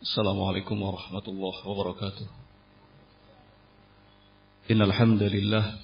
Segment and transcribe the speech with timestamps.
[0.00, 2.26] السلام عليكم ورحمة الله وبركاته.
[4.70, 5.74] إن الحمد لله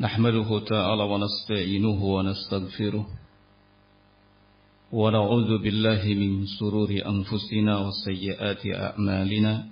[0.00, 3.06] نحمده تعالى ونستعينه ونستغفره
[4.92, 9.66] ونعوذ بالله من سرور أنفسنا وسيئات أعمالنا.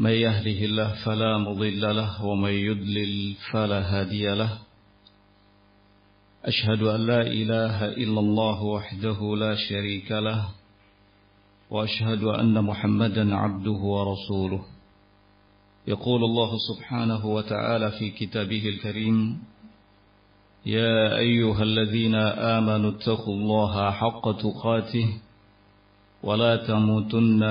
[0.00, 4.58] من يهده الله فلا مضل له ومن يضلل فلا هادي له.
[6.44, 10.59] أشهد أن لا إله إلا الله وحده لا شريك له.
[11.70, 14.62] وأشهد أن محمدا عبده ورسوله.
[15.88, 19.38] يقول الله سبحانه وتعالى في كتابه الكريم
[20.66, 22.14] يا أيها الذين
[22.54, 25.08] آمنوا اتقوا الله حق تقاته
[26.22, 27.42] ولا تموتن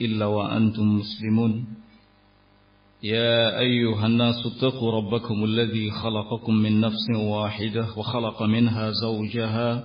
[0.00, 1.64] إلا وأنتم مسلمون.
[3.02, 9.84] يا أيها الناس اتقوا ربكم الذي خلقكم من نفس واحدة وخلق منها زوجها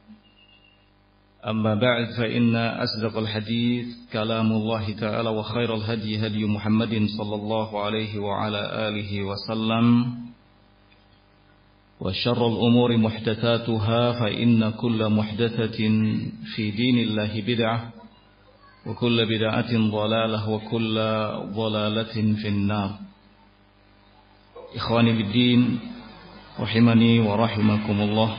[1.47, 8.19] أما بعد فإن أصدق الحديث كلام الله تعالى وخير الهدي هدي محمد صلى الله عليه
[8.19, 10.15] وعلى آله وسلم
[11.99, 15.77] وشر الأمور محدثاتها فإن كل محدثة
[16.55, 17.89] في دين الله بدعة
[18.85, 20.95] وكل بدعة ضلالة وكل
[21.55, 22.91] ضلالة في النار.
[24.75, 25.79] إخواني بالدين
[26.59, 28.37] رحمني ورحمكم الله.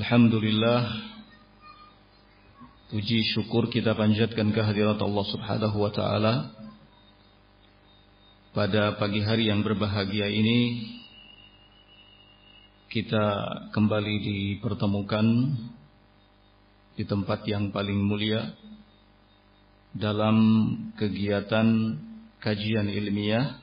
[0.00, 0.96] Alhamdulillah
[2.88, 6.34] Puji syukur kita panjatkan kehadirat Allah subhanahu wa ta'ala.
[8.56, 10.88] Pada pagi hari yang berbahagia ini
[12.88, 13.24] Kita
[13.76, 15.26] kembali dipertemukan
[16.96, 18.56] Di tempat yang paling mulia
[19.92, 20.36] Dalam
[20.96, 22.00] kegiatan
[22.40, 23.60] kajian ilmiah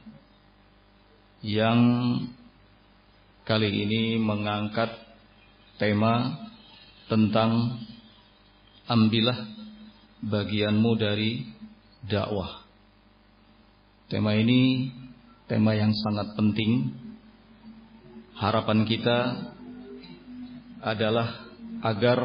[1.42, 1.81] Yang
[3.42, 5.06] kali ini mengangkat
[5.78, 6.46] tema
[7.06, 7.82] tentang
[8.90, 9.46] ambillah
[10.26, 11.46] bagianmu dari
[12.04, 12.66] dakwah.
[14.10, 14.92] Tema ini
[15.46, 16.92] tema yang sangat penting.
[18.38, 19.18] Harapan kita
[20.82, 21.50] adalah
[21.82, 22.20] agar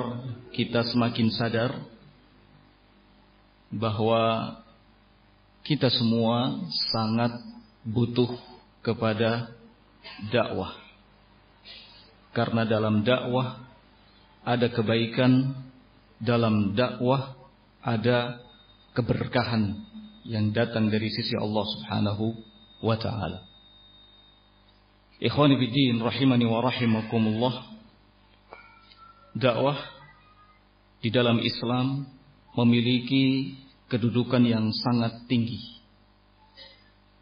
[0.52, 1.72] kita semakin sadar
[3.72, 4.56] bahwa
[5.64, 6.60] kita semua
[6.92, 7.32] sangat
[7.86, 8.36] butuh
[8.84, 9.48] kepada
[10.28, 10.81] dakwah.
[12.32, 13.60] Karena dalam dakwah
[14.42, 15.52] ada kebaikan,
[16.16, 17.36] dalam dakwah
[17.84, 18.40] ada
[18.96, 19.84] keberkahan
[20.24, 22.24] yang datang dari sisi Allah Subhanahu
[22.80, 23.44] wa taala.
[25.22, 27.68] Ikhwani biddin rahimani wa rahimakumullah.
[29.36, 29.78] Dakwah
[31.04, 32.08] di dalam Islam
[32.56, 33.54] memiliki
[33.92, 35.60] kedudukan yang sangat tinggi.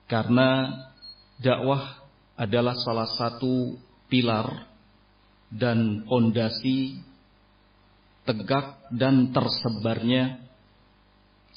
[0.06, 0.70] Karena
[1.42, 1.98] dakwah
[2.38, 3.78] adalah salah satu
[4.08, 4.69] pilar
[5.50, 7.02] dan pondasi
[8.22, 10.38] tegak dan tersebarnya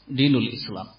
[0.10, 0.90] dinul Islam.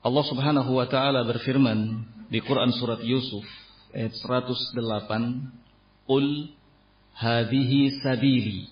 [0.00, 3.44] Allah Subhanahu wa taala berfirman di Quran surat Yusuf
[3.92, 5.50] ayat 108,
[6.08, 6.56] "Qul
[7.18, 8.70] hadhihi sabili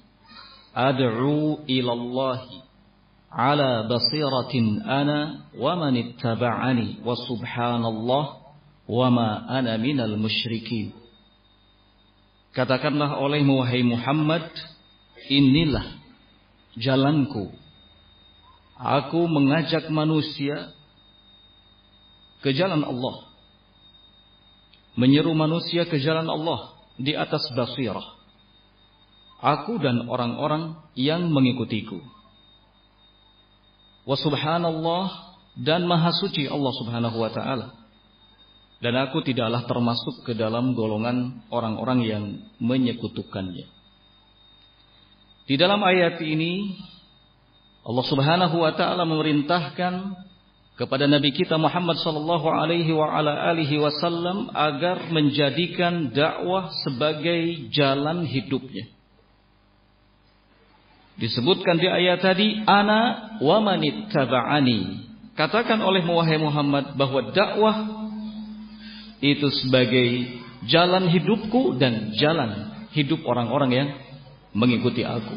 [0.72, 2.40] ad'u ila Allah
[3.28, 8.24] ala basiratin ana wa man ittaba'ani wa subhanallah
[8.88, 11.07] wa ma ana minal musyrikin."
[12.56, 14.48] Katakanlah olehmu wahai Muhammad,
[15.28, 15.84] inilah
[16.78, 17.52] jalanku.
[18.78, 20.70] Aku mengajak manusia
[22.40, 23.26] ke jalan Allah.
[24.98, 28.18] Menyeru manusia ke jalan Allah di atas basirah.
[29.38, 32.02] Aku dan orang-orang yang mengikutiku.
[34.02, 37.66] Wa subhanallah dan maha suci Allah subhanahu wa ta'ala.
[38.78, 42.24] Dan aku tidaklah termasuk ke dalam golongan orang-orang yang
[42.62, 43.66] menyekutukannya.
[45.48, 46.78] Di dalam ayat ini
[47.82, 49.94] Allah Subhanahu wa taala memerintahkan
[50.78, 58.86] kepada Nabi kita Muhammad sallallahu alaihi wasallam agar menjadikan dakwah sebagai jalan hidupnya.
[61.18, 65.10] Disebutkan di ayat tadi ana wa manittaba'ani.
[65.34, 67.97] Katakan oleh wahai Muhammad bahwa dakwah
[69.18, 73.88] itu sebagai jalan hidupku dan jalan hidup orang-orang yang
[74.54, 75.36] mengikuti aku.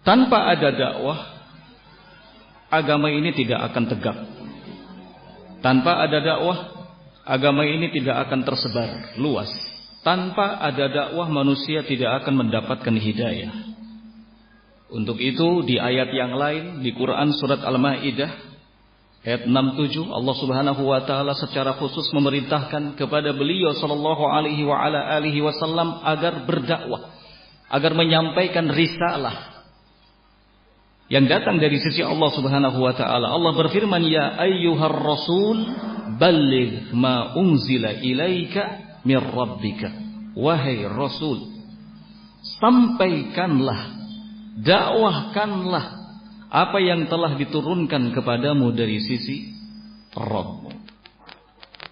[0.00, 1.18] Tanpa ada dakwah,
[2.72, 4.18] agama ini tidak akan tegak.
[5.60, 6.58] Tanpa ada dakwah,
[7.28, 9.50] agama ini tidak akan tersebar luas.
[10.00, 13.52] Tanpa ada dakwah, manusia tidak akan mendapatkan hidayah.
[14.90, 18.49] Untuk itu di ayat yang lain di Quran surat Al-Maidah
[19.20, 25.12] ayat 67 Allah Subhanahu wa taala secara khusus memerintahkan kepada beliau sallallahu alaihi wa ala
[25.20, 27.12] alihi wasallam agar berdakwah,
[27.68, 29.60] agar menyampaikan risalah
[31.12, 33.28] yang datang dari sisi Allah Subhanahu wa taala.
[33.28, 35.68] Allah berfirman, "Ya ayyuhar rasul,
[36.16, 39.90] balligh ma unzila ilaika mir rabbika."
[40.32, 41.44] Wahai rasul,
[42.62, 44.00] sampaikanlah,
[44.62, 45.99] dakwahkanlah
[46.50, 49.54] apa yang telah diturunkan kepadamu dari sisi
[50.18, 50.74] Rabbmu.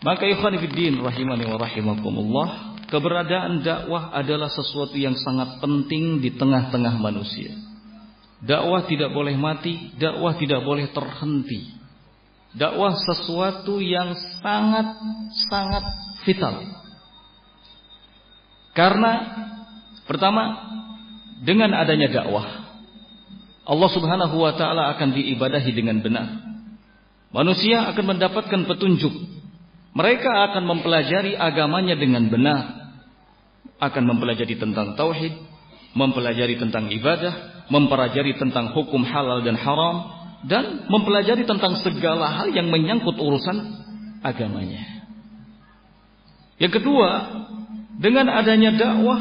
[0.03, 2.49] Maka ikhwan fillah rahimani wa rahimakumullah,
[2.91, 7.55] keberadaan dakwah adalah sesuatu yang sangat penting di tengah-tengah manusia.
[8.39, 11.75] Dakwah tidak boleh mati, dakwah tidak boleh terhenti.
[12.55, 15.85] Dakwah sesuatu yang sangat-sangat
[16.23, 16.55] vital.
[18.79, 19.13] Karena
[20.07, 20.43] pertama,
[21.43, 22.58] dengan adanya dakwah,
[23.69, 26.41] Allah Subhanahu wa taala akan diibadahi dengan benar.
[27.29, 29.13] Manusia akan mendapatkan petunjuk.
[29.93, 32.89] Mereka akan mempelajari agamanya dengan benar.
[33.77, 35.37] Akan mempelajari tentang tauhid,
[35.93, 40.17] mempelajari tentang ibadah, mempelajari tentang hukum halal dan haram
[40.49, 43.85] dan mempelajari tentang segala hal yang menyangkut urusan
[44.25, 45.05] agamanya.
[46.57, 47.11] Yang kedua,
[48.01, 49.21] dengan adanya dakwah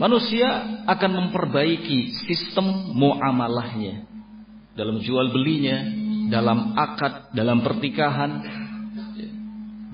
[0.00, 4.10] manusia akan memperbaiki sistem muamalahnya
[4.74, 5.86] dalam jual belinya,
[6.26, 8.42] dalam akad, dalam pertikahan,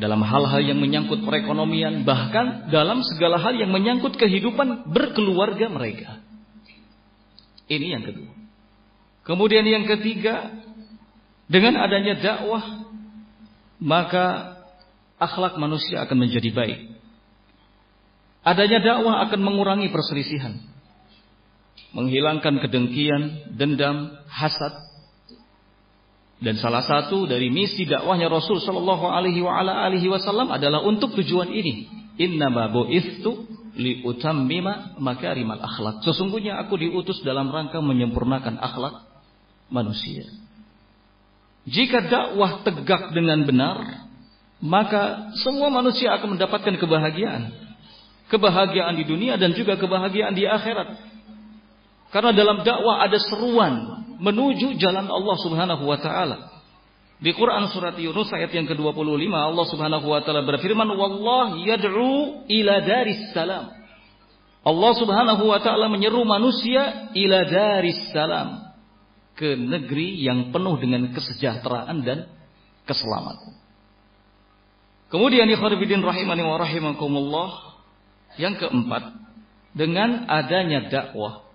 [0.01, 6.21] dalam hal-hal yang menyangkut perekonomian, bahkan dalam segala hal yang menyangkut kehidupan berkeluarga mereka.
[7.69, 8.33] Ini yang kedua.
[9.27, 10.55] Kemudian yang ketiga,
[11.51, 12.63] dengan adanya dakwah,
[13.83, 14.57] maka
[15.19, 16.81] akhlak manusia akan menjadi baik.
[18.47, 20.76] Adanya dakwah akan mengurangi perselisihan.
[21.97, 24.85] Menghilangkan kedengkian, dendam, hasad.
[26.37, 29.41] Dan salah satu dari misi dakwahnya Rasul Shallallahu Alaihi
[30.13, 31.89] Wasallam adalah untuk tujuan ini.
[32.21, 33.49] Inna bu'ithu
[33.81, 36.05] li utammima makarimal akhlak.
[36.05, 39.05] Sesungguhnya aku diutus dalam rangka menyempurnakan akhlak
[39.73, 40.29] manusia.
[41.65, 44.07] Jika dakwah tegak dengan benar,
[44.63, 47.53] maka semua manusia akan mendapatkan kebahagiaan.
[48.29, 51.16] Kebahagiaan di dunia dan juga kebahagiaan di akhirat.
[52.11, 56.57] Karena dalam dakwah ada seruan menuju jalan Allah Subhanahu wa taala.
[57.17, 62.75] Di Quran surat Yunus ayat yang ke-25 Allah Subhanahu wa taala berfirman wallah yad'u ila
[62.85, 63.73] daris salam.
[64.67, 68.69] Allah Subhanahu wa taala menyeru manusia ila daris salam
[69.37, 72.29] ke negeri yang penuh dengan kesejahteraan dan
[72.85, 73.57] keselamatan.
[75.07, 77.79] Kemudian ikhwatiddin rahimani wa rahimakumullah
[78.43, 79.15] yang keempat
[79.73, 81.46] dengan adanya dakwah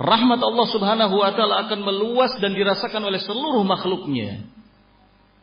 [0.00, 4.48] rahmat Allah Subhanahu wa taala akan meluas dan dirasakan oleh seluruh makhluknya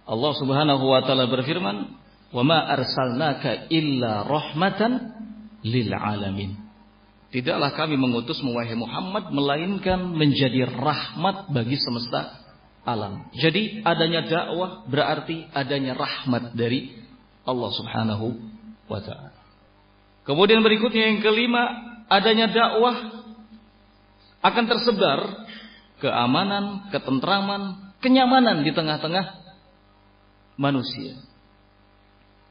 [0.07, 1.91] Allah Subhanahu wa taala berfirman,
[2.31, 4.91] "Wa ma arsalnaka illa rahmatan
[5.67, 6.55] lil alamin."
[7.27, 12.39] Tidaklah kami mengutus wahai Muhammad melainkan menjadi rahmat bagi semesta
[12.87, 13.27] alam.
[13.35, 16.95] Jadi adanya dakwah berarti adanya rahmat dari
[17.43, 18.31] Allah Subhanahu
[18.87, 19.35] wa taala.
[20.23, 21.63] Kemudian berikutnya yang kelima,
[22.07, 23.26] adanya dakwah
[24.41, 25.19] akan tersebar
[26.01, 29.25] keamanan, ketentraman, kenyamanan di tengah-tengah
[30.57, 31.17] manusia.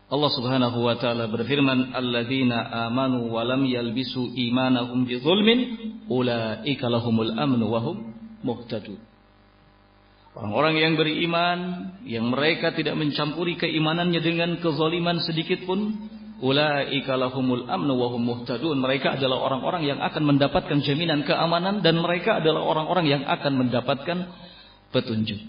[0.07, 5.59] Allah Subhanahu wa taala berfirman, "Alladzina amanu wa lam yalbisu imanahum bizulmin,
[6.07, 8.14] ulaika lahumul amnu wa hum
[8.47, 9.02] muhtadun."
[10.37, 11.59] Orang-orang yang beriman
[12.05, 15.97] yang mereka tidak mencampuri keimanannya dengan kezaliman sedikit pun,
[16.40, 18.76] ulaika lahumul amnu wa hum muhtadun.
[18.81, 24.19] Mereka adalah orang-orang yang akan mendapatkan jaminan keamanan dan mereka adalah orang-orang yang akan mendapatkan
[24.93, 25.40] petunjuk.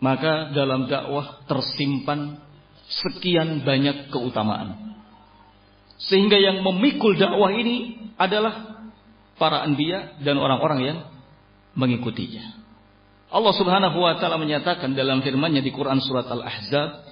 [0.00, 2.40] Maka dalam dakwah tersimpan
[2.88, 4.96] sekian banyak keutamaan.
[6.00, 8.80] Sehingga yang memikul dakwah ini adalah
[9.36, 10.98] para anbiya dan orang-orang yang
[11.76, 12.60] mengikutinya.
[13.30, 17.06] Allah Subhanahu wa taala menyatakan dalam firman-Nya di Quran surat Al-Ahzab,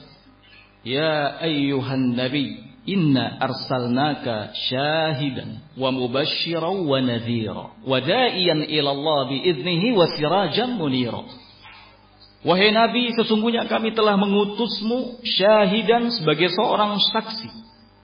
[0.86, 9.36] "Ya ayyuhan nabi, inna arsalnaka syahidan wa mubasysyiran wa nadhira wa da'iyan ila Allah bi
[9.42, 11.24] idnihi wa sirajan munira."
[12.38, 17.50] Wahai Nabi, sesungguhnya kami telah mengutusmu syahidan sebagai seorang saksi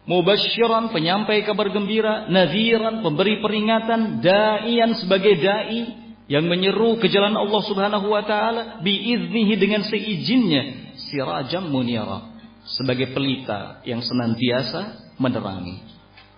[0.04, 5.86] mubasyiran penyampai kabar gembira, nadhiran pemberi peringatan, daian sebagai dai
[6.28, 12.33] yang menyeru ke jalan Allah Subhanahu wa taala biiznihi dengan seizinnya sirajam munira
[12.64, 15.84] sebagai pelita yang senantiasa menerangi.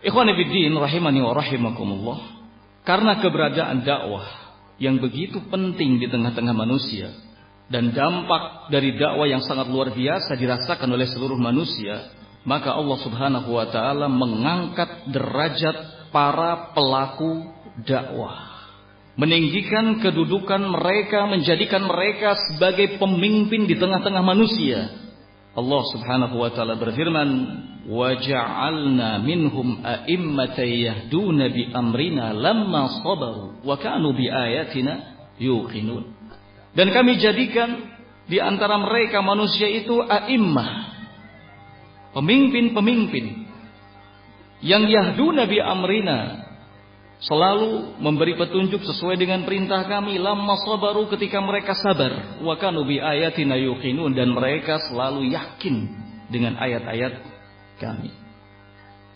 [0.03, 2.19] Ikhwan fillah rahimani wa rahimakumullah.
[2.87, 4.27] Karena keberadaan dakwah
[4.79, 7.11] yang begitu penting di tengah-tengah manusia
[7.67, 12.15] dan dampak dari dakwah yang sangat luar biasa dirasakan oleh seluruh manusia,
[12.47, 17.51] maka Allah Subhanahu wa taala mengangkat derajat para pelaku
[17.83, 18.55] dakwah.
[19.17, 25.06] Meninggikan kedudukan mereka, menjadikan mereka sebagai pemimpin di tengah-tengah manusia.
[25.57, 27.31] Allah Subhanahu wa taala berfirman,
[27.89, 36.13] "Wa ja'alna minhum a'immatan yahduna bi amrina lamma sabaru wa kanu bi ayatina yuqinun."
[36.77, 37.89] Dan kami jadikan
[38.29, 40.93] di antara mereka manusia itu a'immah,
[42.13, 43.49] pemimpin-pemimpin
[44.61, 46.46] yang yahduna bi amrina
[47.21, 53.01] selalu memberi petunjuk sesuai dengan perintah kami lamma sabaru ketika mereka sabar wa kanu bi
[53.01, 55.89] ayatina yuqinun dan mereka selalu yakin
[56.29, 57.23] dengan ayat-ayat
[57.81, 58.27] kami.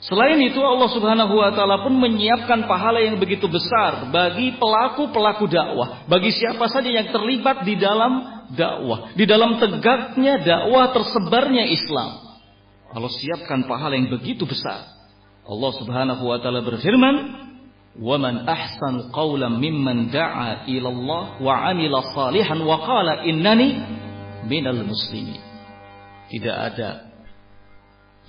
[0.00, 6.08] Selain itu Allah Subhanahu wa taala pun menyiapkan pahala yang begitu besar bagi pelaku-pelaku dakwah,
[6.08, 12.16] bagi siapa saja yang terlibat di dalam dakwah, di dalam tegaknya dakwah tersebarnya Islam.
[12.96, 14.88] Allah siapkan pahala yang begitu besar.
[15.44, 17.14] Allah Subhanahu wa taala berfirman,
[17.98, 23.78] "Wa man ahsan qawlan mimman da'a ila Allah wa 'amila salihan wa qala innani
[24.46, 25.42] minal muslimin."
[26.30, 27.10] Tidak ada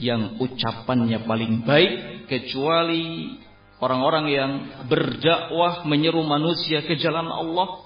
[0.01, 3.37] yang ucapannya paling baik kecuali
[3.77, 4.51] orang-orang yang
[4.89, 7.81] berdakwah menyeru manusia ke jalan Allah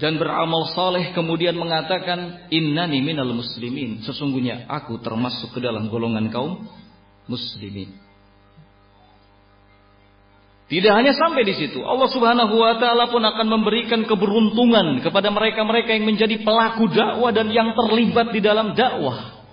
[0.00, 6.66] dan beramal saleh kemudian mengatakan innani minal muslimin sesungguhnya aku termasuk ke dalam golongan kaum
[7.30, 8.03] muslimin
[10.64, 15.92] tidak hanya sampai di situ Allah Subhanahu wa taala pun akan memberikan keberuntungan kepada mereka-mereka
[15.92, 19.44] yang menjadi pelaku dakwah dan yang terlibat di dalam dakwah.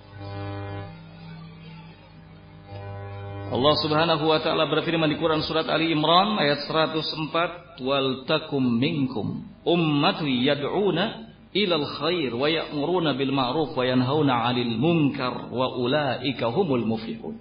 [3.52, 9.44] Allah Subhanahu wa taala berfirman di Quran surat Ali Imran ayat 104 wal takum minkum
[9.68, 16.88] ummatu yad'una ilal khair wa ya'muruna bil ma'ruf wa yanhauna 'anil munkar wa ulaika humul
[16.88, 17.36] muflihun.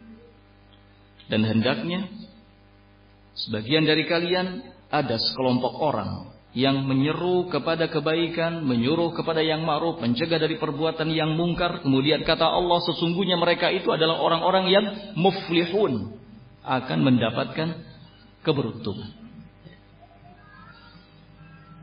[1.31, 2.11] Dan hendaknya
[3.35, 10.35] sebagian dari kalian ada sekelompok orang yang menyeru kepada kebaikan, menyuruh kepada yang ma'ruf, mencegah
[10.35, 11.79] dari perbuatan yang mungkar.
[11.79, 14.85] Kemudian kata Allah sesungguhnya mereka itu adalah orang-orang yang
[15.15, 16.19] muflihun
[16.67, 17.67] akan mendapatkan
[18.43, 19.15] keberuntungan.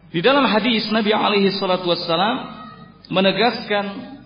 [0.08, 2.36] Di dalam hadis Nabi alaihi salatu wassalam
[3.12, 4.16] menegaskan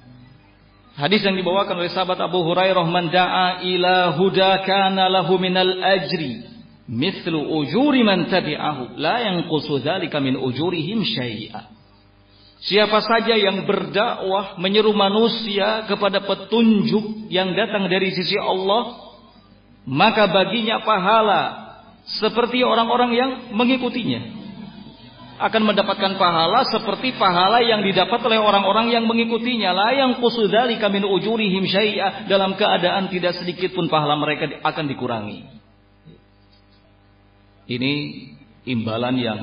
[0.98, 6.51] hadis yang dibawakan oleh sahabat Abu Hurairah man da'a ila huda kana lahu minal ajri
[6.90, 11.70] mithlu ujuri man tabi'ahu la yanqusu dzalika min ujurihim syai'a.
[12.62, 19.02] Siapa saja yang berdakwah menyeru manusia kepada petunjuk yang datang dari sisi Allah,
[19.82, 21.42] maka baginya pahala
[22.06, 24.42] seperti orang-orang yang mengikutinya.
[25.42, 29.74] Akan mendapatkan pahala seperti pahala yang didapat oleh orang-orang yang mengikutinya.
[29.74, 35.61] La yang kusudali kami ujurihim syai'a dalam keadaan tidak sedikit pun pahala mereka akan dikurangi.
[37.66, 37.92] Ini
[38.66, 39.40] imbalan yang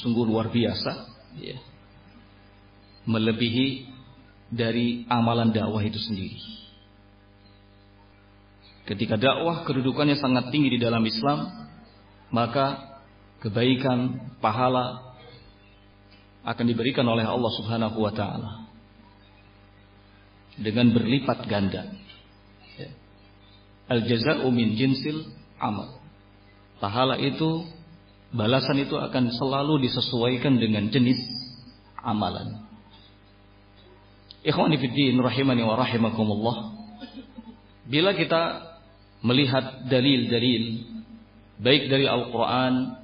[0.00, 0.92] sungguh luar biasa,
[1.40, 1.58] ya.
[3.08, 3.88] melebihi
[4.48, 6.40] dari amalan dakwah itu sendiri.
[8.88, 11.68] Ketika dakwah kedudukannya sangat tinggi di dalam Islam,
[12.32, 12.96] maka
[13.44, 15.16] kebaikan, pahala
[16.48, 18.64] akan diberikan oleh Allah Subhanahu wa taala
[20.56, 21.92] dengan berlipat ganda.
[22.80, 22.90] Ya.
[23.92, 25.28] Al jaza'u min jinsil
[25.60, 25.97] amal.
[26.78, 27.66] Pahala itu,
[28.30, 31.18] balasan itu akan selalu disesuaikan dengan jenis
[31.98, 32.62] amalan.
[34.46, 36.56] Ikhwani fiddin rahimani wa rahimakumullah.
[37.88, 38.62] Bila kita
[39.26, 40.86] melihat dalil-dalil
[41.58, 42.94] baik dari Al-Qur'an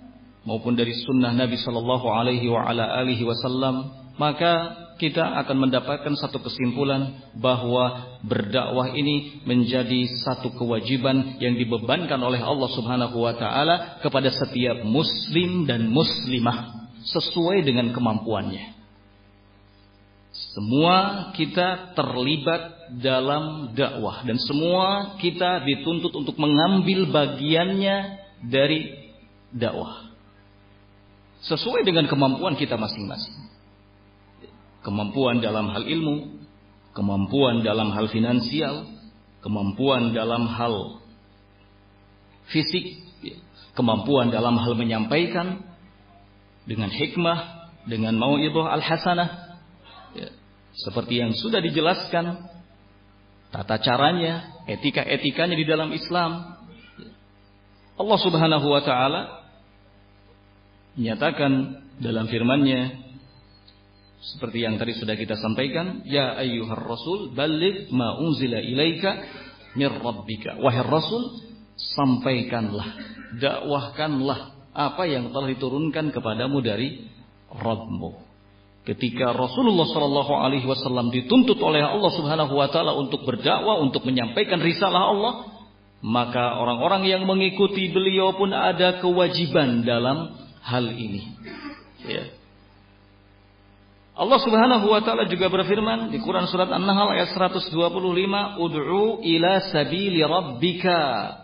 [0.46, 6.40] maupun dari sunnah Nabi sallallahu alaihi wa ala alihi wasallam, maka kita akan mendapatkan satu
[6.40, 14.32] kesimpulan bahwa berdakwah ini menjadi satu kewajiban yang dibebankan oleh Allah Subhanahu wa taala kepada
[14.32, 18.72] setiap muslim dan muslimah sesuai dengan kemampuannya.
[20.32, 29.12] Semua kita terlibat dalam dakwah dan semua kita dituntut untuk mengambil bagiannya dari
[29.52, 30.08] dakwah.
[31.44, 33.43] Sesuai dengan kemampuan kita masing-masing
[34.84, 36.44] kemampuan dalam hal ilmu,
[36.92, 38.84] kemampuan dalam hal finansial,
[39.40, 41.00] kemampuan dalam hal
[42.52, 43.00] fisik,
[43.72, 45.64] kemampuan dalam hal menyampaikan
[46.68, 49.28] dengan hikmah, dengan mau'idhah al-hasanah.
[50.14, 50.28] Ya,
[50.86, 52.44] seperti yang sudah dijelaskan
[53.50, 56.60] tata caranya, etika-etikanya di dalam Islam.
[57.94, 59.44] Allah Subhanahu wa taala
[60.98, 63.03] menyatakan dalam firman-Nya
[64.32, 69.20] seperti yang tadi sudah kita sampaikan, ya ayyuhar rasul balik ma unzila ilaika
[69.76, 70.56] mir rabbika.
[70.64, 71.44] Wahai rasul,
[71.76, 72.88] sampaikanlah,
[73.36, 77.04] dakwahkanlah apa yang telah diturunkan kepadamu dari
[77.52, 78.24] Rabbmu.
[78.84, 84.60] Ketika Rasulullah Shallallahu Alaihi Wasallam dituntut oleh Allah Subhanahu Wa Taala untuk berdakwah, untuk menyampaikan
[84.60, 85.32] risalah Allah,
[86.04, 91.22] maka orang-orang yang mengikuti beliau pun ada kewajiban dalam hal ini.
[92.04, 92.43] Ya.
[94.14, 100.22] Allah Subhanahu wa taala juga berfirman di Quran surat An-Nahl ayat 125, "Ud'u ila sabili
[100.22, 101.34] rabbika."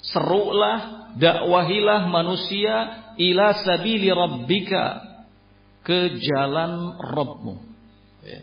[0.00, 5.04] Serulah, dakwahilah manusia ila sabili rabbika
[5.84, 7.54] ke jalan Rabbmu.
[8.24, 8.40] Ya.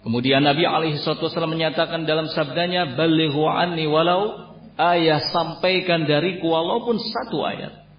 [0.00, 7.44] Kemudian Nabi alaihi wasallam menyatakan dalam sabdanya, "Balighu anni walau ayah sampaikan dariku walaupun satu
[7.44, 7.89] ayat."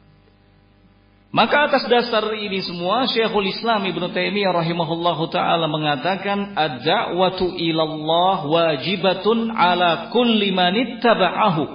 [1.32, 9.48] Maka atas dasar ini semua Syekhul Islam Ibn Taimiyah rahimahullahu taala mengatakan ad-da'watu ilallah wajibatun
[9.56, 11.66] ala kulli man ittaba'ahu.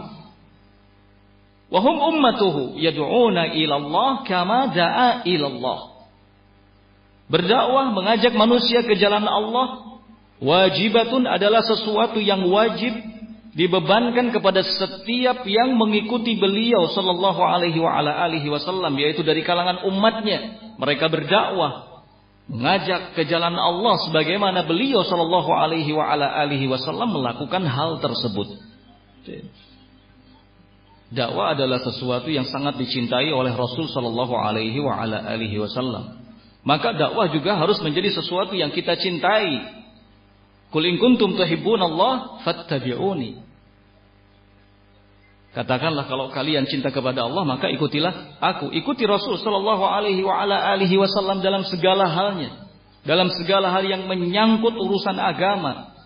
[1.72, 6.04] Wa hum ummatuhu yad'una ilallah kama da'a ilallah.
[7.32, 9.98] Berdakwah mengajak manusia ke jalan Allah
[10.36, 12.92] wajibatun adalah sesuatu yang wajib
[13.56, 19.80] dibebankan kepada setiap yang mengikuti beliau sallallahu alaihi wa ala alihi wasallam yaitu dari kalangan
[19.88, 20.60] umatnya.
[20.76, 22.04] Mereka berdakwah
[22.52, 28.60] mengajak ke jalan Allah sebagaimana beliau sallallahu alaihi wa ala alihi wasallam melakukan hal tersebut.
[31.16, 36.28] Dakwah adalah sesuatu yang sangat dicintai oleh Rasul sallallahu alaihi wa ala alihi wasallam.
[36.60, 39.80] Maka dakwah juga harus menjadi sesuatu yang kita cintai.
[40.68, 43.45] Kul in kuntum tuhibbunallah fattabi'uni
[45.56, 48.68] Katakanlah kalau kalian cinta kepada Allah maka ikutilah aku.
[48.76, 52.68] Ikuti Rasul sallallahu alaihi wa ala alihi wasallam dalam segala halnya.
[53.08, 55.96] Dalam segala hal yang menyangkut urusan agama.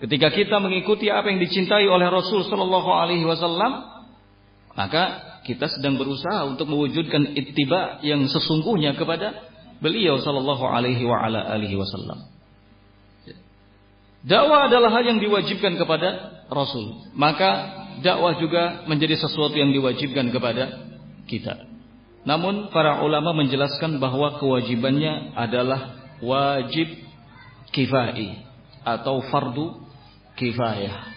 [0.00, 3.92] Ketika kita mengikuti apa yang dicintai oleh Rasul sallallahu alaihi wasallam,
[4.72, 9.52] maka kita sedang berusaha untuk mewujudkan ittiba yang sesungguhnya kepada
[9.84, 12.33] beliau sallallahu alaihi wa ala alihi wasallam.
[14.24, 17.12] Dakwah adalah hal yang diwajibkan kepada Rasul.
[17.12, 17.50] Maka
[18.00, 20.64] dakwah juga menjadi sesuatu yang diwajibkan kepada
[21.28, 21.68] kita.
[22.24, 26.88] Namun para ulama menjelaskan bahwa kewajibannya adalah wajib
[27.68, 28.48] kifai
[28.80, 29.84] atau fardu
[30.40, 31.12] kifayah.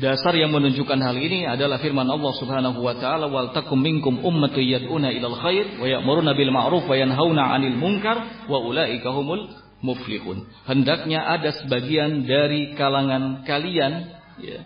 [0.00, 4.64] Dasar yang menunjukkan hal ini adalah firman Allah Subhanahu wa taala wal takum minkum ummatun
[4.64, 9.44] yad'una ilal khair wa ya'muruna bil ma'ruf wa yanhauna 'anil munkar wa ulaika humul
[9.80, 10.48] muflihun.
[10.68, 13.92] Hendaknya ada sebagian dari kalangan kalian
[14.40, 14.60] ya,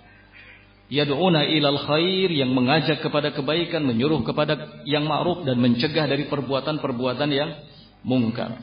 [0.90, 7.30] yad'una ilal khair yang mengajak kepada kebaikan, menyuruh kepada yang ma'ruf dan mencegah dari perbuatan-perbuatan
[7.30, 7.50] yang
[8.04, 8.60] mungkar.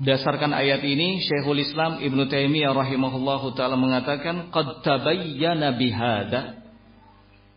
[0.00, 6.56] Dasarkan ayat ini Syekhul Islam Ibn Taimiyah rahimahullahu taala mengatakan qad tabayyana bihada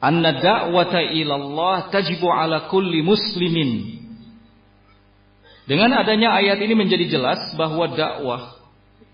[0.03, 3.92] anna da'wata ila Allah tajibu ala kulli muslimin
[5.63, 8.59] dengan adanya ayat ini menjadi jelas bahwa dakwah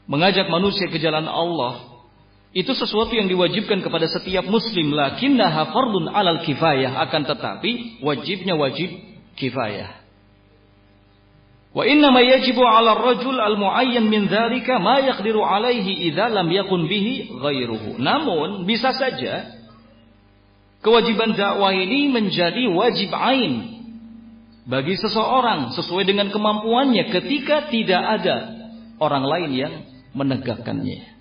[0.09, 1.89] mengajak manusia ke jalan Allah
[2.49, 8.89] itu sesuatu yang diwajibkan kepada setiap muslim lakinnaha fardun alal kifayah akan tetapi wajibnya wajib
[9.37, 10.01] kifayah.
[11.69, 16.89] Wa inna ma yajibu 'ala ar-rajul al-mu'ayyan min dzalika ma yaqdiru 'alaihi idza lam yakun
[16.89, 18.01] bihi ghairuhu.
[18.01, 19.53] Namun bisa saja
[20.81, 23.78] kewajiban dakwah ini menjadi wajib ain
[24.69, 28.37] bagi seseorang sesuai dengan kemampuannya ketika tidak ada
[29.01, 29.73] orang lain yang
[30.13, 31.17] menegakkannya.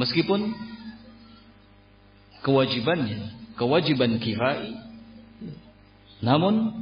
[0.00, 0.56] Meskipun
[2.40, 4.72] kewajibannya, kewajiban kifai,
[6.24, 6.72] namun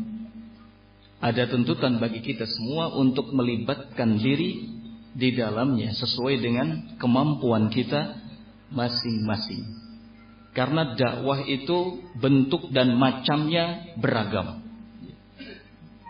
[1.18, 4.70] ada tuntutan bagi kita semua untuk melibatkan diri
[5.12, 6.68] di dalamnya sesuai dengan
[7.02, 8.14] kemampuan kita
[8.70, 9.82] masing-masing.
[10.54, 14.61] Karena dakwah itu bentuk dan macamnya beragam.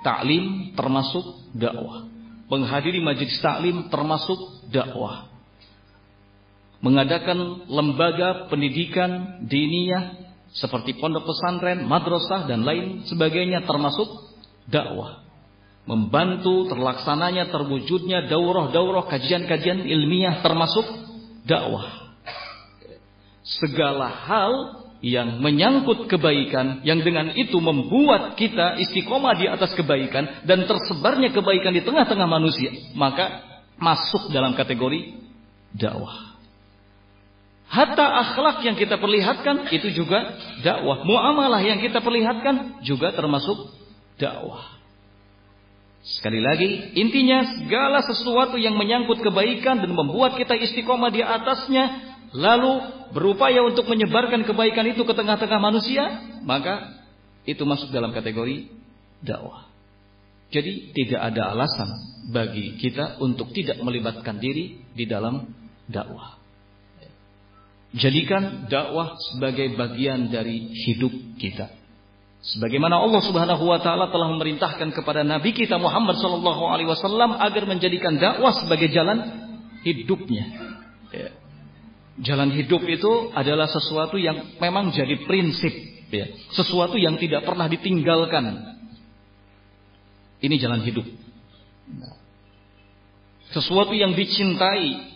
[0.02, 2.10] Taklim termasuk dakwah.
[2.50, 5.30] Menghadiri majelis taklim termasuk dakwah.
[6.82, 10.18] Mengadakan lembaga pendidikan diniyah
[10.52, 14.10] seperti pondok pesantren, madrasah dan lain sebagainya termasuk
[14.68, 15.22] dakwah.
[15.82, 20.84] Membantu terlaksananya terwujudnya daurah-daurah kajian-kajian ilmiah termasuk
[21.46, 22.02] dakwah.
[23.42, 30.62] segala hal yang menyangkut kebaikan yang dengan itu membuat kita istiqomah di atas kebaikan dan
[30.62, 33.42] tersebarnya kebaikan di tengah-tengah manusia maka
[33.82, 35.18] masuk dalam kategori
[35.74, 36.38] dakwah.
[37.66, 41.08] Hatta akhlak yang kita perlihatkan itu juga dakwah.
[41.08, 43.72] Muamalah yang kita perlihatkan juga termasuk
[44.20, 44.76] dakwah.
[46.04, 52.72] Sekali lagi, intinya segala sesuatu yang menyangkut kebaikan dan membuat kita istiqomah di atasnya lalu
[53.12, 56.96] berupaya untuk menyebarkan kebaikan itu ke tengah-tengah manusia, maka
[57.44, 58.72] itu masuk dalam kategori
[59.20, 59.68] dakwah.
[60.52, 61.88] Jadi tidak ada alasan
[62.28, 65.48] bagi kita untuk tidak melibatkan diri di dalam
[65.88, 66.36] dakwah.
[67.92, 71.72] Jadikan dakwah sebagai bagian dari hidup kita.
[72.42, 77.68] Sebagaimana Allah Subhanahu wa taala telah memerintahkan kepada nabi kita Muhammad sallallahu alaihi wasallam agar
[77.68, 79.22] menjadikan dakwah sebagai jalan
[79.84, 80.44] hidupnya.
[81.12, 81.41] Ya.
[82.20, 85.72] Jalan hidup itu adalah sesuatu yang memang jadi prinsip,
[86.12, 86.28] ya.
[86.52, 88.76] sesuatu yang tidak pernah ditinggalkan.
[90.44, 91.08] Ini jalan hidup.
[93.56, 95.12] Sesuatu yang dicintai,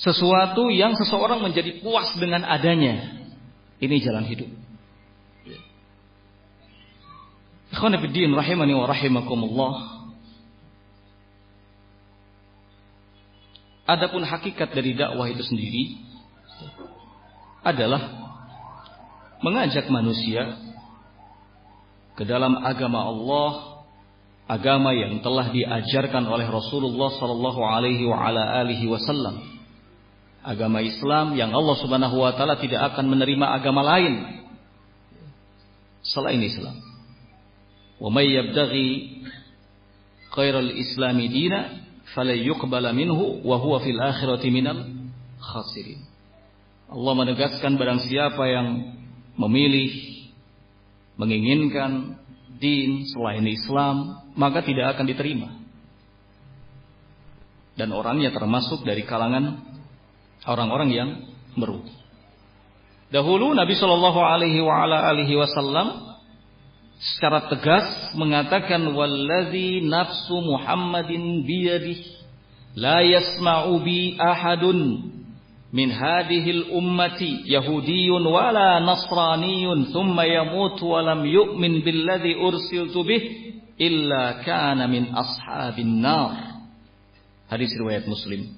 [0.00, 3.20] sesuatu yang seseorang menjadi puas dengan adanya.
[3.84, 4.48] Ini jalan hidup.
[7.74, 9.93] Rahimani wa rahimakumullah.
[13.84, 16.00] Adapun hakikat dari dakwah itu sendiri
[17.60, 18.00] adalah
[19.44, 20.56] mengajak manusia
[22.16, 23.50] ke dalam agama Allah,
[24.48, 29.52] agama yang telah diajarkan oleh Rasulullah sallallahu alaihi wasallam.
[30.44, 34.44] Agama Islam yang Allah Subhanahu wa taala tidak akan menerima agama lain
[36.04, 36.76] selain Islam.
[38.00, 39.24] Wa may yabtaghi
[40.80, 41.28] islami
[42.14, 44.80] falyuqbala minhu wa huwa fil akhirati minal
[45.42, 46.00] khasirin.
[46.88, 48.96] Allah menegaskan barang siapa yang
[49.34, 49.90] memilih
[51.18, 52.22] menginginkan
[52.62, 55.50] din selain Islam maka tidak akan diterima.
[57.74, 59.58] Dan orangnya termasuk dari kalangan
[60.46, 61.10] orang-orang yang
[61.58, 61.90] merugi.
[63.10, 66.13] Dahulu Nabi Shallallahu Alaihi Wasallam
[67.04, 72.00] secara tegas mengatakan wallazi nafsu Muhammadin biyadih
[72.80, 75.12] la yasma'u bi ahadun
[75.68, 83.22] min hadhihi ummati yahudiyyun wala nasraniyyun thumma yamut wa lam yu'min billadhi ursiltu bih
[83.76, 86.56] illa kana min ashabin nar.
[87.52, 88.48] Hadis riwayat muslim.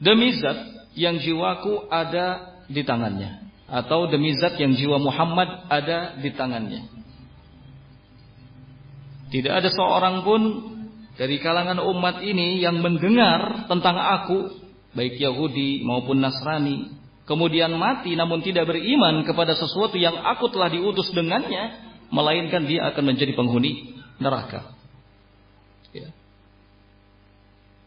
[0.00, 0.64] Demi zat
[0.96, 7.01] yang jiwaku ada di tangannya atau demi zat yang jiwa Muhammad ada di tangannya
[9.32, 10.42] tidak ada seorang pun
[11.16, 14.60] dari kalangan umat ini yang mendengar tentang aku,
[14.92, 16.92] baik Yahudi maupun Nasrani,
[17.24, 21.80] kemudian mati namun tidak beriman kepada sesuatu yang aku telah diutus dengannya,
[22.12, 24.76] melainkan dia akan menjadi penghuni neraka.
[25.96, 26.12] Ya.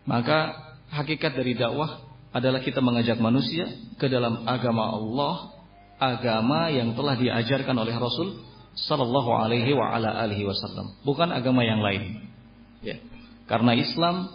[0.09, 0.53] Maka
[0.89, 2.01] hakikat dari dakwah
[2.33, 3.69] adalah kita mengajak manusia
[4.01, 5.35] ke dalam agama Allah,
[6.01, 11.79] agama yang telah diajarkan oleh Rasul sallallahu alaihi wa ala alihi wasallam, bukan agama yang
[11.79, 12.27] lain.
[12.83, 12.99] Ya.
[13.47, 14.27] Karena Islam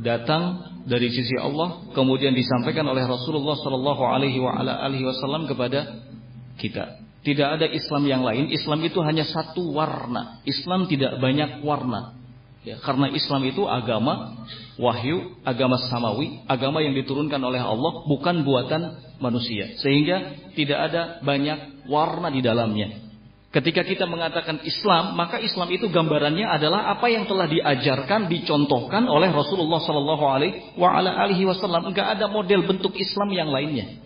[0.00, 6.00] datang dari sisi Allah kemudian disampaikan oleh Rasulullah sallallahu alaihi wa ala alihi wasallam kepada
[6.56, 7.02] kita.
[7.22, 8.50] Tidak ada Islam yang lain.
[8.50, 10.42] Islam itu hanya satu warna.
[10.42, 12.18] Islam tidak banyak warna.
[12.62, 14.46] Ya, karena Islam itu agama
[14.78, 19.78] wahyu, agama samawi, agama yang diturunkan oleh Allah, bukan buatan manusia.
[19.82, 23.11] Sehingga tidak ada banyak warna di dalamnya.
[23.52, 29.28] Ketika kita mengatakan Islam, maka Islam itu gambarannya adalah apa yang telah diajarkan, dicontohkan oleh
[29.28, 31.92] Rasulullah Sallallahu Alaihi Wasallam.
[31.92, 34.00] Enggak ada model bentuk Islam yang lainnya.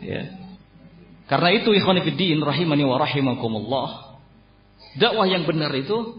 [0.00, 0.32] Ya.
[1.28, 4.16] Karena itu ikhwanifiddin rahimani wa rahimakumullah.
[4.96, 6.16] Dakwah yang benar itu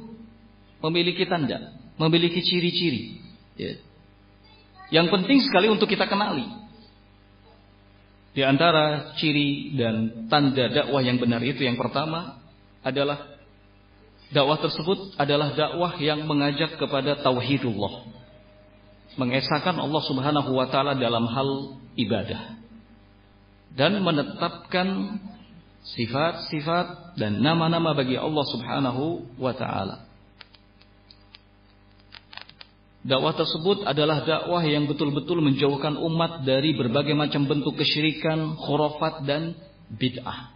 [0.86, 3.26] memiliki tanda, memiliki ciri-ciri.
[3.58, 3.82] Ya.
[5.02, 6.46] Yang penting sekali untuk kita kenali.
[8.38, 12.38] Di antara ciri dan tanda dakwah yang benar itu yang pertama
[12.86, 13.34] adalah
[14.30, 18.06] dakwah tersebut adalah dakwah yang mengajak kepada tauhidullah.
[19.17, 22.62] Mengesahkan Allah Subhanahu wa taala dalam hal ibadah.
[23.73, 25.17] Dan menetapkan
[25.97, 30.07] sifat-sifat dan nama-nama bagi Allah Subhanahu wa taala.
[33.08, 39.56] Dakwah tersebut adalah dakwah yang betul-betul menjauhkan umat dari berbagai macam bentuk kesyirikan, khurafat dan
[39.96, 40.52] bid'ah.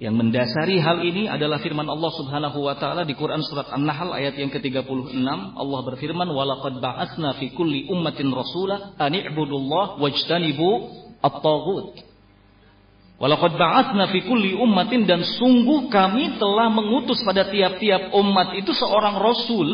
[0.00, 4.36] Yang mendasari hal ini adalah firman Allah Subhanahu wa taala di Quran surat An-Nahl ayat
[4.36, 5.12] yang ke-36.
[5.56, 10.68] Allah berfirman, "Walaqad ba'atsna fi kulli ummatin rasula an i'budullah wajtanibu
[11.20, 12.00] at-taghut."
[13.20, 19.20] Walaqad ba'atsna fi kulli ummatin dan sungguh kami telah mengutus pada tiap-tiap umat itu seorang
[19.20, 19.68] rasul.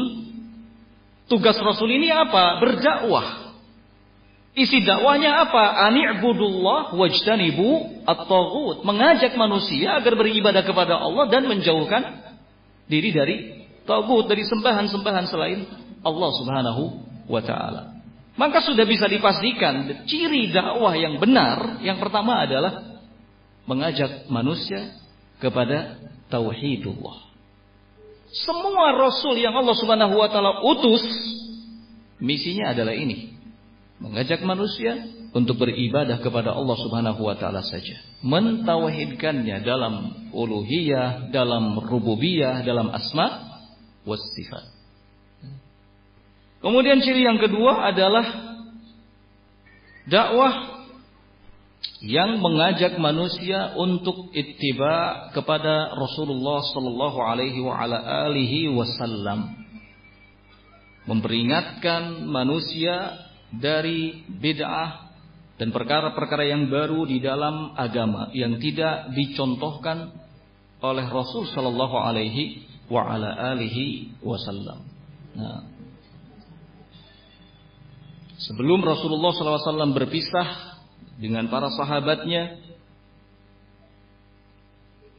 [1.27, 2.63] Tugas rasul ini apa?
[2.63, 3.51] Berdakwah.
[4.57, 5.91] Isi dakwahnya apa?
[5.91, 8.87] Ani'budullah wajtanibu at-taghut.
[8.87, 12.03] Mengajak manusia agar beribadah kepada Allah dan menjauhkan
[12.87, 13.37] diri dari
[13.85, 15.61] tagut, dari sembahan-sembahan selain
[16.07, 16.83] Allah Subhanahu
[17.27, 17.99] wa taala.
[18.37, 23.01] Maka sudah bisa dipastikan ciri dakwah yang benar yang pertama adalah
[23.67, 24.95] mengajak manusia
[25.43, 25.99] kepada
[26.31, 27.26] tauhidullah.
[28.33, 31.03] Semua rasul yang Allah Subhanahu wa taala utus
[32.19, 33.37] misinya adalah ini
[34.03, 37.97] mengajak manusia untuk beribadah kepada Allah Subhanahu wa taala saja.
[38.25, 39.95] Mentauhidkannya dalam
[40.33, 43.61] uluhiyah, dalam rububiyah, dalam asma
[44.09, 44.65] was sifat.
[46.65, 48.27] Kemudian ciri yang kedua adalah
[50.09, 50.76] dakwah
[52.05, 59.65] yang mengajak manusia untuk ittiba kepada Rasulullah sallallahu alaihi wa ala alihi wasallam.
[61.09, 63.17] Memperingatkan manusia
[63.49, 65.07] dari bid'ah
[65.57, 70.13] dan perkara-perkara yang baru di dalam agama yang tidak dicontohkan
[70.85, 74.85] oleh Rasul Shallallahu Alaihi wa ala alihi wasallam.
[75.33, 75.65] Nah,
[78.37, 80.76] sebelum Rasulullah SAW berpisah
[81.17, 82.61] dengan para sahabatnya,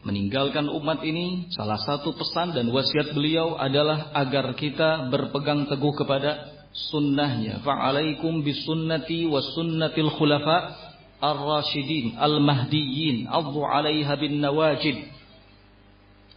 [0.06, 6.54] meninggalkan umat ini, salah satu pesan dan wasiat beliau adalah agar kita berpegang teguh kepada
[6.94, 7.66] sunnahnya.
[7.66, 10.78] Fa'alaikum bisunnati wa sunnatil khulafa
[11.18, 13.26] ar-rasyidin al-mahdiyyin.
[13.26, 15.18] Addu 'alaiha bin nawajid.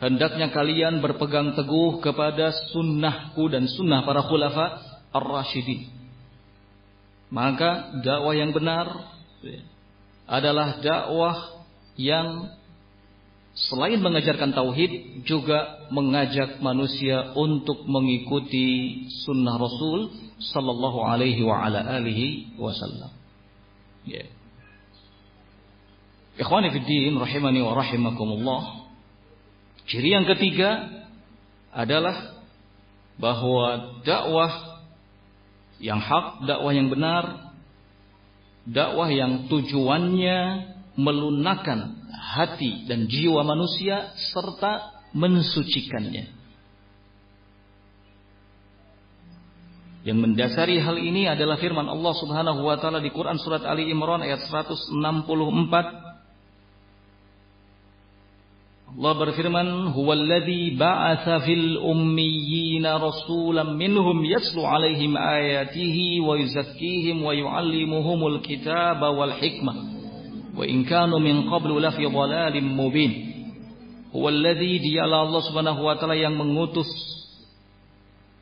[0.01, 4.81] Hendaknya kalian berpegang teguh kepada sunnahku dan sunnah para khulafa
[5.13, 5.93] ar-rasyidin.
[7.31, 9.20] Maka dakwah yang benar
[10.31, 11.65] adalah dakwah
[11.99, 12.55] yang
[13.55, 22.57] selain mengajarkan tauhid juga mengajak manusia untuk mengikuti sunnah Rasul sallallahu alaihi wa ala alihi
[22.57, 23.11] wasallam.
[24.07, 24.25] Ya.
[26.41, 28.89] Ikhwani fi din rahimani wa rahimakumullah.
[29.91, 30.89] Ciri yang ketiga
[31.75, 32.39] adalah
[33.21, 34.81] bahwa dakwah
[35.83, 37.50] yang hak, dakwah yang benar,
[38.67, 40.39] dakwah yang tujuannya
[40.99, 46.41] melunakkan hati dan jiwa manusia serta mensucikannya.
[50.01, 54.25] Yang mendasari hal ini adalah firman Allah Subhanahu wa taala di Quran surat Ali Imran
[54.25, 54.97] ayat 164.
[58.91, 68.43] Allah berfirman, "Huwallazi ba'atsa fil ummiyina rasulan minhum yatlu 'alaihim ayatihi wa yuzakkihim wa yu'allimuhumul
[68.43, 70.01] kitaba wal hikmah."
[70.55, 73.13] wa in kanu min qablu la fi dhalalin mubin
[74.11, 76.91] huwallazi dialah Allah Subhanahu wa taala yang mengutus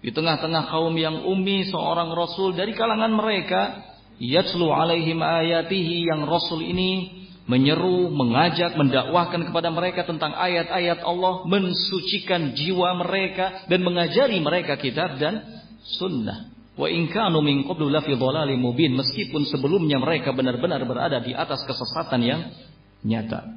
[0.00, 3.84] di tengah-tengah kaum yang ummi seorang rasul dari kalangan mereka
[4.18, 12.52] yatslu alaihim ayatihi yang rasul ini menyeru, mengajak, mendakwahkan kepada mereka tentang ayat-ayat Allah, mensucikan
[12.52, 15.64] jiwa mereka dan mengajari mereka kitab dan
[15.96, 16.52] sunnah.
[16.78, 18.14] Wa in kanu min qablu lafi
[18.54, 22.40] mubin meskipun sebelumnya mereka benar-benar berada di atas kesesatan yang
[23.02, 23.56] nyata.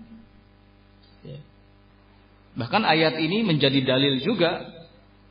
[1.22, 1.38] Ya.
[2.58, 4.66] Bahkan ayat ini menjadi dalil juga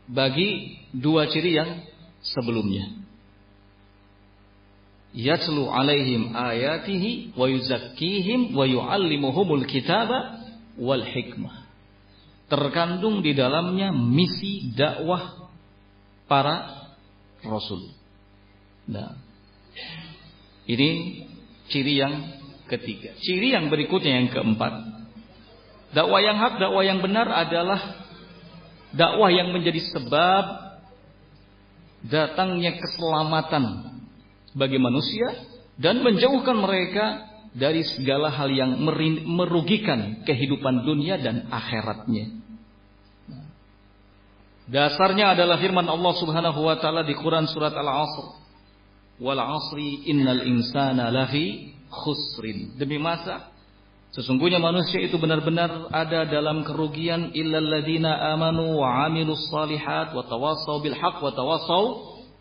[0.07, 1.83] bagi dua ciri yang
[2.21, 3.00] sebelumnya.
[5.11, 10.39] Yatslu alaihim ayatihi wa yuzakkihim wa yuallimuhumul kitaba
[10.79, 11.67] wal hikmah.
[12.47, 15.51] Terkandung di dalamnya misi dakwah
[16.31, 16.87] para
[17.43, 17.91] Rasul.
[18.87, 19.19] Nah,
[20.67, 20.91] ini
[21.71, 22.15] ciri yang
[22.71, 23.19] ketiga.
[23.19, 24.75] Ciri yang berikutnya yang keempat.
[25.91, 28.07] Dakwah yang hak, dakwah yang benar adalah
[28.95, 30.71] dakwah yang menjadi sebab
[32.07, 33.90] datangnya keselamatan
[34.55, 35.47] bagi manusia
[35.81, 38.79] dan menjauhkan mereka dari segala hal yang
[39.27, 42.39] merugikan kehidupan dunia dan akhiratnya.
[44.71, 48.39] Dasarnya adalah firman Allah Subhanahu wa taala di Quran surat Al-Asr.
[49.19, 52.79] Wal 'asri innal insana lafi khusrin.
[52.79, 53.51] Demi masa
[54.15, 60.79] sesungguhnya manusia itu benar-benar ada dalam kerugian illal ladzina amanu wa 'amilus salihat wa tawassaw
[60.87, 61.85] bil haqq wa tawassaw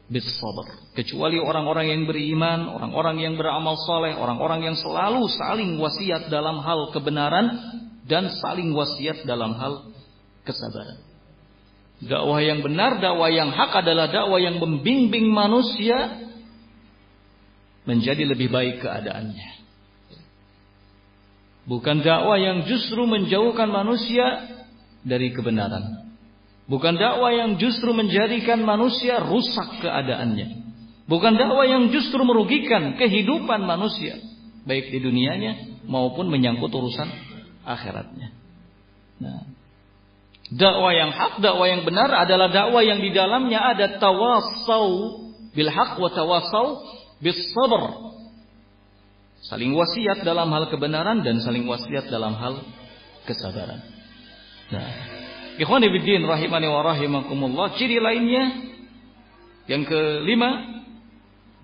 [0.09, 0.65] bis sabr.
[0.97, 6.89] Kecuali orang-orang yang beriman, orang-orang yang beramal saleh, orang-orang yang selalu saling wasiat dalam hal
[6.89, 7.45] kebenaran
[8.09, 9.93] dan saling wasiat dalam hal
[10.43, 11.05] kesabaran.
[12.01, 16.25] Dakwah yang benar, dakwah yang hak adalah dakwah yang membimbing manusia
[17.85, 19.61] menjadi lebih baik keadaannya.
[21.69, 24.57] Bukan dakwah yang justru menjauhkan manusia
[25.05, 26.08] dari kebenaran.
[26.69, 30.69] Bukan dakwah yang justru menjadikan manusia rusak keadaannya.
[31.09, 34.21] Bukan dakwah yang justru merugikan kehidupan manusia.
[34.69, 37.09] Baik di dunianya maupun menyangkut urusan
[37.65, 38.29] akhiratnya.
[39.17, 39.49] Nah,
[40.49, 45.21] Dakwah yang hak, dakwah yang benar adalah dakwah yang di dalamnya ada tawasau
[45.53, 46.81] bil haq wa tawasau
[47.21, 47.53] bis.
[49.45, 52.65] Saling wasiat dalam hal kebenaran dan saling wasiat dalam hal
[53.29, 53.77] kesabaran.
[54.73, 54.89] Nah,
[55.59, 58.71] ikhwan fillah rahimani wa rahimakumullah, ciri lainnya
[59.67, 60.81] yang kelima,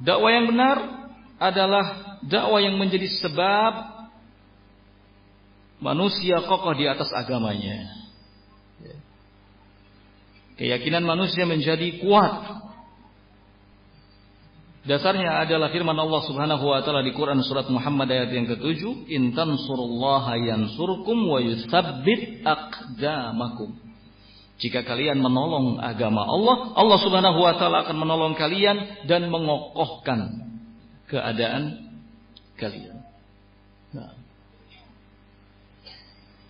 [0.03, 0.77] dakwah yang benar
[1.39, 3.73] adalah dakwah yang menjadi sebab
[5.79, 8.05] manusia kokoh di atas agamanya.
[10.55, 12.63] Keyakinan manusia menjadi kuat.
[14.85, 19.33] Dasarnya adalah firman Allah Subhanahu wa taala di Quran surat Muhammad ayat yang ketujuh, "In
[19.33, 23.84] tansurullaha yansurkum wa yutsabbit aqdamakum."
[24.55, 30.47] Jika kalian menolong agama Allah, Allah Subhanahu wa taala akan menolong kalian dan mengokohkan
[31.11, 31.91] keadaan
[32.55, 33.03] kalian.
[33.91, 34.15] Nah.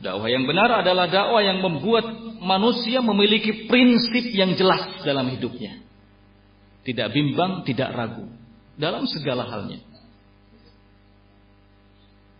[0.05, 2.05] Dakwah yang benar adalah dakwah yang membuat
[2.37, 5.81] manusia memiliki prinsip yang jelas dalam hidupnya.
[6.85, 8.29] Tidak bimbang, tidak ragu
[8.77, 9.81] dalam segala halnya.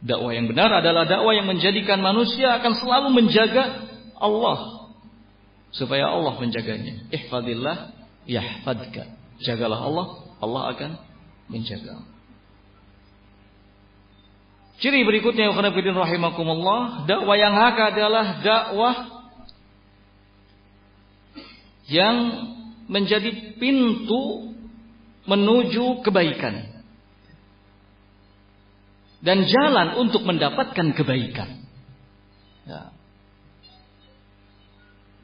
[0.06, 3.90] Dakwah yang benar adalah dakwah yang menjadikan manusia akan selalu menjaga
[4.22, 4.75] Allah
[5.76, 7.12] supaya Allah menjaganya.
[7.12, 7.92] Ihfadillah
[8.26, 9.12] yahfadka.
[9.44, 10.08] Jagalah Allah,
[10.40, 10.92] Allah akan
[11.52, 12.00] menjaga.
[14.80, 18.96] Ciri berikutnya yang rahimakumullah, dakwah yang hak adalah dakwah
[21.88, 22.16] yang
[22.92, 24.52] menjadi pintu
[25.26, 26.76] menuju kebaikan
[29.26, 31.66] dan jalan untuk mendapatkan kebaikan.
[32.70, 32.95] Ya.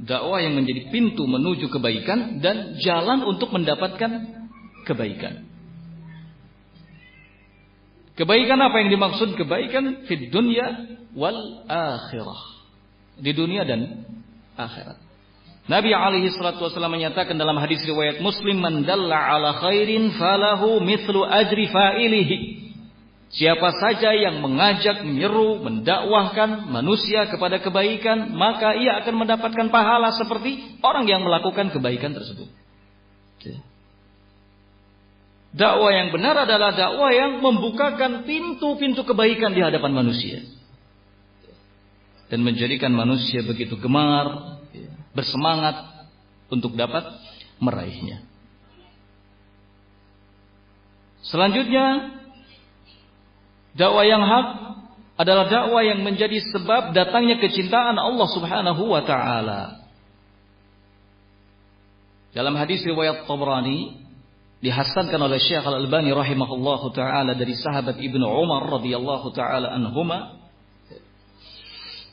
[0.01, 4.41] Dakwah yang menjadi pintu menuju kebaikan dan jalan untuk mendapatkan
[4.89, 5.45] kebaikan.
[8.17, 9.37] Kebaikan apa yang dimaksud?
[9.37, 12.41] Kebaikan di dunia wal akhirah.
[13.21, 14.09] Di dunia dan
[14.57, 14.97] akhirat.
[15.69, 21.21] Nabi alaihi salatu wasallam menyatakan dalam hadis riwayat Muslim man dalla ala khairin falahu mithlu
[21.21, 22.37] ajri fa'ilihi.
[23.32, 30.80] Siapa saja yang mengajak, menyeru, mendakwahkan manusia kepada kebaikan, maka ia akan mendapatkan pahala seperti
[30.84, 32.52] orang yang melakukan kebaikan tersebut.
[35.52, 40.44] Dakwah yang benar adalah dakwah yang membukakan pintu-pintu kebaikan di hadapan manusia.
[42.32, 44.60] Dan menjadikan manusia begitu gemar,
[45.12, 46.08] bersemangat
[46.48, 47.04] untuk dapat
[47.60, 48.24] meraihnya.
[51.28, 52.20] Selanjutnya,
[53.75, 54.47] dakwah yang hak
[55.21, 59.81] adalah dakwah yang menjadi sebab datangnya kecintaan Allah Subhanahu wa taala.
[62.31, 64.01] Dalam hadis riwayat Tabrani
[64.63, 70.38] dihasankan oleh Syekh Al-Albani rahimahullahu taala dari sahabat Ibnu Umar radhiyallahu taala anhuma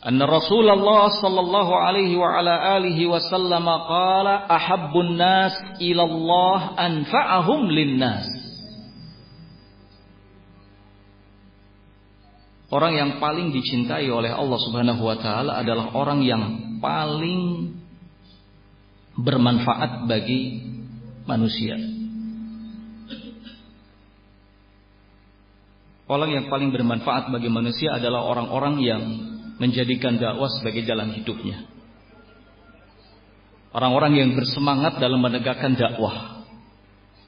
[0.00, 8.26] anna Rasulullah sallallahu alaihi wa ala alihi wasallam qala ahabbun nas ila Allah anfa'ahum linnas
[12.68, 16.42] Orang yang paling dicintai oleh Allah Subhanahu wa taala adalah orang yang
[16.84, 17.72] paling
[19.16, 20.68] bermanfaat bagi
[21.24, 21.80] manusia.
[26.08, 29.02] Orang yang paling bermanfaat bagi manusia adalah orang-orang yang
[29.60, 31.68] menjadikan dakwah sebagai jalan hidupnya.
[33.72, 36.44] Orang-orang yang bersemangat dalam menegakkan dakwah.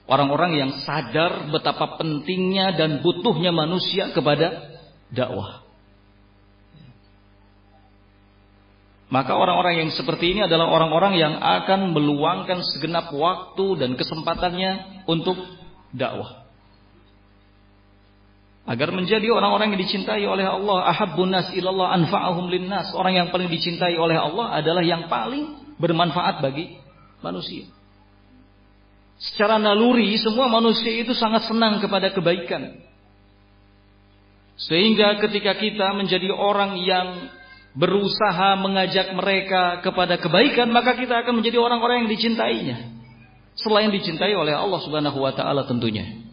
[0.08, 4.79] Orang-orang yang sadar betapa pentingnya dan butuhnya manusia kepada
[5.10, 5.66] dakwah.
[9.10, 15.34] Maka orang-orang yang seperti ini adalah orang-orang yang akan meluangkan segenap waktu dan kesempatannya untuk
[15.90, 16.46] dakwah.
[18.70, 22.94] Agar menjadi orang-orang yang dicintai oleh Allah ahabbun nas ilallah anfa'ahum linnas.
[22.94, 26.78] Orang yang paling dicintai oleh Allah adalah yang paling bermanfaat bagi
[27.18, 27.66] manusia.
[29.18, 32.78] Secara naluri semua manusia itu sangat senang kepada kebaikan
[34.60, 37.32] sehingga ketika kita menjadi orang yang
[37.72, 42.76] berusaha mengajak mereka kepada kebaikan maka kita akan menjadi orang-orang yang dicintainya
[43.56, 46.30] selain dicintai oleh Allah Subhanahu wa taala tentunya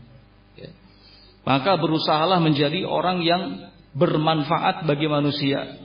[1.47, 5.79] maka berusahalah menjadi orang yang bermanfaat bagi manusia.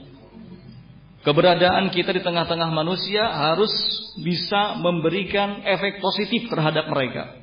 [1.23, 3.71] Keberadaan kita di tengah-tengah manusia harus
[4.19, 7.39] bisa memberikan efek positif terhadap mereka.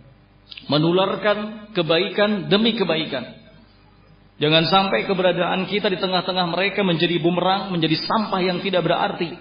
[0.69, 3.40] Menularkan kebaikan demi kebaikan.
[4.41, 9.37] Jangan sampai keberadaan kita di tengah-tengah mereka menjadi bumerang, menjadi sampah yang tidak berarti.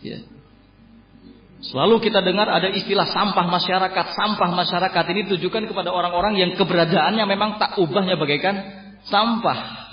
[0.00, 0.24] Ya.
[1.60, 4.06] Selalu kita dengar ada istilah sampah masyarakat.
[4.16, 8.56] Sampah masyarakat ini ditujukan kepada orang-orang yang keberadaannya memang tak ubahnya bagaikan
[9.04, 9.84] sampah.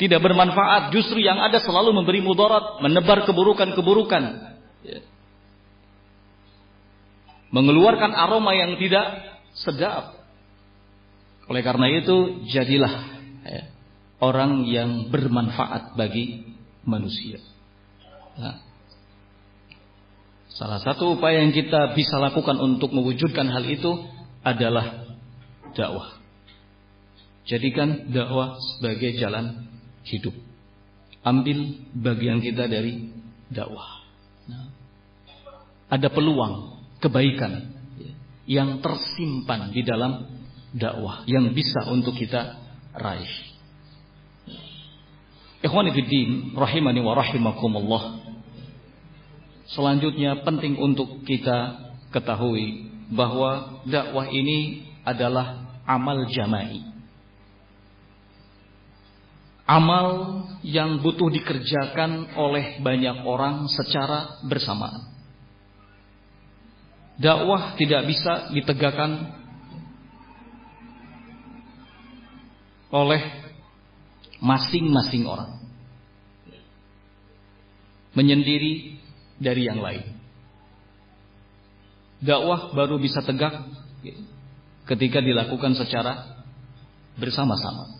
[0.00, 4.24] Tidak bermanfaat, justru yang ada selalu memberi mudarat, menebar keburukan-keburukan.
[4.82, 5.00] Ya.
[7.52, 9.04] Mengeluarkan aroma yang tidak
[9.54, 10.18] sedap.
[11.46, 13.13] Oleh karena itu, jadilah
[14.22, 16.44] orang yang bermanfaat bagi
[16.84, 17.40] manusia.
[18.38, 18.74] Nah,
[20.54, 24.06] Salah satu upaya yang kita bisa lakukan untuk mewujudkan hal itu
[24.46, 25.02] adalah
[25.74, 26.22] dakwah.
[27.42, 29.66] Jadikan dakwah sebagai jalan
[30.06, 30.32] hidup.
[31.26, 33.10] Ambil bagian kita dari
[33.50, 34.06] dakwah.
[34.46, 34.70] Nah,
[35.90, 37.74] ada peluang kebaikan
[38.46, 40.30] yang tersimpan di dalam
[40.70, 42.62] dakwah yang bisa untuk kita
[42.94, 43.53] raih.
[45.64, 48.20] Ikhwani fiddin rahimani wa rahimakumullah.
[49.72, 51.80] Selanjutnya penting untuk kita
[52.12, 56.84] ketahui bahwa dakwah ini adalah amal jama'i.
[59.64, 60.08] Amal
[60.60, 65.08] yang butuh dikerjakan oleh banyak orang secara bersamaan.
[67.16, 69.32] Dakwah tidak bisa ditegakkan
[72.92, 73.22] oleh
[74.44, 75.53] masing-masing orang.
[78.14, 78.98] Menyendiri
[79.38, 80.14] dari yang lain.
[82.24, 83.52] Dakwah baru bisa tegak
[84.88, 86.44] ketika dilakukan secara
[87.20, 87.90] bersama-sama.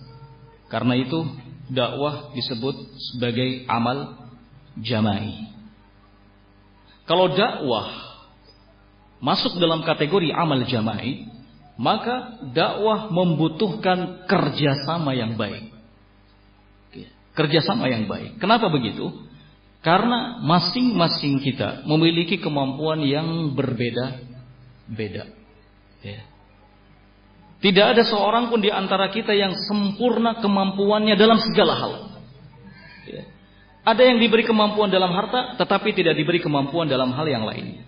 [0.73, 1.29] Karena itu
[1.69, 2.77] dakwah disebut
[3.13, 4.17] sebagai amal
[4.81, 5.55] jama'i.
[7.05, 7.93] Kalau dakwah
[9.21, 11.29] masuk dalam kategori amal jama'i,
[11.77, 15.69] maka dakwah membutuhkan kerjasama yang baik.
[17.35, 18.39] Kerjasama yang baik.
[18.39, 19.11] Kenapa begitu?
[19.85, 25.29] Karena masing-masing kita memiliki kemampuan yang berbeda-beda.
[26.01, 26.21] Ya.
[27.61, 31.93] Tidak ada seorang pun di antara kita yang sempurna kemampuannya dalam segala hal.
[33.05, 33.29] Ya.
[33.85, 37.85] Ada yang diberi kemampuan dalam harta, tetapi tidak diberi kemampuan dalam hal yang lain.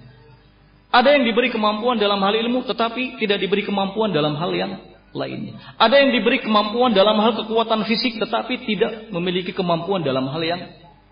[0.92, 4.84] Ada yang diberi kemampuan dalam hal ilmu, tetapi tidak diberi kemampuan dalam hal yang
[5.16, 5.56] lainnya.
[5.80, 10.60] Ada yang diberi kemampuan dalam hal kekuatan fisik, tetapi tidak memiliki kemampuan dalam hal yang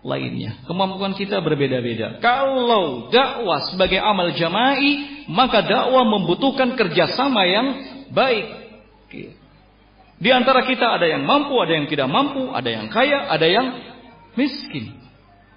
[0.05, 0.61] lainnya.
[0.69, 2.21] Kemampuan kita berbeda-beda.
[2.21, 7.67] Kalau dakwah sebagai amal jama'i, maka dakwah membutuhkan kerjasama yang
[8.13, 8.45] baik.
[10.21, 13.67] Di antara kita ada yang mampu, ada yang tidak mampu, ada yang kaya, ada yang
[14.37, 14.93] miskin.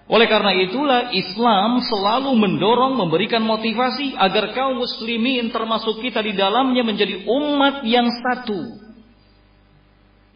[0.09, 6.81] Oleh karena itulah Islam selalu mendorong memberikan motivasi agar kaum muslimin termasuk kita di dalamnya
[6.81, 8.88] menjadi umat yang satu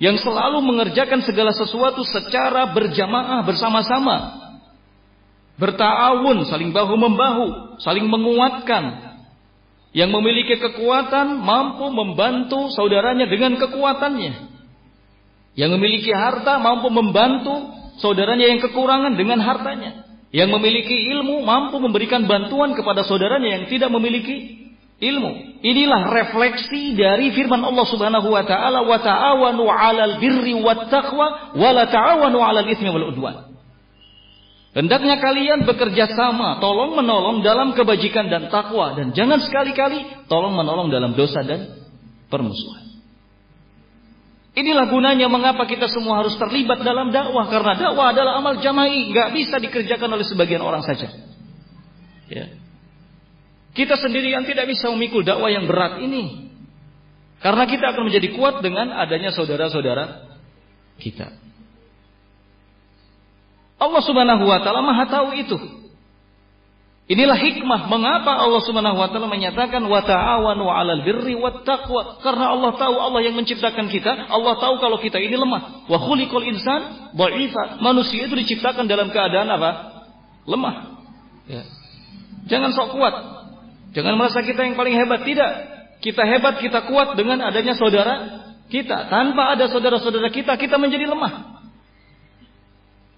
[0.02, 4.42] yang selalu mengerjakan segala sesuatu secara berjamaah bersama-sama.
[5.54, 9.14] Bertawun, saling bahu membahu, saling menguatkan.
[9.94, 14.50] Yang memiliki kekuatan mampu membantu saudaranya dengan kekuatannya.
[15.54, 17.70] Yang memiliki harta mampu membantu
[18.02, 20.02] saudaranya yang kekurangan dengan hartanya.
[20.34, 24.61] Yang memiliki ilmu mampu memberikan bantuan kepada saudaranya yang tidak memiliki
[25.02, 25.60] ilmu.
[25.62, 31.70] Inilah refleksi dari firman Allah Subhanahu wa taala wa ta'awanu 'alal birri wat taqwa wa
[31.74, 33.50] la ta'awanu 'alal itsmi wal udwan.
[34.72, 40.88] Hendaknya kalian bekerja sama, tolong menolong dalam kebajikan dan takwa dan jangan sekali-kali tolong menolong
[40.88, 41.76] dalam dosa dan
[42.32, 42.80] permusuhan.
[44.52, 49.28] Inilah gunanya mengapa kita semua harus terlibat dalam dakwah karena dakwah adalah amal jama'i, nggak
[49.36, 51.08] bisa dikerjakan oleh sebagian orang saja.
[52.32, 52.61] Ya.
[53.72, 56.52] Kita sendirian tidak bisa memikul dakwah yang berat ini.
[57.40, 60.30] Karena kita akan menjadi kuat dengan adanya saudara-saudara
[61.00, 61.34] kita.
[63.82, 65.58] Allah Subhanahu wa taala Maha tahu itu.
[67.10, 72.54] Inilah hikmah mengapa Allah Subhanahu wa taala menyatakan wa ta'awanu 'alal birri wat taqwa karena
[72.54, 75.90] Allah tahu Allah yang menciptakan kita, Allah tahu kalau kita ini lemah.
[75.90, 77.82] Wa khuliqal insan dha'ifa.
[77.82, 79.70] Manusia itu diciptakan dalam keadaan apa?
[80.46, 80.74] Lemah.
[81.50, 81.66] Ya.
[82.46, 83.41] Jangan sok kuat.
[83.92, 85.20] Jangan merasa kita yang paling hebat.
[85.22, 85.52] Tidak.
[86.02, 89.06] Kita hebat, kita kuat dengan adanya saudara kita.
[89.12, 91.62] Tanpa ada saudara-saudara kita, kita menjadi lemah.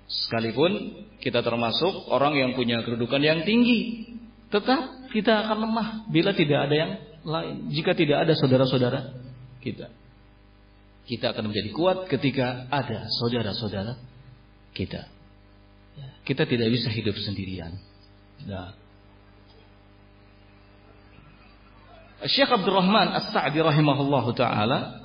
[0.05, 4.13] Sekalipun kita termasuk orang yang punya kedudukan yang tinggi.
[4.53, 6.93] Tetap kita akan lemah bila tidak ada yang
[7.25, 7.73] lain.
[7.73, 9.01] Jika tidak ada saudara-saudara
[9.65, 9.89] kita.
[11.05, 13.97] Kita akan menjadi kuat ketika ada saudara-saudara
[14.77, 15.09] kita.
[16.25, 17.79] Kita tidak bisa hidup sendirian.
[18.45, 18.84] Nah.
[22.25, 24.97] Syekh Abdurrahman As-Sa'di rahimahullahu taala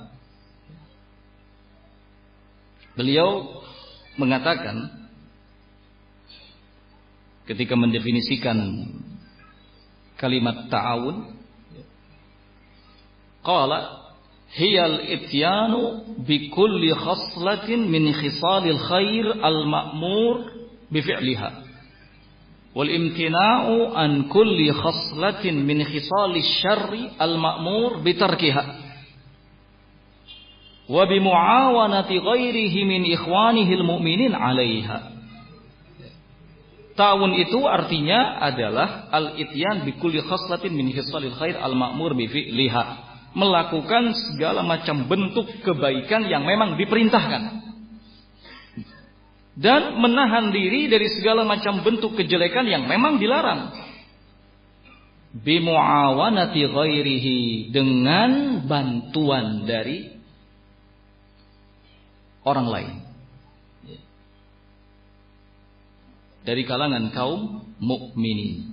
[2.96, 3.60] beliau
[4.16, 4.88] mengatakan
[7.44, 8.56] ketika mendefinisikan
[10.16, 11.36] kalimat ta'awun
[13.44, 14.00] qala
[14.56, 20.56] hiyal ityanu bi kulli khaslatin min khisalil khair al ma'mur
[22.70, 28.64] Walimtina'u an kulli khaslatin min khisali syarri al ma'mur bitarkiha
[30.90, 35.20] wa bi ghairihi min ikhwanihi al mu'minin 'alaiha
[37.00, 43.08] Ta'awun itu artinya adalah al-ityan bi kulli khaslatin min khisali khair al-ma'mur bi fi'liha.
[43.32, 47.69] Melakukan segala macam bentuk kebaikan yang memang diperintahkan
[49.60, 53.76] dan menahan diri dari segala macam bentuk kejelekan yang memang dilarang.
[55.36, 60.16] Bimuawanati ghairihi dengan bantuan dari
[62.48, 62.92] orang lain.
[66.40, 68.72] Dari kalangan kaum mukminin.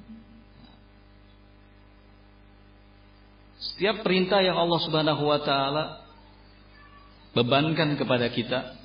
[3.60, 5.84] Setiap perintah yang Allah Subhanahu wa taala
[7.36, 8.77] bebankan kepada kita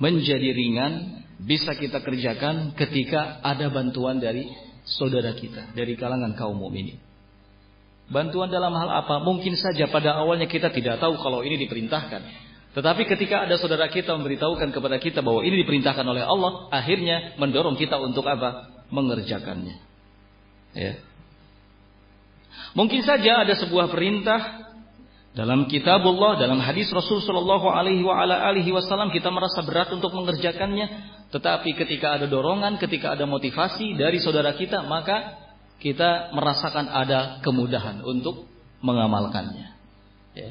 [0.00, 4.48] menjadi ringan bisa kita kerjakan ketika ada bantuan dari
[4.84, 6.98] saudara kita dari kalangan kaum mukminin.
[8.10, 9.22] Bantuan dalam hal apa?
[9.22, 12.50] Mungkin saja pada awalnya kita tidak tahu kalau ini diperintahkan.
[12.74, 17.78] Tetapi ketika ada saudara kita memberitahukan kepada kita bahwa ini diperintahkan oleh Allah, akhirnya mendorong
[17.78, 18.82] kita untuk apa?
[18.90, 19.78] Mengerjakannya.
[20.74, 20.98] Ya.
[22.74, 24.59] Mungkin saja ada sebuah perintah
[25.30, 30.90] dalam kitabullah, dalam hadis Rasul Shallallahu Alaihi Wasallam kita merasa berat untuk mengerjakannya,
[31.30, 35.38] tetapi ketika ada dorongan, ketika ada motivasi dari saudara kita, maka
[35.78, 38.50] kita merasakan ada kemudahan untuk
[38.82, 39.70] mengamalkannya.
[40.34, 40.50] Ya.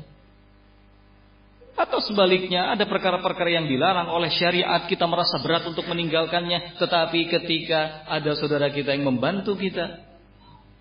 [1.75, 8.07] Atau sebaliknya ada perkara-perkara yang dilarang oleh syariat kita merasa berat untuk meninggalkannya, tetapi ketika
[8.07, 10.07] ada saudara kita yang membantu kita,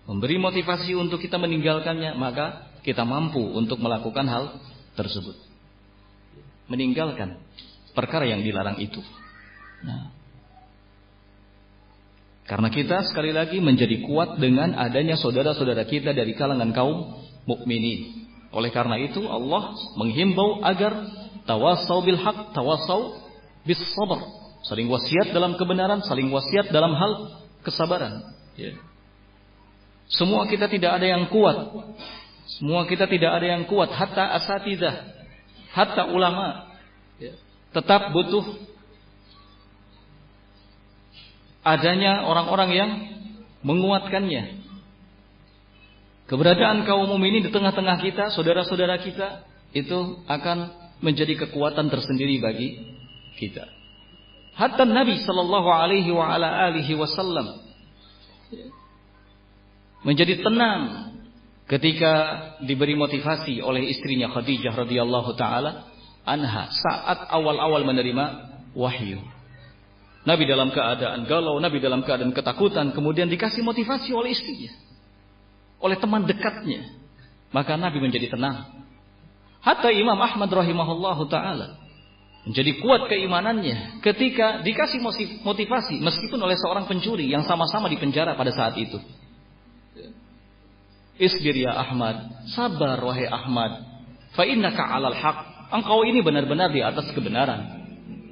[0.07, 4.57] memberi motivasi untuk kita meninggalkannya, maka kita mampu untuk melakukan hal
[4.97, 5.37] tersebut.
[6.65, 7.37] Meninggalkan
[7.93, 9.05] perkara yang dilarang itu.
[9.85, 10.09] Nah.
[12.49, 18.25] Karena kita sekali lagi menjadi kuat dengan adanya saudara-saudara kita dari kalangan kaum mukminin.
[18.49, 21.05] Oleh karena itu Allah menghimbau agar
[21.45, 23.21] tawasau bil haq, tawasau
[23.61, 24.25] bis sabar.
[24.65, 28.25] Saling wasiat dalam kebenaran, saling wasiat dalam hal kesabaran.
[28.57, 28.73] Ya.
[30.09, 31.69] Semua kita tidak ada yang kuat
[32.57, 35.05] semua kita tidak ada yang kuat, hatta asatidah,
[35.69, 36.73] hatta ulama.
[37.21, 37.37] Ya.
[37.69, 38.41] Tetap butuh
[41.61, 42.89] adanya orang-orang yang
[43.61, 44.65] menguatkannya.
[46.25, 52.97] Keberadaan kaum ini di tengah-tengah kita, saudara-saudara kita, itu akan menjadi kekuatan tersendiri bagi
[53.37, 53.65] kita.
[54.57, 57.69] Hatta Nabi Shallallahu Alaihi Wasallam
[60.03, 61.08] menjadi tenang
[61.69, 62.13] ketika
[62.65, 65.85] diberi motivasi oleh istrinya Khadijah radhiyallahu taala
[66.25, 68.25] anha saat awal-awal menerima
[68.73, 69.21] wahyu.
[70.27, 74.73] Nabi dalam keadaan galau, Nabi dalam keadaan ketakutan, kemudian dikasih motivasi oleh istrinya,
[75.79, 76.99] oleh teman dekatnya.
[77.49, 78.83] Maka Nabi menjadi tenang.
[79.63, 81.79] Hatta Imam Ahmad rahimahullahu taala
[82.47, 85.03] menjadi kuat keimanannya ketika dikasih
[85.43, 88.97] motivasi meskipun oleh seorang pencuri yang sama-sama di penjara pada saat itu.
[91.19, 93.83] Isbir ya Ahmad, sabar wahai Ahmad.
[94.31, 95.37] Fa innaka 'alal haq.
[95.69, 97.83] Engkau ini benar-benar di atas kebenaran.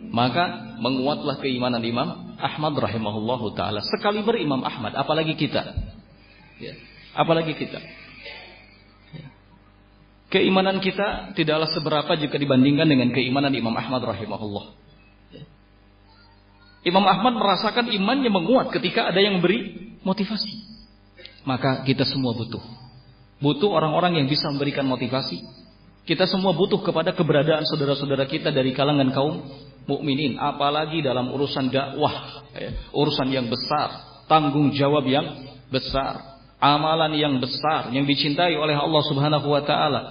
[0.08, 3.84] Maka menguatlah keimanan Imam Ahmad rahimahullahu taala.
[3.84, 5.76] Sekali berimam Ahmad, apalagi kita.
[6.64, 6.74] Ya.
[7.12, 7.84] Apalagi kita.
[9.12, 9.28] Ya.
[10.32, 14.66] Keimanan kita tidaklah seberapa jika dibandingkan dengan keimanan Imam Ahmad rahimahullah.
[15.36, 15.44] Ya.
[16.88, 20.77] Imam Ahmad merasakan imannya menguat ketika ada yang memberi motivasi
[21.48, 22.60] maka kita semua butuh.
[23.40, 25.40] Butuh orang-orang yang bisa memberikan motivasi.
[26.04, 29.48] Kita semua butuh kepada keberadaan saudara-saudara kita dari kalangan kaum
[29.88, 35.24] mukminin, apalagi dalam urusan dakwah, ya, urusan yang besar, tanggung jawab yang
[35.72, 36.20] besar,
[36.60, 40.02] amalan yang besar yang dicintai oleh Allah Subhanahu wa taala.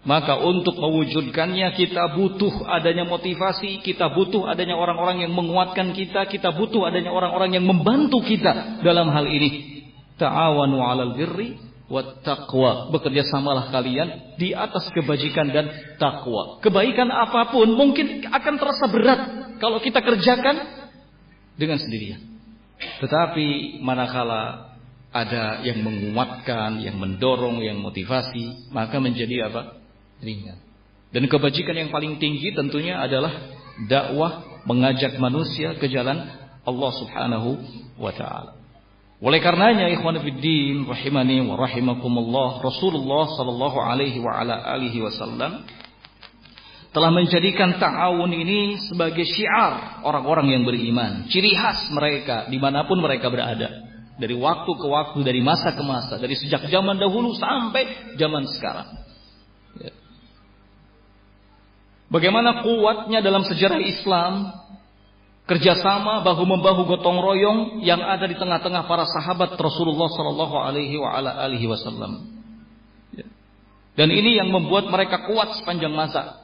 [0.00, 6.56] Maka untuk mewujudkannya kita butuh adanya motivasi, kita butuh adanya orang-orang yang menguatkan kita, kita
[6.56, 9.79] butuh adanya orang-orang yang membantu kita dalam hal ini
[10.20, 11.56] ta'awanu 'alal birri
[11.90, 12.92] wat taqwa.
[12.94, 16.62] Bekerja samalah kalian di atas kebajikan dan takwa.
[16.62, 19.20] Kebaikan apa pun mungkin akan terasa berat
[19.58, 20.86] kalau kita kerjakan
[21.58, 22.22] dengan sendirinya.
[23.02, 24.72] Tetapi manakala
[25.10, 29.82] ada yang menguatkan, yang mendorong, yang motivasi, maka menjadi apa?
[30.22, 30.62] Ringan.
[31.10, 33.34] Dan kebajikan yang paling tinggi tentunya adalah
[33.90, 36.30] dakwah mengajak manusia ke jalan
[36.62, 37.50] Allah Subhanahu
[37.98, 38.59] wa taala.
[39.20, 45.60] Oleh karenanya ikhwan fillah rahimani wa rahimakumullah Rasulullah sallallahu alaihi wa ala alihi wasallam
[46.90, 52.98] telah menjadikan ta'awun ini sebagai syiar orang-orang yang beriman, ciri khas mereka di mana pun
[52.98, 53.92] mereka berada.
[54.20, 58.88] Dari waktu ke waktu, dari masa ke masa, dari sejak zaman dahulu sampai zaman sekarang.
[59.80, 59.92] Ya.
[62.12, 64.59] Bagaimana kuatnya dalam sejarah Islam
[65.50, 72.38] kerjasama bahu membahu gotong royong yang ada di tengah-tengah para sahabat Rasulullah Shallallahu Alaihi Wasallam.
[73.10, 73.26] Ya.
[73.98, 76.38] Dan ini yang membuat mereka kuat sepanjang masa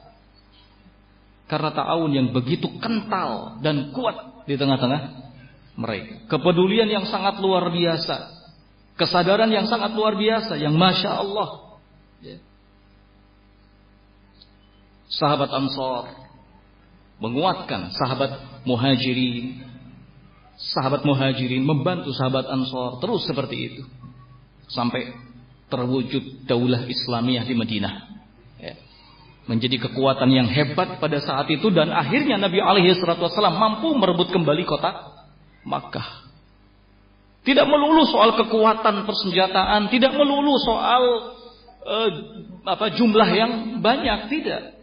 [1.47, 5.31] karena ta'awun yang begitu kental dan kuat di tengah-tengah
[5.79, 6.27] mereka.
[6.27, 8.35] Kepedulian yang sangat luar biasa.
[8.99, 10.59] Kesadaran yang sangat luar biasa.
[10.59, 11.79] Yang Masya Allah.
[12.19, 12.37] Ya.
[15.07, 16.11] Sahabat Ansor.
[17.23, 19.63] Menguatkan sahabat muhajirin.
[20.57, 22.99] Sahabat muhajirin membantu sahabat Ansor.
[22.99, 23.83] Terus seperti itu.
[24.67, 25.15] Sampai
[25.71, 28.17] terwujud daulah Islamiyah di Madinah
[29.47, 34.67] menjadi kekuatan yang hebat pada saat itu dan akhirnya Nabi alaihi wasallam mampu merebut kembali
[34.67, 35.15] kota
[35.63, 36.27] Makkah.
[37.47, 41.03] Tidak melulu soal kekuatan persenjataan, tidak melulu soal
[41.87, 42.09] uh,
[42.67, 44.76] apa jumlah yang banyak, tidak.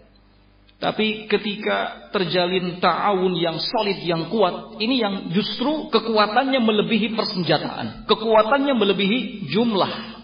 [0.74, 8.74] Tapi ketika terjalin ta'awun yang solid, yang kuat, ini yang justru kekuatannya melebihi persenjataan, kekuatannya
[8.76, 10.14] melebihi jumlah.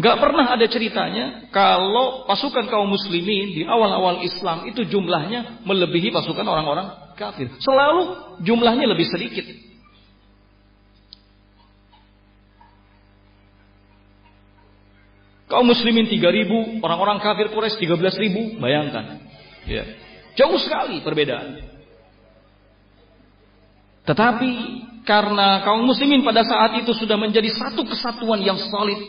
[0.00, 6.40] Gak pernah ada ceritanya kalau pasukan kaum muslimin di awal-awal Islam itu jumlahnya melebihi pasukan
[6.40, 7.52] orang-orang kafir.
[7.60, 9.44] Selalu jumlahnya lebih sedikit.
[15.50, 19.18] Kaum muslimin 3000, orang-orang kafir Quraisy 13000, bayangkan.
[19.66, 19.82] Ya.
[20.38, 21.58] Jauh sekali perbedaan.
[24.06, 24.50] Tetapi
[25.02, 29.00] karena kaum muslimin pada saat itu sudah menjadi satu kesatuan yang solid,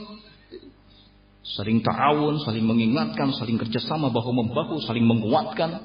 [1.45, 5.77] saling ta'awun, saling mengingatkan, saling kerjasama bahu membahu, saling menguatkan,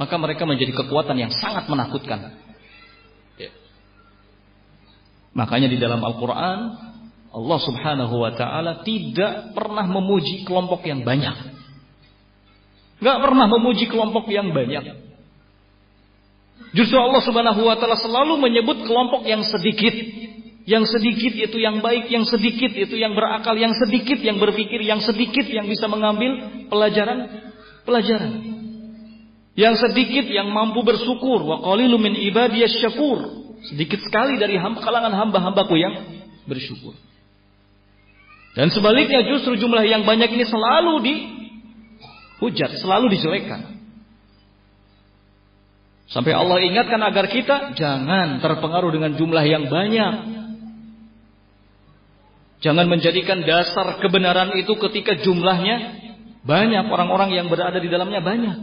[0.00, 2.32] maka mereka menjadi kekuatan yang sangat menakutkan.
[3.36, 3.52] Ya.
[5.36, 6.91] Makanya di dalam Al-Quran
[7.32, 11.36] Allah Subhanahu Wa Taala tidak pernah memuji kelompok yang banyak,
[13.00, 15.00] nggak pernah memuji kelompok yang banyak.
[16.76, 19.96] Justru Allah Subhanahu Wa Taala selalu menyebut kelompok yang sedikit,
[20.68, 25.00] yang sedikit itu yang baik, yang sedikit itu yang berakal, yang sedikit yang berpikir, yang
[25.00, 26.36] sedikit yang bisa mengambil
[26.68, 27.48] pelajaran
[27.88, 28.32] pelajaran.
[29.52, 32.16] Yang sedikit yang mampu bersyukur, wa qalilu min
[32.68, 33.44] syakur.
[33.68, 35.94] Sedikit sekali dari kalangan hamba-hambaku yang
[36.48, 36.96] bersyukur.
[38.52, 43.80] Dan sebaliknya justru jumlah yang banyak ini selalu dihujat, selalu dijelekkan.
[46.12, 50.14] Sampai Allah ingatkan agar kita jangan terpengaruh dengan jumlah yang banyak.
[52.60, 55.98] Jangan menjadikan dasar kebenaran itu ketika jumlahnya
[56.44, 58.56] banyak orang-orang yang berada di dalamnya banyak.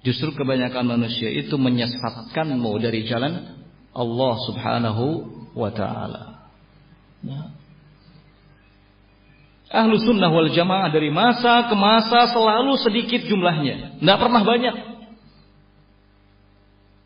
[0.00, 3.60] Justru kebanyakan manusia itu menyesatkanmu dari jalan
[3.92, 5.04] Allah Subhanahu
[5.52, 6.48] wa taala.
[7.20, 7.65] Ya.
[9.66, 13.98] Ahlu sunnah wal jamaah dari masa ke masa selalu sedikit jumlahnya.
[13.98, 14.76] Tidak pernah banyak.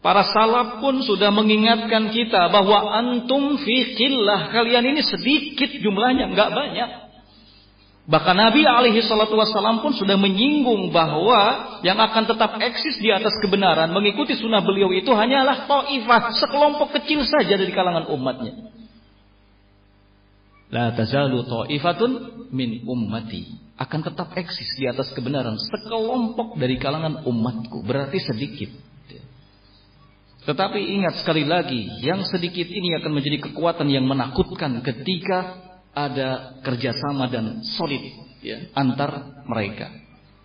[0.00, 4.52] Para salaf pun sudah mengingatkan kita bahwa antum fi qillah.
[4.52, 6.90] Kalian ini sedikit jumlahnya, enggak banyak.
[8.10, 13.36] Bahkan Nabi alaihi salatu wassalam pun sudah menyinggung bahwa yang akan tetap eksis di atas
[13.38, 18.72] kebenaran mengikuti sunnah beliau itu hanyalah ta'ifah, sekelompok kecil saja dari kalangan umatnya.
[20.70, 22.10] La tazalu ta'ifatun
[22.54, 23.58] min ummati.
[23.80, 27.82] Akan tetap eksis di atas kebenaran sekelompok dari kalangan umatku.
[27.82, 28.70] Berarti sedikit.
[30.40, 37.28] Tetapi ingat sekali lagi, yang sedikit ini akan menjadi kekuatan yang menakutkan ketika ada kerjasama
[37.28, 38.00] dan solid
[38.40, 39.92] ya, antar mereka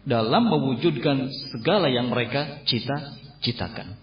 [0.06, 3.98] dalam mewujudkan segala yang mereka cita-citakan.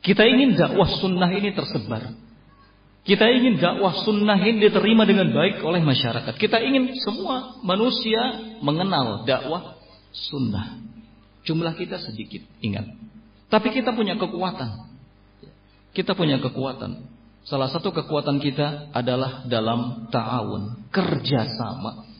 [0.00, 2.14] Kita ingin dakwah sunnah ini tersebar.
[3.06, 6.34] Kita ingin dakwah sunnah ini diterima dengan baik oleh masyarakat.
[6.34, 8.18] Kita ingin semua manusia
[8.58, 9.78] mengenal dakwah
[10.10, 10.82] sunnah.
[11.46, 12.82] Jumlah kita sedikit, ingat.
[13.46, 14.90] Tapi kita punya kekuatan.
[15.94, 17.06] Kita punya kekuatan.
[17.46, 22.10] Salah satu kekuatan kita adalah dalam ta'awun, kerjasama.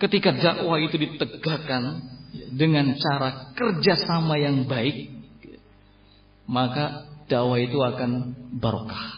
[0.00, 2.00] Ketika dakwah itu ditegakkan
[2.56, 5.12] dengan cara kerjasama yang baik,
[6.48, 9.17] maka dakwah itu akan barokah.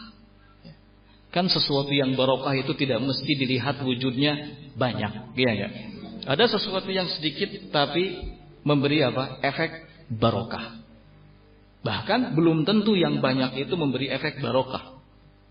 [1.30, 5.68] Kan sesuatu yang barokah itu tidak mesti dilihat wujudnya banyak, iya ya.
[6.26, 8.34] Ada sesuatu yang sedikit tapi
[8.66, 9.38] memberi apa?
[9.40, 9.70] Efek
[10.10, 10.82] barokah.
[11.80, 15.00] Bahkan belum tentu yang banyak itu memberi efek barokah.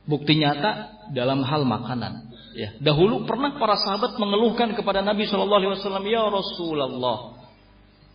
[0.05, 2.29] Bukti nyata dalam hal makanan.
[2.53, 7.17] Ya, dahulu pernah para sahabat mengeluhkan kepada Nabi Shallallahu Alaihi Wasallam, ya Rasulullah,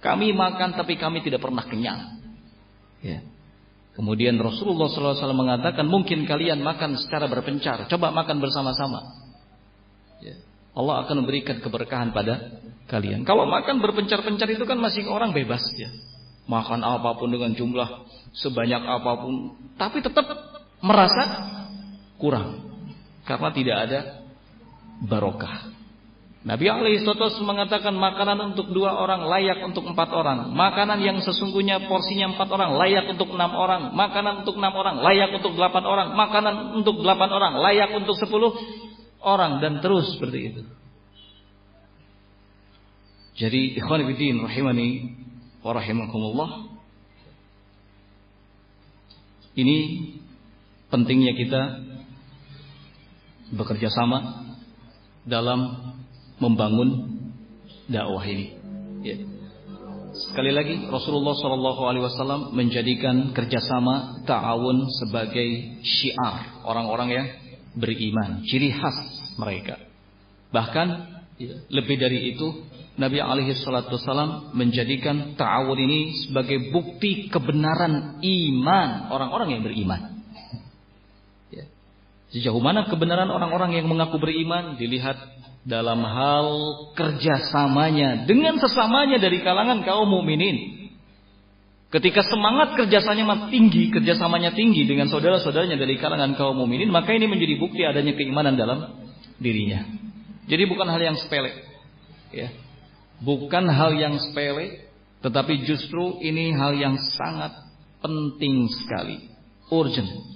[0.04, 2.20] kami makan tapi kami tidak pernah kenyang.
[3.00, 3.24] Ya.
[3.94, 7.86] Kemudian Rasulullah SAW mengatakan mungkin kalian makan secara berpencar.
[7.86, 9.22] Coba makan bersama-sama.
[10.18, 10.34] Ya.
[10.74, 12.58] Allah akan memberikan keberkahan pada
[12.90, 13.22] kalian.
[13.22, 15.94] Kalau makan berpencar-pencar itu kan masih orang bebas ya.
[16.50, 19.54] Makan apa pun dengan jumlah sebanyak apa pun.
[19.78, 20.26] Tapi tetap
[20.82, 21.22] merasa
[22.18, 22.66] kurang.
[23.22, 24.00] Karena tidak ada
[25.06, 25.73] barokah.
[26.44, 30.52] Nabi Alaihissalam mengatakan makanan untuk dua orang layak untuk empat orang.
[30.52, 33.96] Makanan yang sesungguhnya porsinya empat orang layak untuk enam orang.
[33.96, 36.08] Makanan untuk enam orang layak untuk delapan orang.
[36.12, 38.52] Makanan untuk delapan orang layak untuk sepuluh
[39.24, 40.62] orang dan terus seperti itu.
[43.40, 45.16] Jadi ikhwan fillah rahimani
[45.64, 46.50] wa rahimakumullah.
[49.56, 49.76] Ini
[50.92, 51.62] pentingnya kita
[53.48, 54.44] bekerja sama
[55.24, 55.93] dalam
[56.38, 57.20] membangun
[57.90, 58.46] dakwah ini.
[59.04, 59.16] Ya.
[60.14, 67.26] Sekali lagi Rasulullah Shallallahu Alaihi Wasallam menjadikan kerjasama ta'awun sebagai syiar orang-orang yang
[67.74, 68.94] beriman, ciri khas
[69.34, 69.82] mereka.
[70.54, 70.86] Bahkan
[71.42, 72.46] ya, lebih dari itu
[72.94, 80.13] Nabi alaihi wasallam menjadikan ta'awun ini sebagai bukti kebenaran iman orang-orang yang beriman.
[82.34, 85.14] Sejauh mana kebenaran orang-orang yang mengaku beriman dilihat
[85.62, 86.46] dalam hal
[86.98, 90.90] kerjasamanya dengan sesamanya dari kalangan kaum mukminin.
[91.94, 97.54] Ketika semangat kerjasamanya tinggi, kerjasamanya tinggi dengan saudara-saudaranya dari kalangan kaum mukminin, maka ini menjadi
[97.54, 98.98] bukti adanya keimanan dalam
[99.38, 99.86] dirinya.
[100.50, 101.54] Jadi bukan hal yang sepele,
[102.34, 102.50] ya,
[103.22, 104.90] bukan hal yang sepele,
[105.22, 107.62] tetapi justru ini hal yang sangat
[108.02, 109.30] penting sekali,
[109.70, 110.33] urgent.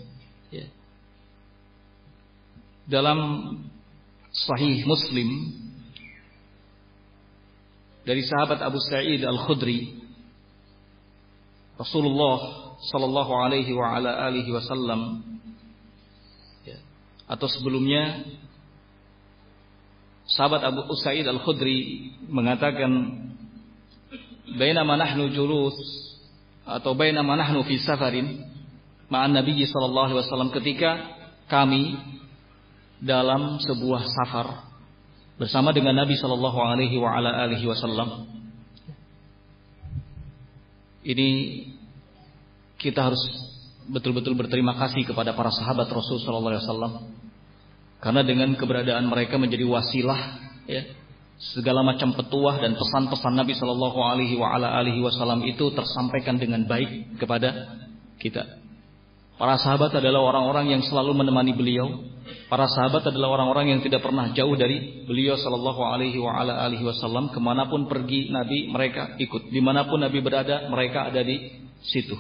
[2.89, 3.21] Dalam
[4.33, 5.53] Sahih Muslim
[8.09, 10.01] dari sahabat Abu Sa'id Al-Khudri
[11.77, 15.21] Rasulullah sallallahu alaihi wa ala alihi wasallam
[16.65, 16.81] ya,
[17.29, 18.25] atau sebelumnya
[20.25, 22.89] sahabat Abu Sa'id Al-Khudri mengatakan
[24.57, 25.77] bainama nahnu julus
[26.65, 28.49] atau bainama nahnu fi safarin
[29.13, 30.97] ma'an Nabi sallallahu alaihi wasallam ketika
[31.53, 31.97] kami
[32.99, 34.69] dalam sebuah safar
[35.39, 38.27] bersama dengan Nabi Shallallahu Alaihi Wasallam.
[41.07, 41.29] Ini
[42.79, 43.23] kita harus
[43.89, 46.93] betul-betul berterima kasih kepada para sahabat Rasul Shallallahu Alaihi Wasallam
[47.99, 50.21] karena dengan keberadaan mereka menjadi wasilah
[50.67, 50.83] ya
[51.39, 57.79] segala macam petuah dan pesan-pesan Nabi Shallallahu Alaihi Wasallam itu tersampaikan dengan baik kepada
[58.19, 58.58] kita.
[59.39, 62.03] Para sahabat adalah orang-orang yang selalu menemani beliau.
[62.51, 67.31] Para sahabat adalah orang-orang yang tidak pernah jauh dari beliau Shallallahu Alaihi Wasallam.
[67.31, 69.47] Ke mana pun pergi Nabi mereka ikut.
[69.55, 71.55] Di mana pun Nabi berada mereka ada di
[71.87, 72.19] situ.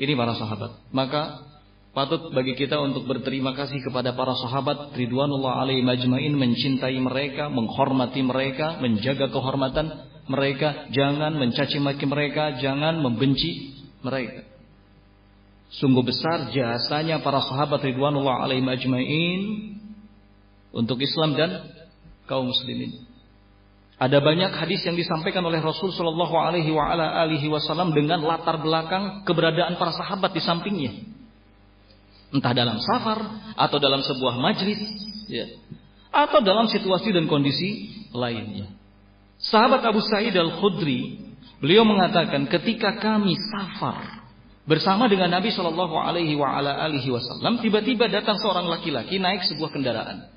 [0.00, 0.80] Ini para sahabat.
[0.96, 1.44] Maka
[1.92, 8.24] patut bagi kita untuk berterima kasih kepada para sahabat Ridwanullah alaihi majmain mencintai mereka, menghormati
[8.24, 14.49] mereka, menjaga kehormatan mereka, jangan mencaci maki mereka, jangan membenci mereka.
[15.70, 19.40] Sungguh besar jasanya para sahabat Ridwanullah alaihim ajmain
[20.74, 21.62] untuk Islam dan
[22.26, 23.06] kaum muslimin.
[24.00, 26.72] Ada banyak hadis yang disampaikan oleh Rasul Shallallahu Alaihi
[27.52, 31.04] Wasallam dengan latar belakang keberadaan para sahabat di sampingnya,
[32.32, 33.20] entah dalam safar
[33.60, 34.80] atau dalam sebuah majlis,
[35.28, 35.52] ya,
[36.08, 38.72] atau dalam situasi dan kondisi lainnya.
[39.36, 41.20] Sahabat Abu Sa'id al Khudri,
[41.60, 44.19] beliau mengatakan, ketika kami safar
[44.70, 46.38] bersama dengan Nabi Shallallahu Alaihi
[47.10, 50.30] Wasallam tiba-tiba datang seorang laki-laki naik sebuah kendaraan.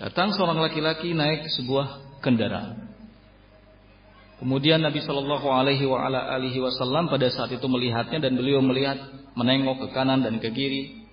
[0.00, 2.88] Datang seorang laki-laki naik sebuah kendaraan.
[4.40, 5.84] Kemudian Nabi Shallallahu Alaihi
[6.64, 8.96] Wasallam pada saat itu melihatnya dan beliau melihat
[9.36, 11.04] menengok ke kanan dan ke kiri.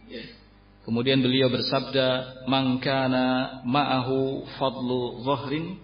[0.87, 5.77] Kemudian beliau bersabda, "Mangkana ma'ahu fadlu zahrin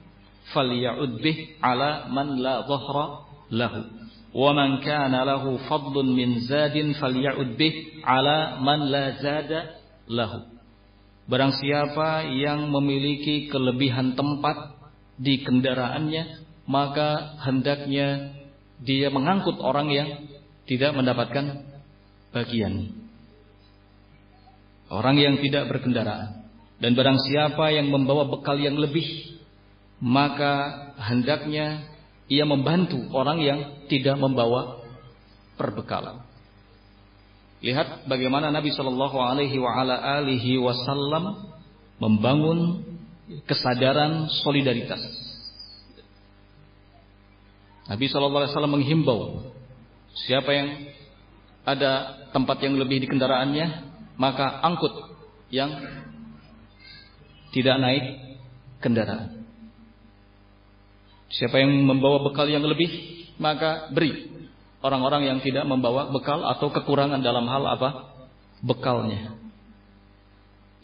[0.56, 4.05] falya'ud bih ala man la zahra lahu."
[4.35, 9.53] ومن كان له فضل من زاد فليعد به على من لا زاد
[10.09, 10.33] له
[11.31, 14.75] Barang siapa yang memiliki kelebihan tempat
[15.15, 18.35] di kendaraannya, maka hendaknya
[18.83, 20.27] dia mengangkut orang yang
[20.67, 21.71] tidak mendapatkan
[22.35, 22.99] bagian.
[24.91, 26.51] Orang yang tidak berkendaraan
[26.83, 29.07] dan barang siapa yang membawa bekal yang lebih
[30.01, 31.85] maka hendaknya
[32.26, 34.82] ia membantu orang yang tidak membawa
[35.56, 36.26] perbekalan.
[37.62, 39.58] Lihat bagaimana Nabi Shallallahu Alaihi
[40.62, 41.50] Wasallam
[42.02, 42.84] membangun
[43.50, 45.02] kesadaran solidaritas.
[47.86, 49.22] Nabi Shallallahu Alaihi Wasallam menghimbau
[50.26, 50.70] siapa yang
[51.66, 53.68] ada tempat yang lebih di kendaraannya
[54.18, 54.94] maka angkut
[55.50, 55.74] yang
[57.52, 58.06] tidak naik
[58.84, 59.35] kendaraan.
[61.36, 62.88] Siapa yang membawa bekal yang lebih
[63.36, 64.32] maka beri
[64.80, 67.90] orang-orang yang tidak membawa bekal atau kekurangan dalam hal apa?
[68.64, 69.36] Bekalnya.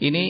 [0.02, 0.24] Ini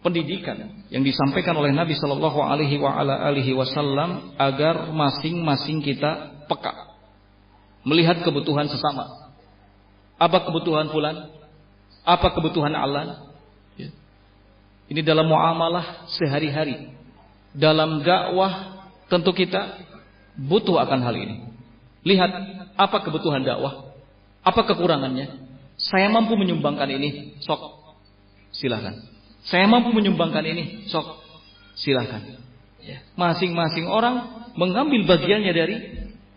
[0.00, 6.90] pendidikan yang disampaikan oleh Nabi Shallallahu Alaihi Wasallam agar masing-masing kita peka
[7.84, 9.32] melihat kebutuhan sesama.
[10.20, 11.32] Apa kebutuhan fulan?
[12.04, 13.28] Apa kebutuhan Allah?
[13.76, 13.90] Ya.
[14.92, 16.92] Ini dalam muamalah sehari-hari.
[17.50, 18.79] Dalam dakwah
[19.10, 19.82] tentu kita
[20.38, 21.50] butuh akan hal ini.
[22.06, 22.30] Lihat
[22.78, 23.92] apa kebutuhan dakwah?
[24.40, 25.50] Apa kekurangannya?
[25.76, 27.60] Saya mampu menyumbangkan ini, sok.
[28.54, 28.96] Silahkan.
[29.44, 31.20] Saya mampu menyumbangkan ini, sok.
[31.76, 32.40] Silahkan.
[32.80, 33.04] Ya.
[33.16, 35.76] Masing-masing orang mengambil bagiannya dari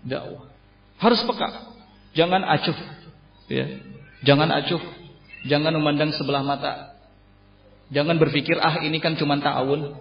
[0.04, 0.52] dakwah.
[1.00, 1.76] Harus peka.
[2.16, 2.78] Jangan acuh.
[3.48, 3.80] Ya.
[4.24, 4.84] Jangan acuh.
[5.48, 6.96] Jangan memandang sebelah mata.
[7.92, 9.96] Jangan berpikir, ah ini kan cuma ta'awun.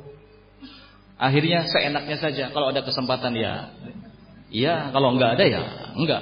[1.23, 2.51] Akhirnya seenaknya saja.
[2.51, 3.70] Kalau ada kesempatan ya
[4.53, 5.62] Iya, kalau enggak ada ya
[5.97, 6.20] enggak.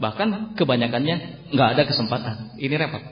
[0.00, 1.16] Bahkan kebanyakannya
[1.52, 2.56] enggak ada kesempatan.
[2.56, 3.04] Ini repot.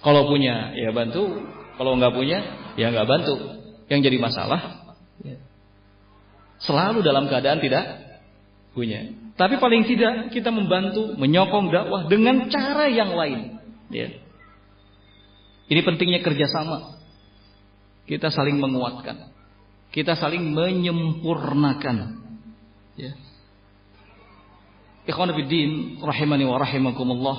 [0.00, 1.44] Kalau punya ya bantu,
[1.76, 2.38] kalau enggak punya
[2.80, 3.34] ya enggak bantu.
[3.92, 4.60] Yang jadi masalah
[6.60, 7.84] selalu dalam keadaan tidak
[8.72, 9.12] punya.
[9.36, 13.60] Tapi paling tidak kita membantu menyokong dakwah dengan cara yang lain.
[13.92, 14.16] Ya.
[15.70, 17.00] Ini pentingnya kerjasama.
[18.04, 19.29] Kita saling menguatkan.
[19.90, 22.20] Kita saling menyempurnakan
[23.00, 23.16] Ya.
[25.08, 27.38] Ikhwan Fiddin rahimani wa rahimakumullah.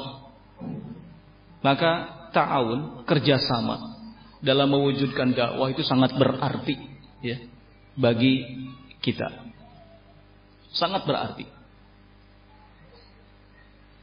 [1.61, 1.91] Maka
[2.33, 4.01] ta'awun kerjasama
[4.41, 6.75] dalam mewujudkan dakwah itu sangat berarti
[7.21, 7.37] ya
[7.93, 8.41] bagi
[9.05, 9.53] kita.
[10.73, 11.45] Sangat berarti.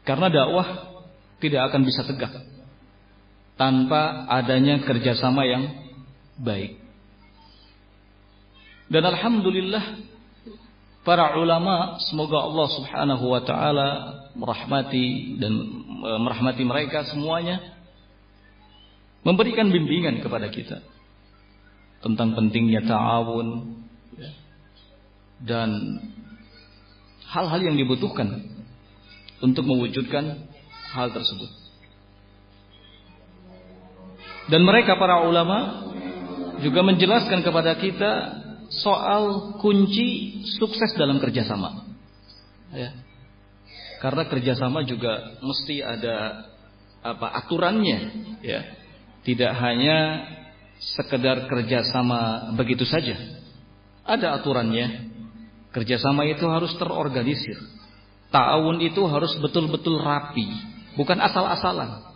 [0.07, 0.69] Karena dakwah
[1.43, 2.33] tidak akan bisa tegak
[3.59, 5.65] tanpa adanya kerjasama yang
[6.39, 6.88] baik.
[8.89, 9.85] Dan alhamdulillah
[11.05, 13.89] para ulama semoga Allah Subhanahu wa taala
[14.33, 15.53] merahmati dan
[16.05, 17.61] e, merahmati mereka semuanya
[19.25, 20.81] memberikan bimbingan kepada kita
[22.01, 23.77] tentang pentingnya ta'awun
[25.45, 25.71] dan
[27.29, 28.49] hal-hal yang dibutuhkan
[29.45, 30.49] untuk mewujudkan
[30.97, 31.51] hal tersebut.
[34.49, 35.89] Dan mereka para ulama
[36.65, 38.38] juga menjelaskan kepada kita
[38.69, 41.89] soal kunci sukses dalam kerjasama.
[42.73, 42.93] Ya.
[43.99, 46.47] Karena kerjasama juga mesti ada
[47.03, 47.99] apa aturannya,
[48.45, 48.61] ya.
[49.27, 50.25] Tidak hanya
[50.79, 53.19] sekedar kerjasama begitu saja.
[54.07, 55.11] Ada aturannya.
[55.75, 57.59] Kerjasama itu harus terorganisir.
[58.33, 60.49] Ta'awun itu harus betul-betul rapi,
[60.97, 62.09] bukan asal-asalan.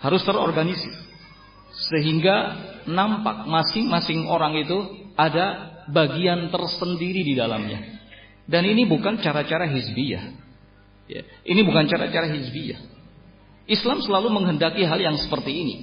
[0.00, 0.92] Harus terorganisir.
[1.74, 2.36] Sehingga
[2.86, 4.78] nampak masing-masing orang itu
[5.18, 8.00] ada bagian tersendiri di dalamnya.
[8.44, 10.24] Dan ini bukan cara-cara hizbiyah.
[11.04, 12.80] Ya, ini bukan cara-cara hizbiyah.
[13.64, 15.76] Islam selalu menghendaki hal yang seperti ini.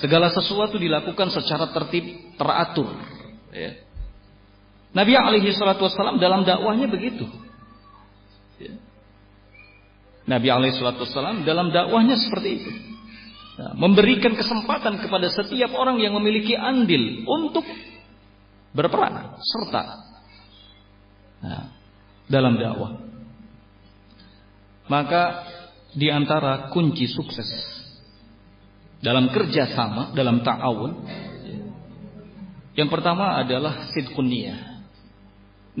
[0.00, 2.92] Segala sesuatu dilakukan secara tertib, teratur.
[3.52, 3.80] Ya.
[4.96, 7.28] Nabi alaihi salatu wassalam dalam dakwahnya begitu.
[8.60, 8.76] Ya.
[10.24, 12.70] Nabi alaihi salatu wassalam dalam dakwahnya seperti itu.
[13.56, 17.64] Nah, memberikan kesempatan kepada setiap orang yang memiliki andil untuk
[18.76, 19.82] berperan serta
[21.40, 21.64] nah,
[22.28, 23.00] dalam dakwah.
[24.92, 25.48] Maka
[25.96, 27.48] di antara kunci sukses
[29.00, 30.92] dalam kerjasama, dalam ta'awun,
[32.76, 34.28] yang pertama adalah sidqun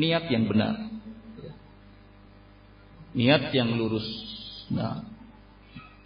[0.00, 0.80] niat yang benar,
[3.12, 4.08] niat yang lurus.
[4.72, 5.04] Nah,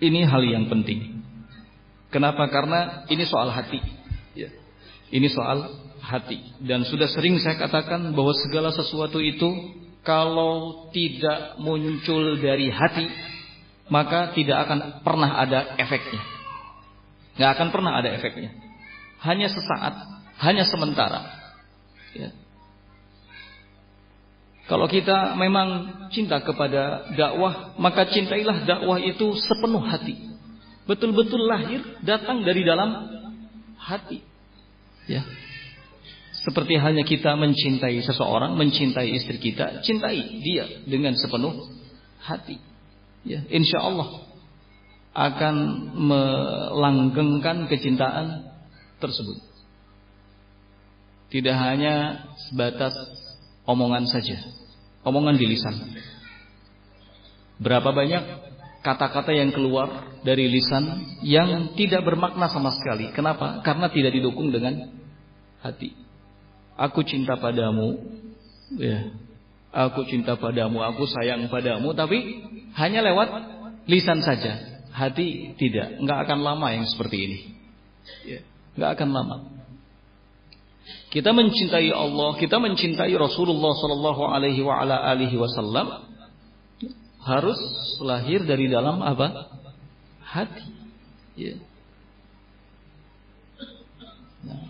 [0.02, 1.29] ini hal yang penting.
[2.10, 2.50] Kenapa?
[2.50, 3.78] Karena ini soal hati.
[4.34, 4.50] Ya.
[5.10, 5.66] Ini soal
[6.02, 6.42] hati.
[6.62, 13.06] Dan sudah sering saya katakan bahwa segala sesuatu itu kalau tidak muncul dari hati,
[13.92, 16.22] maka tidak akan pernah ada efeknya.
[17.36, 18.50] Nggak akan pernah ada efeknya.
[19.20, 19.94] Hanya sesaat,
[20.40, 21.20] hanya sementara.
[22.16, 22.32] Ya.
[24.70, 30.29] Kalau kita memang cinta kepada dakwah, maka cintailah dakwah itu sepenuh hati.
[30.90, 32.90] Betul-betul lahir datang dari dalam
[33.78, 34.26] hati.
[35.06, 35.22] Ya.
[36.34, 41.70] Seperti halnya kita mencintai seseorang, mencintai istri kita, cintai dia dengan sepenuh
[42.18, 42.58] hati.
[43.22, 44.26] Ya, insya Allah
[45.14, 45.54] akan
[45.94, 48.50] melanggengkan kecintaan
[48.98, 49.38] tersebut.
[51.30, 52.98] Tidak hanya sebatas
[53.62, 54.42] omongan saja,
[55.06, 55.76] omongan di lisan.
[57.62, 58.49] Berapa banyak
[58.80, 63.12] kata-kata yang keluar dari lisan yang tidak bermakna sama sekali.
[63.12, 63.60] Kenapa?
[63.60, 64.88] Karena tidak didukung dengan
[65.60, 65.92] hati.
[66.80, 68.00] Aku cinta padamu,
[68.80, 69.12] ya.
[69.70, 72.42] Aku cinta padamu, aku sayang padamu, tapi
[72.74, 73.28] hanya lewat
[73.86, 74.82] lisan saja.
[74.90, 77.38] Hati tidak, nggak akan lama yang seperti ini.
[78.26, 78.40] Ya,
[78.74, 79.36] nggak akan lama.
[81.14, 86.09] Kita mencintai Allah, kita mencintai Rasulullah Sallallahu Alaihi Wasallam
[87.24, 87.60] harus
[88.00, 89.50] lahir dari dalam apa?
[90.24, 90.66] Hati.
[91.36, 91.56] Ya.
[94.46, 94.64] Nah.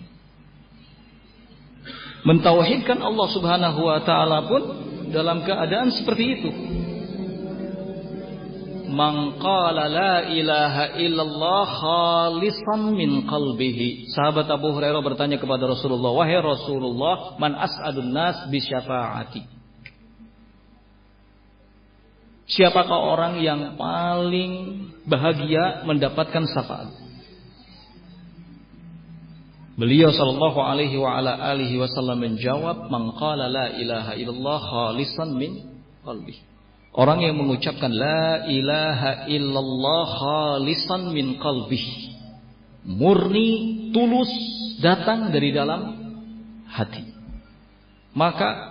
[2.20, 4.62] Mentauhidkan Allah Subhanahu Wa Taala pun
[5.11, 6.51] dalam keadaan seperti itu
[8.90, 14.11] man qala la ilaha illallah khalisan min qalbihi.
[14.11, 19.59] Sahabat Abu Hurairah bertanya kepada Rasulullah, "Wahai Rasulullah, man as'adun nas bi syafaati?"
[22.51, 26.90] Siapakah orang yang paling bahagia mendapatkan syafaat?
[29.78, 35.53] Beliau sallallahu alaihi wa ala alihi wasallam menjawab, "Man qala la ilaha illallah khalisan min
[36.05, 36.51] qalbihi."
[36.90, 41.86] Orang yang mengucapkan la ilaha illallah khalisan min qalbih.
[42.82, 43.51] Murni,
[43.94, 44.30] tulus,
[44.82, 45.94] datang dari dalam
[46.66, 47.07] hati.
[48.11, 48.70] Maka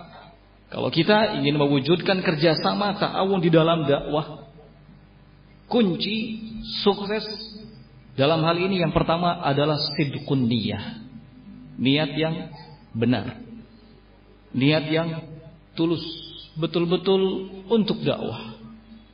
[0.70, 4.46] kalau kita ingin mewujudkan kerjasama ta'awun di dalam dakwah,
[5.66, 6.38] kunci
[6.86, 7.26] sukses
[8.14, 11.02] dalam hal ini yang pertama adalah sidqun niyah.
[11.74, 12.54] Niat yang
[12.94, 13.42] benar.
[14.54, 15.08] Niat yang
[15.74, 16.02] tulus
[16.54, 18.54] betul-betul untuk dakwah.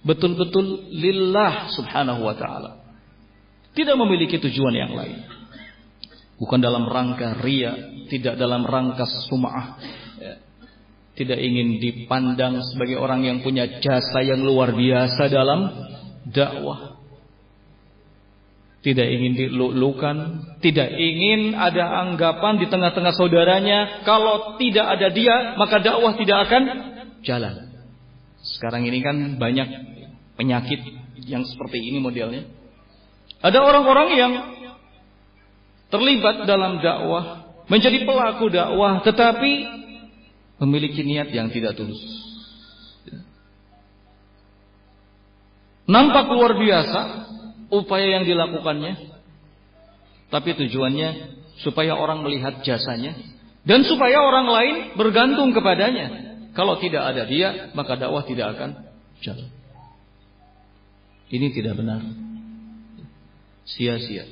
[0.04, 2.84] Betul-betul lillah subhanahu wa ta'ala.
[3.72, 5.24] Tidak memiliki tujuan yang lain.
[6.36, 7.72] Bukan dalam rangka ria,
[8.12, 9.80] tidak dalam rangka sum'ah.
[11.16, 15.72] Tidak ingin dipandang sebagai orang yang punya jasa yang luar biasa dalam
[16.28, 17.00] dakwah.
[18.84, 20.16] Tidak ingin dilulukan,
[20.62, 26.62] tidak ingin ada anggapan di tengah-tengah saudaranya, kalau tidak ada dia, maka dakwah tidak akan
[27.24, 27.74] jalan.
[28.44, 29.68] Sekarang ini kan banyak
[30.38, 30.84] penyakit
[31.26, 32.46] yang seperti ini modelnya.
[33.42, 34.32] Ada orang-orang yang
[35.90, 39.75] terlibat dalam dakwah, menjadi pelaku dakwah, tetapi
[40.61, 42.00] memiliki niat yang tidak tulus.
[45.86, 47.00] Nampak luar biasa
[47.70, 49.14] upaya yang dilakukannya,
[50.34, 53.14] tapi tujuannya supaya orang melihat jasanya
[53.62, 56.26] dan supaya orang lain bergantung kepadanya.
[56.57, 58.70] Kalau tidak ada dia, maka dakwah tidak akan
[59.20, 59.50] jalan.
[61.28, 62.00] Ini tidak benar.
[63.66, 64.24] Sia-sia.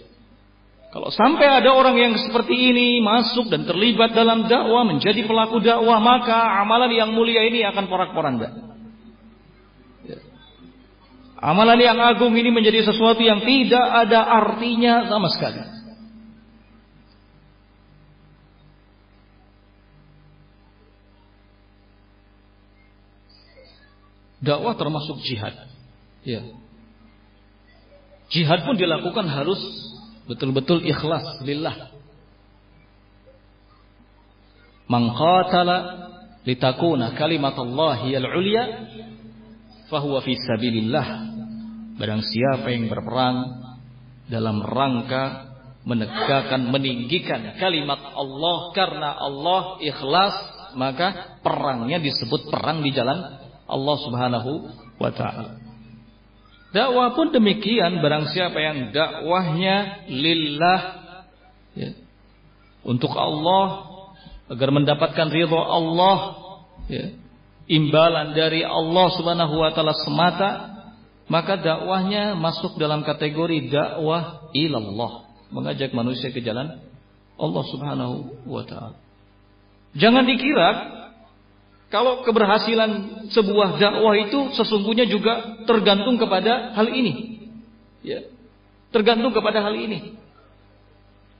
[0.94, 5.98] Kalau sampai ada orang yang seperti ini masuk dan terlibat dalam dakwah, menjadi pelaku dakwah,
[5.98, 8.54] maka amalan yang mulia ini akan porak-poranda.
[10.06, 10.22] Ya.
[11.42, 15.66] Amalan yang agung ini menjadi sesuatu yang tidak ada artinya sama sekali.
[24.46, 25.58] Dakwah termasuk jihad.
[26.22, 26.54] Ya.
[28.30, 29.58] Jihad pun dilakukan harus
[30.28, 31.92] betul-betul ikhlas lillah.
[34.88, 35.76] Man qatala
[36.44, 38.64] litakuna kalimatullahi al-ulya
[39.88, 41.06] fahuwa fi sabilillah.
[41.94, 43.64] Barang siapa yang berperang
[44.28, 45.54] dalam rangka
[45.84, 50.34] menegakkan meninggikan kalimat Allah karena Allah ikhlas
[50.74, 53.20] maka perangnya disebut perang di jalan
[53.68, 54.52] Allah Subhanahu
[54.98, 55.63] wa taala.
[56.74, 60.80] Dakwah pun demikian barang siapa yang dakwahnya lillah
[61.78, 61.94] ya,
[62.82, 63.94] untuk Allah
[64.50, 66.18] agar mendapatkan ridho Allah
[66.90, 67.14] ya,
[67.70, 70.50] imbalan dari Allah Subhanahu wa taala semata
[71.30, 76.82] maka dakwahnya masuk dalam kategori dakwah ilallah mengajak manusia ke jalan
[77.38, 78.98] Allah Subhanahu wa taala.
[79.94, 80.68] Jangan dikira
[81.94, 87.38] kalau keberhasilan sebuah dakwah itu sesungguhnya juga tergantung kepada hal ini.
[88.02, 88.26] Ya.
[88.90, 90.18] Tergantung kepada hal ini.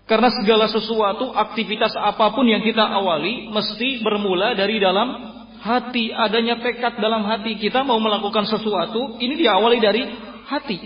[0.07, 6.63] Karena segala sesuatu, aktivitas apa pun yang kita awali mesti bermula dari dalam hati, adanya
[6.63, 10.07] tekad dalam hati kita mau melakukan sesuatu, ini diawali dari
[10.47, 10.79] hati.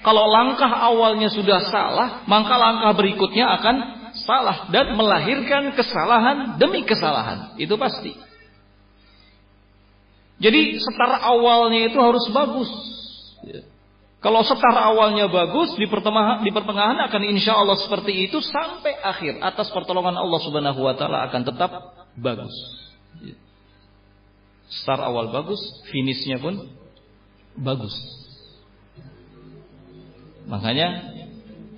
[0.00, 3.76] Kalau langkah awalnya sudah salah, maka langkah berikutnya akan
[4.24, 7.52] salah dan melahirkan kesalahan demi kesalahan.
[7.60, 8.32] Itu pasti.
[10.42, 12.70] Jadi setar awalnya itu harus bagus.
[13.46, 13.62] Ya.
[14.18, 19.36] Kalau setar awalnya bagus, di pertengahan, di pertengahan akan insya Allah seperti itu sampai akhir
[19.44, 21.70] atas pertolongan Allah Subhanahu Wa Taala akan tetap
[22.16, 22.54] bagus.
[24.64, 25.60] Setar awal bagus,
[25.92, 26.72] finishnya pun
[27.54, 27.94] bagus.
[30.48, 31.14] Makanya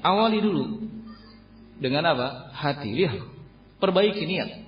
[0.03, 0.87] awali dulu
[1.83, 2.51] dengan apa?
[2.55, 2.95] Hati.
[2.95, 3.21] Lihat,
[3.83, 4.66] perbaiki niat.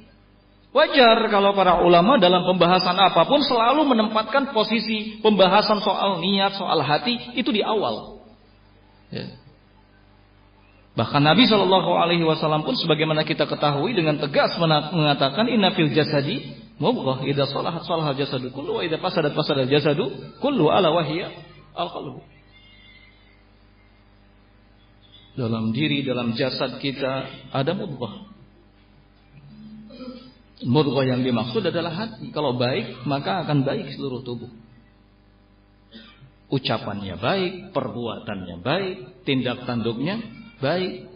[0.68, 6.84] Wajar kalau para ulama dalam pembahasan apa pun selalu menempatkan posisi pembahasan soal niat, soal
[6.84, 8.20] hati itu di awal.
[9.08, 9.32] Ya.
[10.92, 16.52] Bahkan Nabi Shallallahu Alaihi Wasallam pun sebagaimana kita ketahui dengan tegas mengatakan inna fil jasadi
[16.76, 20.10] mubghah idza salahat salahat jasadu kullu wa idza fasadat fasadat jasadu
[20.44, 21.32] kullu ala wahya
[21.72, 22.20] al qalbu.
[25.38, 27.24] Dalam diri, dalam jasad kita
[27.56, 28.27] ada mubghah.
[30.66, 32.34] Murghah yang dimaksud adalah hati.
[32.34, 34.50] Kalau baik, maka akan baik seluruh tubuh.
[36.48, 40.18] Ucapannya baik, perbuatannya baik, tindak tanduknya
[40.58, 41.06] baik.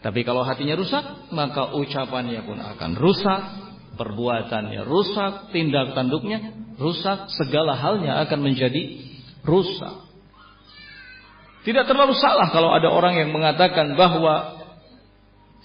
[0.00, 3.40] Tapi kalau hatinya rusak, maka ucapannya pun akan rusak,
[4.00, 8.96] perbuatannya rusak, tindak tanduknya rusak, segala halnya akan menjadi
[9.44, 10.08] rusak.
[11.60, 14.59] Tidak terlalu salah kalau ada orang yang mengatakan bahwa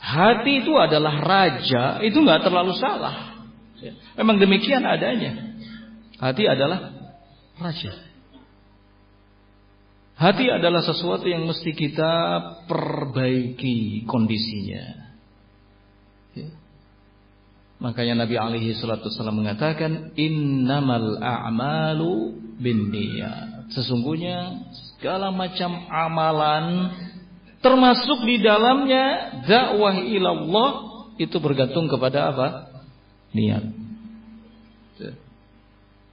[0.05, 3.41] hati itu adalah raja, itu nggak terlalu salah.
[3.81, 3.97] Ya.
[4.21, 5.57] Memang demikian adanya.
[6.21, 6.93] Hati adalah
[7.57, 7.93] raja.
[10.15, 12.13] Hati adalah sesuatu yang mesti kita
[12.69, 14.83] perbaiki kondisinya.
[16.37, 16.49] Ya.
[17.83, 23.75] Makanya Nabi alaihi salatu mengatakan innamal a'malu binniyat.
[23.75, 26.95] Sesungguhnya segala macam amalan
[27.65, 30.71] Termasuk di dalamnya dakwah ilallah
[31.17, 32.47] itu bergantung kepada apa?
[33.33, 33.65] Niat.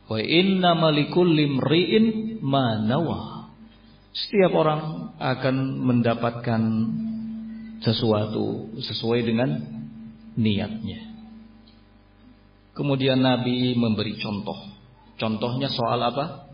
[0.09, 3.53] Wa inna malikul limri'in manawa.
[4.17, 6.63] Setiap orang akan mendapatkan
[7.85, 9.61] sesuatu sesuai dengan
[10.41, 11.13] niatnya.
[12.73, 14.57] Kemudian Nabi memberi contoh.
[15.21, 16.49] Contohnya soal apa?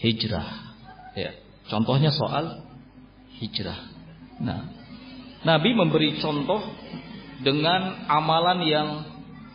[0.00, 0.48] Hijrah.
[1.12, 1.36] Ya.
[1.68, 2.64] Contohnya soal
[3.36, 3.95] hijrah.
[4.40, 4.68] Nah,
[5.46, 6.60] Nabi memberi contoh
[7.40, 8.88] dengan amalan yang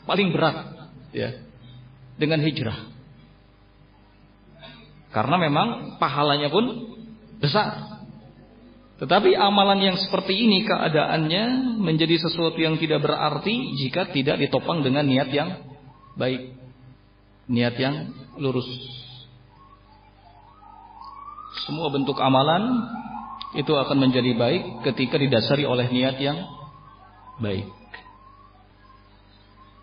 [0.05, 1.41] paling berat, ya,
[2.17, 2.89] dengan hijrah.
[5.11, 6.95] Karena memang pahalanya pun
[7.43, 7.99] besar.
[9.01, 15.09] Tetapi amalan yang seperti ini keadaannya menjadi sesuatu yang tidak berarti jika tidak ditopang dengan
[15.09, 15.49] niat yang
[16.15, 16.53] baik.
[17.49, 18.69] Niat yang lurus.
[21.65, 22.87] Semua bentuk amalan
[23.51, 26.39] itu akan menjadi baik ketika didasari oleh niat yang
[27.43, 27.67] baik.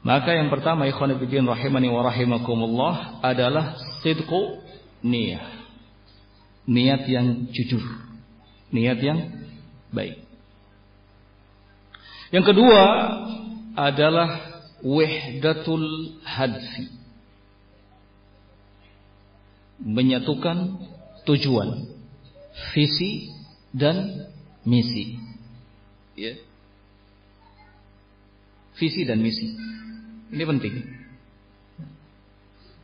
[0.01, 4.63] Maka yang pertama ikhwan fillah rahimani wa rahimakumullah adalah sidqu
[5.05, 5.45] niat.
[6.65, 7.83] Niat yang jujur.
[8.73, 9.19] Niat yang
[9.93, 10.25] baik.
[12.29, 12.83] Yang kedua
[13.77, 14.29] adalah
[14.85, 16.93] wahdatul hadfi.
[19.79, 20.83] Menyatukan
[21.25, 21.87] tujuan,
[22.75, 23.38] visi
[23.73, 24.29] dan
[24.65, 25.19] misi.
[26.19, 26.35] Ya.
[28.79, 29.55] Visi dan misi.
[30.33, 30.75] Ini penting.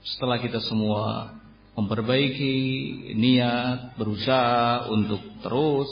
[0.04, 1.32] Setelah kita semua
[1.74, 2.54] memperbaiki
[3.16, 5.90] niat, berusaha untuk terus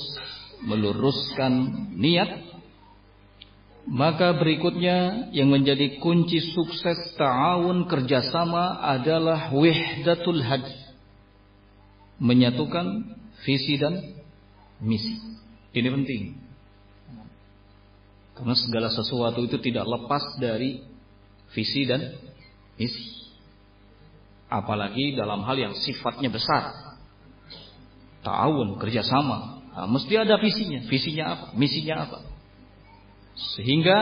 [0.62, 1.52] meluruskan
[1.98, 2.52] niat,
[3.89, 10.62] maka berikutnya yang menjadi kunci sukses ta'awun kerjasama adalah wihdatul had.
[12.23, 14.21] Menyatukan visi dan
[14.82, 15.16] misi.
[15.72, 16.22] Ini penting.
[18.36, 20.82] Karena segala sesuatu itu tidak lepas dari
[21.54, 22.12] visi dan
[22.76, 23.30] misi.
[24.52, 26.76] Apalagi dalam hal yang sifatnya besar.
[28.20, 29.64] Ta'awun, kerjasama.
[29.72, 30.84] Nah, mesti ada visinya.
[30.84, 31.46] Visinya apa?
[31.56, 32.18] Misinya apa?
[33.56, 33.98] Sehingga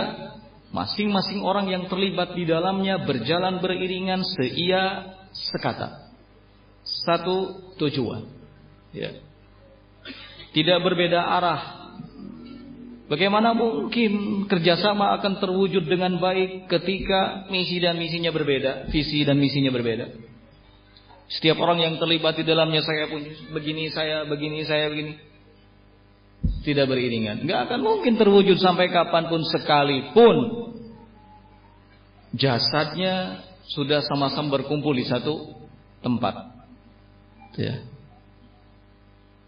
[0.74, 6.10] masing-masing orang yang terlibat di dalamnya berjalan beriringan seia sekata.
[6.82, 8.26] Satu tujuan.
[8.90, 9.29] Ya
[10.50, 11.62] tidak berbeda arah.
[13.10, 19.74] Bagaimana mungkin kerjasama akan terwujud dengan baik ketika misi dan misinya berbeda, visi dan misinya
[19.74, 20.30] berbeda?
[21.30, 25.14] Setiap orang yang terlibat di dalamnya saya pun begini, saya begini, saya begini.
[26.62, 27.46] Tidak beriringan.
[27.46, 30.36] Nggak akan mungkin terwujud sampai kapan pun sekalipun
[32.34, 35.50] jasadnya sudah sama-sama berkumpul di satu
[36.02, 36.34] tempat.
[37.58, 37.82] Ya.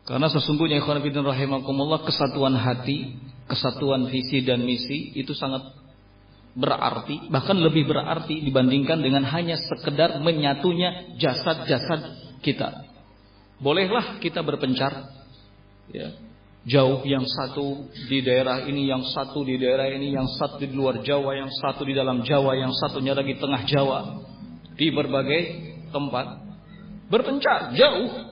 [0.03, 3.15] Karena sesungguhnya ikhwan fillah rahimakumullah kesatuan hati,
[3.47, 5.63] kesatuan visi dan misi itu sangat
[6.59, 12.83] berarti, bahkan lebih berarti dibandingkan dengan hanya sekedar menyatunya jasad-jasad kita.
[13.63, 15.07] Bolehlah kita berpencar
[15.95, 16.19] ya.
[16.63, 21.03] Jauh yang satu di daerah ini, yang satu di daerah ini, yang satu di luar
[21.03, 24.23] Jawa, yang satu di dalam Jawa, yang satunya lagi tengah Jawa.
[24.79, 25.43] Di berbagai
[25.91, 26.39] tempat.
[27.11, 28.32] Berpencar jauh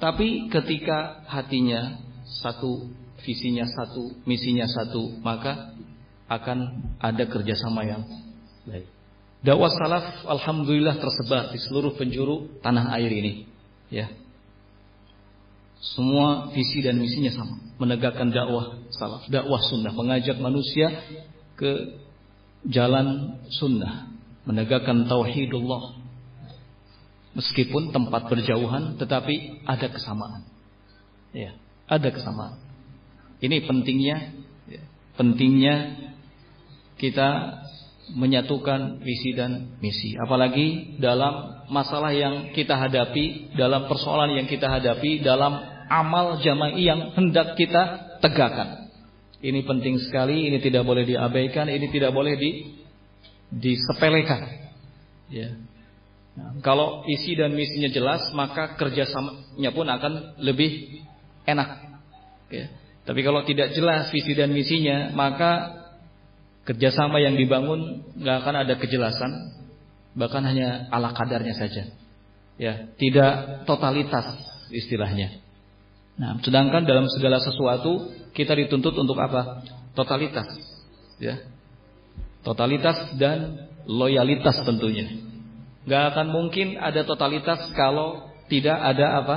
[0.00, 2.00] tapi ketika hatinya
[2.40, 2.88] satu,
[3.20, 5.76] visinya satu, misinya satu, maka
[6.24, 6.58] akan
[6.96, 8.02] ada kerjasama yang
[8.64, 8.88] baik.
[9.40, 13.48] Dakwah salaf alhamdulillah tersebar di seluruh penjuru tanah air ini.
[13.92, 14.08] Ya.
[15.80, 20.92] Semua visi dan misinya sama, menegakkan dakwah salaf, dakwah sunnah, mengajak manusia
[21.56, 22.00] ke
[22.68, 24.12] jalan sunnah,
[24.44, 25.99] menegakkan tauhidullah,
[27.30, 30.42] Meskipun tempat berjauhan tetapi ada kesamaan.
[31.30, 31.54] Ya,
[31.86, 32.58] ada kesamaan.
[33.38, 34.16] Ini pentingnya
[34.66, 34.82] ya,
[35.14, 35.74] pentingnya
[36.98, 37.28] kita
[38.10, 40.18] menyatukan visi dan misi.
[40.18, 45.54] Apalagi dalam masalah yang kita hadapi, dalam persoalan yang kita hadapi, dalam
[45.86, 48.90] amal jama'i yang hendak kita tegakkan.
[49.40, 52.76] Ini penting sekali, ini tidak boleh diabaikan, ini tidak boleh di
[53.50, 54.42] disepelekan.
[55.32, 55.56] Ya.
[56.60, 60.12] Kalau isi dan misinya jelas, maka kerjasamanya pun akan
[60.44, 61.02] lebih
[61.48, 61.68] enak.
[62.52, 62.66] Ya.
[63.08, 65.80] Tapi kalau tidak jelas visi dan misinya, maka
[66.68, 69.32] kerjasama yang dibangun nggak akan ada kejelasan,
[70.12, 71.88] bahkan hanya ala kadarnya saja.
[72.60, 74.36] Ya, tidak totalitas
[74.68, 75.40] istilahnya.
[76.20, 79.64] Nah, sedangkan dalam segala sesuatu kita dituntut untuk apa?
[79.96, 80.44] Totalitas.
[81.16, 81.40] Ya.
[82.44, 85.29] Totalitas dan loyalitas tentunya.
[85.90, 89.36] Gak akan mungkin ada totalitas kalau tidak ada apa?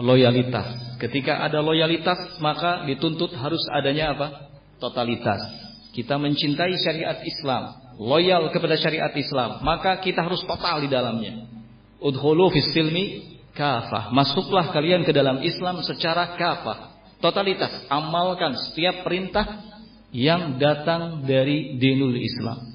[0.00, 0.96] Loyalitas.
[0.96, 4.48] Ketika ada loyalitas, maka dituntut harus adanya apa?
[4.80, 5.44] Totalitas.
[5.92, 11.52] Kita mencintai syariat Islam, loyal kepada syariat Islam, maka kita harus total di dalamnya.
[12.00, 14.08] Udhulu fis silmi kafah.
[14.08, 16.96] Masuklah kalian ke dalam Islam secara kafah.
[17.20, 19.62] Totalitas, amalkan setiap perintah
[20.10, 22.72] yang datang dari dinul Islam.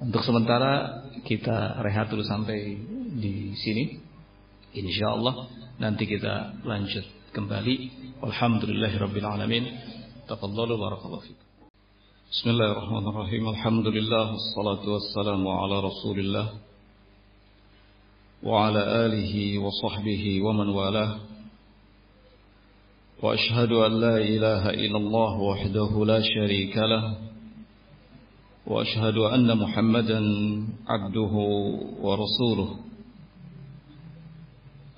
[0.00, 2.78] Untuk sementara kita rehat dulu sampai
[3.20, 4.00] di sini.
[4.74, 5.50] Insya Allah
[5.82, 7.74] nanti kita lanjut kembali.
[8.22, 9.64] Alhamdulillahirrabbilalamin.
[10.30, 11.46] Tafadzalu barakallahu fikum.
[12.30, 13.42] Bismillahirrahmanirrahim.
[13.50, 16.46] Alhamdulillah wassalatu wassalamu ala Rasulillah
[18.46, 21.18] wa ala alihi wa sahbihi wa man walah.
[23.18, 27.29] Wa ashhadu an la ilaha illallah wahdahu la syarika lah.
[28.65, 30.19] واشهد ان محمدا
[30.87, 31.33] عبده
[32.01, 32.69] ورسوله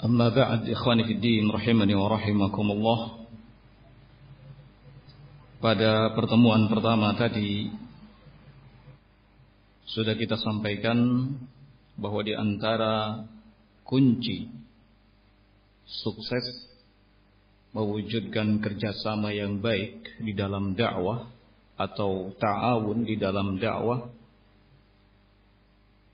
[0.05, 2.99] اما بعد اخواني في الدين رحمني ورحمكم الله
[5.57, 7.73] pada pertemuan pertama tadi
[9.89, 11.33] sudah kita sampaikan
[11.97, 13.25] bahwa di antara
[13.81, 14.47] kunci
[15.83, 16.45] sukses
[17.73, 21.25] mewujudkan kerjasama yang baik di dalam dakwah
[21.76, 24.12] atau ta'awun di dalam dakwah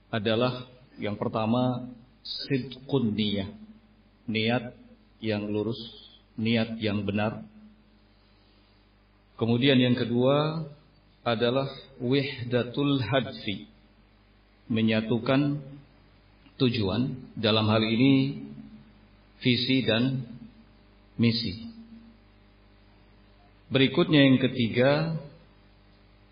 [0.09, 0.64] adalah
[0.97, 1.89] yang pertama
[2.24, 3.51] sidqun niyah.
[4.28, 4.76] Niat
[5.24, 5.80] yang lurus,
[6.36, 7.48] niat yang benar.
[9.40, 10.68] Kemudian yang kedua
[11.24, 13.70] adalah wihdatul hadfi.
[14.68, 15.64] Menyatukan
[16.60, 18.44] tujuan dalam hal ini
[19.40, 20.28] visi dan
[21.16, 21.72] misi.
[23.72, 25.16] Berikutnya yang ketiga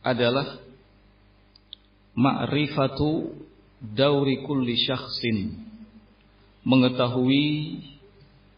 [0.07, 0.63] adalah
[2.15, 3.35] ma'rifatu
[3.83, 5.59] dauri kulli syakhsin
[6.63, 7.47] mengetahui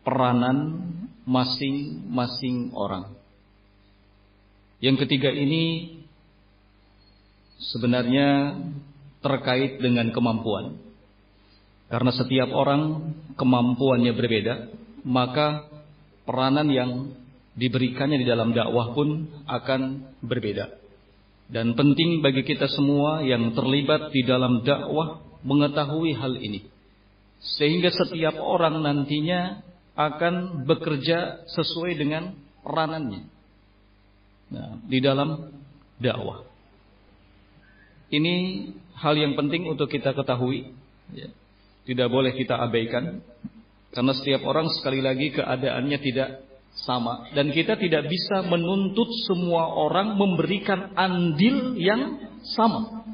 [0.04, 0.84] peranan
[1.28, 3.12] masing-masing orang.
[4.80, 5.96] Yang ketiga ini
[7.72, 8.56] sebenarnya
[9.20, 10.78] terkait dengan kemampuan.
[11.88, 14.54] Karena setiap orang kemampuannya berbeda,
[15.04, 15.68] maka
[16.24, 16.90] peranan yang
[17.58, 19.80] diberikannya di dalam dakwah pun akan
[20.22, 20.88] berbeda.
[21.48, 26.68] Dan penting bagi kita semua yang terlibat di dalam dakwah mengetahui hal ini.
[27.40, 29.64] Sehingga setiap orang nantinya
[29.96, 33.22] akan bekerja sesuai dengan peranannya.
[34.52, 35.48] Nah, di dalam
[35.96, 36.44] dakwah.
[38.08, 38.34] Ini
[38.96, 40.72] hal yang penting untuk kita ketahui.
[41.12, 41.28] Ya.
[41.84, 43.24] Tidak boleh kita abaikan.
[43.92, 46.47] Karena setiap orang sekali lagi keadaannya tidak
[46.86, 52.22] sama dan kita tidak bisa menuntut semua orang memberikan andil yang
[52.55, 53.05] sama.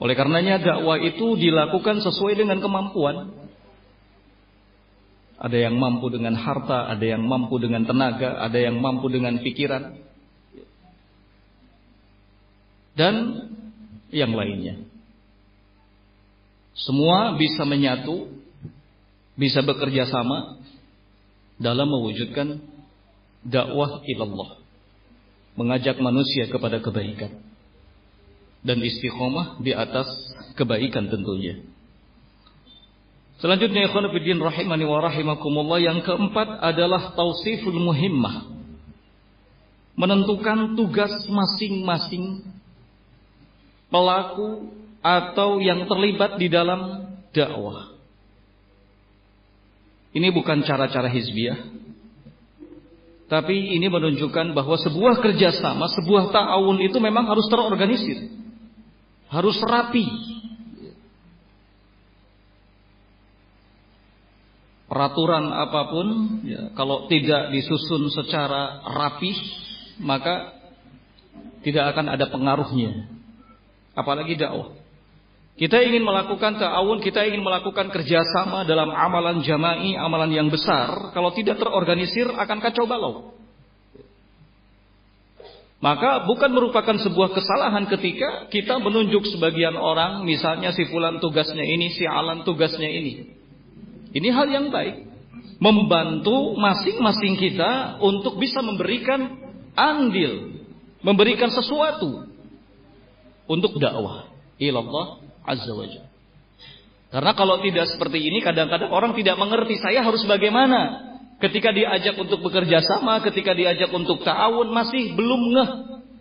[0.00, 3.36] Oleh karenanya dakwah itu dilakukan sesuai dengan kemampuan.
[5.40, 9.96] Ada yang mampu dengan harta, ada yang mampu dengan tenaga, ada yang mampu dengan pikiran.
[12.96, 13.14] Dan
[14.12, 14.84] yang lainnya.
[16.76, 18.28] Semua bisa menyatu,
[19.36, 20.59] bisa bekerja sama
[21.60, 22.64] dalam mewujudkan
[23.44, 24.56] dakwah ilallah.
[25.60, 27.44] Mengajak manusia kepada kebaikan.
[28.64, 30.08] Dan istiqomah di atas
[30.56, 31.60] kebaikan tentunya.
[33.40, 38.52] Selanjutnya ikhwan fillah rahimani wa rahimakumullah yang keempat adalah tausiful muhimmah.
[39.96, 42.44] Menentukan tugas masing-masing
[43.88, 47.99] pelaku atau yang terlibat di dalam dakwah.
[50.10, 51.80] Ini bukan cara-cara hizbiyah.
[53.30, 58.26] Tapi ini menunjukkan bahwa sebuah kerjasama, sebuah ta'awun itu memang harus terorganisir.
[59.30, 60.02] Harus rapi,
[64.90, 66.06] peraturan apa pun
[66.42, 69.30] ya, kalau tidak disusun secara rapi
[70.02, 70.58] maka
[71.62, 73.06] tidak akan ada pengaruhnya
[73.94, 74.74] apalagi dakwah
[75.58, 81.12] kita ingin melakukan ta'awun kita ingin melakukan kerjasama dalam amalan jama'i amalan yang besar.
[81.12, 83.40] Kalau tidak terorganisir akan kacau balau
[85.80, 91.88] maka bukan merupakan sebuah kesalahan ketika kita menunjuk sebagian orang misalnya si fulan tugasnya ini
[91.96, 93.32] si alan tugasnya ini.
[94.12, 95.08] Ini hal yang baik.
[95.56, 99.40] Membantu masing-masing kita untuk bisa memberikan
[99.72, 100.64] andil,
[101.00, 102.28] memberikan sesuatu
[103.48, 104.28] untuk dakwah.
[104.60, 106.10] Ilallah azza wajalla.
[107.10, 111.10] Karena kalau tidak seperti ini kadang-kadang orang tidak mengerti saya harus bagaimana.
[111.40, 115.70] Ketika diajak untuk bekerja sama, ketika diajak untuk ta'awun masih belum ngeh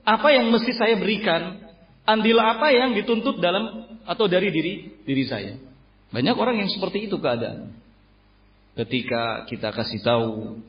[0.08, 1.60] apa yang mesti saya berikan,
[2.08, 4.74] andil apa yang dituntut dalam atau dari diri
[5.04, 5.60] diri saya.
[6.10, 7.78] Banyak orang yang seperti itu keadaan.
[8.80, 10.64] Ketika kita kasih tahu,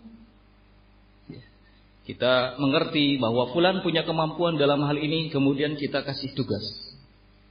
[2.05, 6.65] kita mengerti bahwa fulan punya kemampuan dalam hal ini, kemudian kita kasih tugas.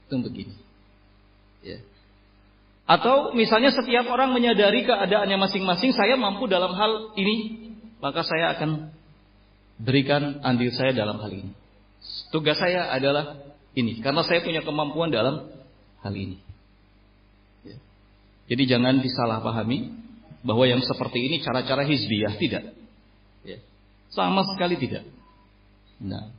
[0.06, 0.69] Itu begini.
[1.60, 1.78] Ya.
[2.90, 7.70] Atau misalnya setiap orang menyadari keadaannya masing-masing, saya mampu dalam hal ini,
[8.02, 8.90] maka saya akan
[9.78, 11.52] berikan andil saya dalam hal ini.
[12.34, 13.38] Tugas saya adalah
[13.78, 15.54] ini, karena saya punya kemampuan dalam
[16.02, 16.50] hal ini.
[18.50, 19.94] Jadi jangan disalahpahami
[20.42, 22.74] bahwa yang seperti ini cara-cara hizbiyah tidak.
[23.46, 23.62] Ya.
[24.10, 25.06] Sama sekali tidak.
[26.02, 26.34] Nah.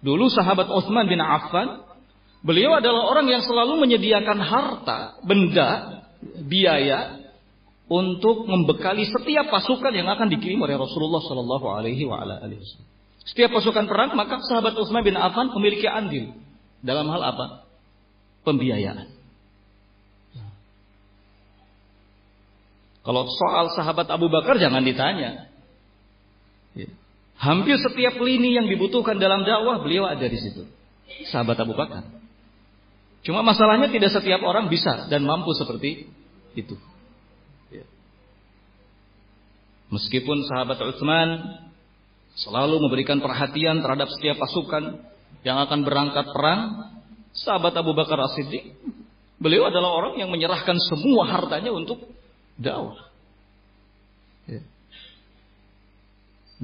[0.00, 1.84] Dulu sahabat Utsman bin Affan,
[2.42, 6.02] beliau adalah orang yang selalu menyediakan harta, benda,
[6.44, 7.18] biaya
[7.88, 12.84] untuk membekali setiap pasukan yang akan dikirim oleh Rasulullah Shallallahu Alaihi Wasallam.
[13.24, 16.32] Setiap pasukan perang, maka sahabat Utsman bin Affan memiliki andil
[16.80, 17.68] dalam hal apa?
[18.44, 19.18] Pembiayaan.
[23.08, 25.48] Kalau soal sahabat Abu Bakar jangan ditanya.
[26.76, 26.88] Ya.
[27.40, 30.68] Hampir setiap lini yang dibutuhkan dalam dakwah beliau ada di situ.
[31.32, 32.17] Sahabat Abu Bakar.
[33.28, 36.08] Cuma masalahnya tidak setiap orang bisa dan mampu seperti
[36.56, 36.80] itu.
[37.68, 37.84] Ya.
[39.92, 41.60] Meskipun sahabat Utsman
[42.40, 45.04] selalu memberikan perhatian terhadap setiap pasukan
[45.44, 46.88] yang akan berangkat perang,
[47.36, 48.72] sahabat Abu Bakar As-Siddiq,
[49.36, 52.08] beliau adalah orang yang menyerahkan semua hartanya untuk
[52.56, 53.12] dakwah.
[54.48, 54.64] Ya.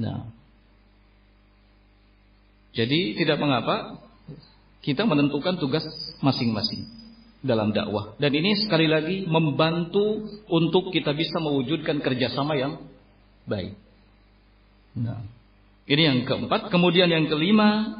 [0.01, 0.33] Nah,
[2.73, 4.01] jadi tidak mengapa
[4.85, 5.83] kita menentukan tugas
[6.21, 6.85] masing-masing
[7.41, 8.13] dalam dakwah.
[8.21, 12.85] Dan ini sekali lagi membantu untuk kita bisa mewujudkan kerjasama yang
[13.49, 13.73] baik.
[14.93, 15.25] Nah,
[15.89, 16.69] ini yang keempat.
[16.69, 17.97] Kemudian yang kelima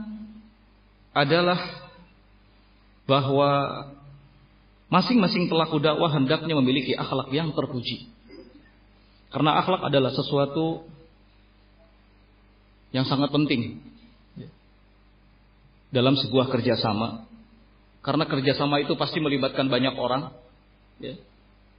[1.12, 1.58] adalah
[3.10, 3.52] bahwa
[4.86, 8.06] Masing-masing pelaku dakwah hendaknya memiliki akhlak yang terpuji.
[9.34, 10.86] Karena akhlak adalah sesuatu
[12.94, 13.82] yang sangat penting
[15.96, 17.24] dalam sebuah kerjasama.
[18.04, 20.36] Karena kerjasama itu pasti melibatkan banyak orang.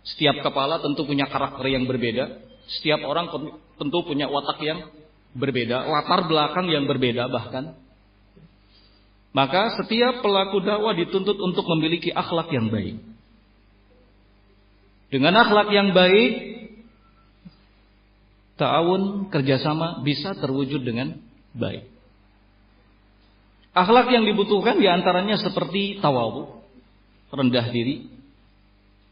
[0.09, 2.41] Setiap kepala tentu punya karakter yang berbeda.
[2.81, 3.29] Setiap orang
[3.77, 4.89] tentu punya watak yang
[5.37, 7.77] berbeda, latar belakang yang berbeda bahkan.
[9.37, 12.97] Maka setiap pelaku dakwah dituntut untuk memiliki akhlak yang baik.
[15.13, 16.33] Dengan akhlak yang baik,
[18.57, 21.21] ta'awun kerjasama bisa terwujud dengan
[21.53, 21.96] baik.
[23.77, 26.65] Akhlak yang dibutuhkan di antaranya seperti tawabu,
[27.29, 28.09] rendah diri,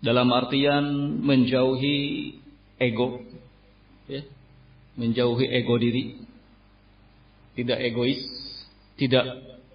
[0.01, 2.33] dalam artian menjauhi
[2.81, 3.21] ego,
[4.09, 4.25] ya,
[4.97, 6.17] menjauhi ego diri,
[7.61, 8.25] tidak egois,
[8.97, 9.25] tidak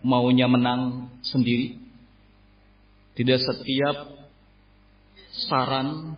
[0.02, 1.80] maunya menang sendiri.
[3.16, 4.16] Tidak setiap
[5.52, 6.16] saran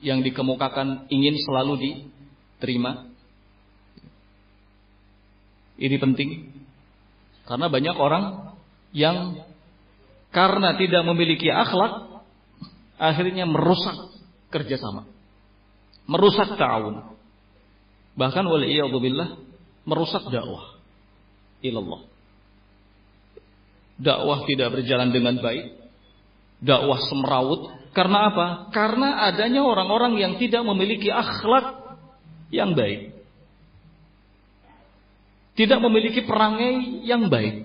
[0.00, 3.04] yang dikemukakan ingin selalu diterima.
[5.76, 6.55] Ini penting
[7.46, 8.24] karena banyak orang
[8.90, 9.40] yang
[10.34, 12.22] karena tidak memiliki akhlak
[12.98, 14.12] akhirnya merusak
[14.50, 15.06] kerjasama,
[16.10, 17.16] merusak ta'awun.
[18.16, 19.36] Bahkan oleh billah
[19.86, 20.76] merusak dakwah
[21.62, 22.04] ilallah.
[23.96, 25.72] Dakwah tidak berjalan dengan baik.
[26.60, 27.72] Dakwah semrawut.
[27.96, 28.46] Karena apa?
[28.76, 31.96] Karena adanya orang-orang yang tidak memiliki akhlak
[32.52, 33.15] yang baik.
[35.56, 37.64] Tidak memiliki perangai yang baik.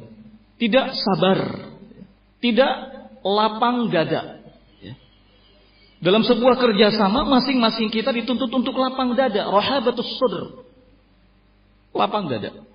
[0.58, 1.40] Tidak sabar.
[2.40, 2.74] Tidak
[3.22, 4.40] lapang dada.
[6.02, 9.52] Dalam sebuah kerjasama masing-masing kita dituntut untuk lapang dada.
[9.52, 10.66] Rohabatus sudr.
[11.94, 12.72] Lapang dada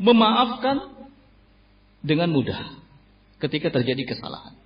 [0.00, 1.04] memaafkan
[2.00, 2.80] dengan mudah
[3.44, 4.56] ketika terjadi kesalahan.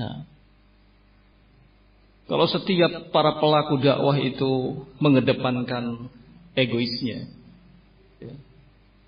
[0.00, 0.24] Nah,
[2.24, 6.08] kalau setiap para pelaku dakwah itu mengedepankan
[6.54, 7.30] egoisnya,
[8.18, 8.34] ya,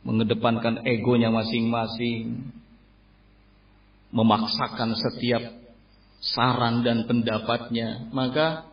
[0.02, 2.52] mengedepankan egonya masing-masing,
[4.12, 5.42] memaksakan setiap
[6.22, 8.68] saran dan pendapatnya, maka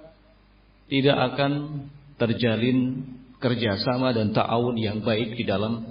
[0.90, 1.86] tidak akan
[2.20, 3.08] terjalin
[3.40, 5.88] kerjasama dan ta'awun yang baik di dalam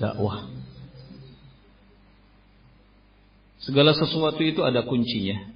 [0.00, 0.48] dakwah.
[3.60, 5.52] Segala sesuatu itu ada kuncinya.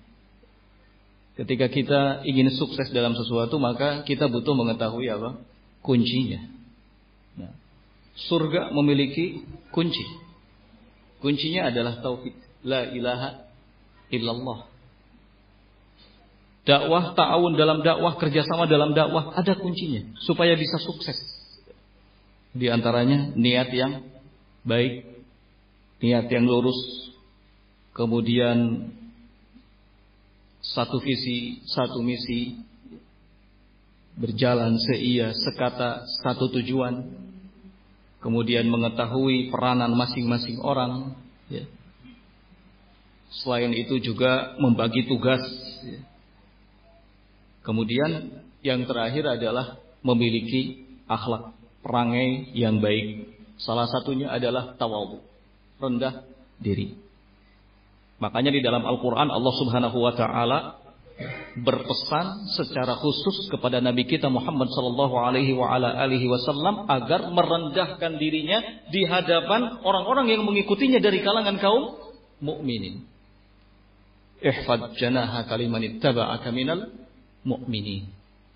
[1.38, 5.40] Ketika kita ingin sukses dalam sesuatu, maka kita butuh mengetahui apa?
[5.80, 6.60] Kuncinya.
[8.28, 10.05] Surga memiliki kunci.
[11.20, 12.36] Kuncinya adalah tauhid.
[12.64, 13.48] La ilaha
[14.12, 14.68] illallah.
[16.68, 20.05] Dakwah, ta'awun dalam dakwah, kerjasama dalam dakwah, ada kuncinya.
[20.20, 21.16] Supaya bisa sukses.
[22.52, 24.05] Di antaranya niat yang
[24.66, 25.09] baik,
[26.05, 26.76] niat yang lurus,
[27.97, 28.90] kemudian
[30.60, 32.60] satu visi, satu misi,
[34.20, 37.19] berjalan seia, sekata, satu tujuan,
[38.20, 41.16] kemudian mengetahui peranan masing-masing orang.
[41.48, 41.64] Ya.
[43.42, 45.42] Selain itu juga membagi tugas.
[45.84, 46.01] Ya.
[47.64, 51.52] Kemudian yang terakhir adalah memiliki akhlak
[51.84, 53.28] perangai yang baik.
[53.60, 55.20] Salah satunya adalah tawadhu,
[55.80, 56.24] rendah
[56.56, 56.97] diri.
[58.20, 60.80] Makanya di dalam Al-Qur'an Allah Subhanahu wa taala
[61.59, 69.82] berpesan secara khusus kepada Nabi kita Muhammad sallallahu alaihi wasallam agar merendahkan dirinya di hadapan
[69.82, 71.98] orang-orang yang mengikutinya dari kalangan kaum
[72.39, 73.02] mukminin.
[74.40, 76.89] Ihfad janaha kaliman ittaba'aka minal
[77.44, 78.09] mu'minin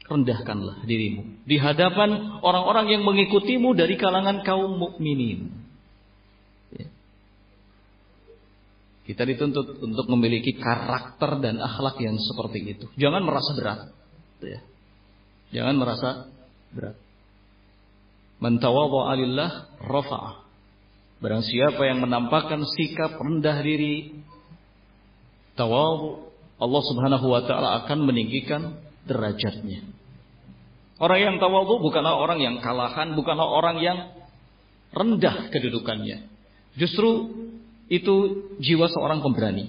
[0.04, 5.63] rendahkanlah dirimu di hadapan orang-orang yang mengikutimu dari kalangan kaum mukminin.
[9.04, 12.86] Kita dituntut untuk memiliki karakter dan akhlak yang seperti itu.
[12.96, 13.80] Jangan merasa berat.
[14.40, 14.60] Ya.
[15.52, 16.08] Jangan merasa
[16.72, 16.96] berat.
[18.40, 20.44] Man alillah rafa'ah.
[21.20, 24.12] Barang siapa yang menampakkan sikap rendah diri,
[25.56, 26.28] tawadhu,
[26.60, 28.76] Allah Subhanahu wa taala akan meninggikan
[29.08, 29.88] derajatnya.
[31.00, 33.98] Orang yang tawadhu bukanlah orang yang kalahan, bukanlah orang yang
[34.92, 36.28] rendah kedudukannya.
[36.76, 37.30] Justru
[37.88, 38.14] itu
[38.60, 39.68] jiwa seorang pemberani.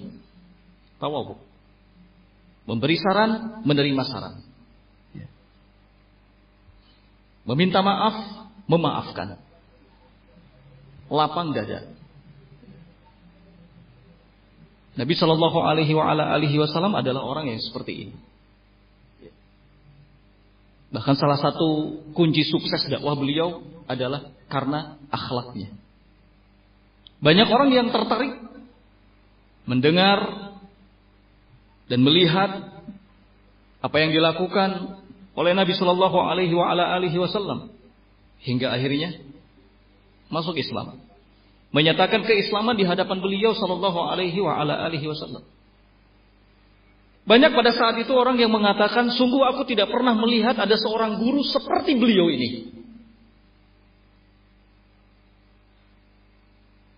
[0.96, 1.36] Tawadhu.
[2.66, 4.42] Memberi saran, menerima saran.
[5.14, 5.28] Ya.
[7.46, 9.38] Meminta maaf, memaafkan.
[11.06, 11.86] Lapang dada.
[14.96, 18.16] Nabi Shallallahu Alaihi Wasallam adalah orang yang seperti ini.
[20.90, 25.85] Bahkan salah satu kunci sukses dakwah beliau adalah karena akhlaknya.
[27.20, 28.36] Banyak orang yang tertarik
[29.66, 30.52] mendengar
[31.86, 32.50] dan melihat
[33.82, 35.00] apa yang dilakukan
[35.36, 37.70] oleh Nabi Shallallahu Alaihi Wasallam
[38.42, 39.20] hingga akhirnya
[40.32, 40.98] masuk Islam,
[41.70, 44.40] menyatakan keislaman di hadapan beliau Shallallahu Alaihi
[45.06, 45.44] Wasallam.
[47.26, 51.42] Banyak pada saat itu orang yang mengatakan, sungguh aku tidak pernah melihat ada seorang guru
[51.42, 52.75] seperti beliau ini.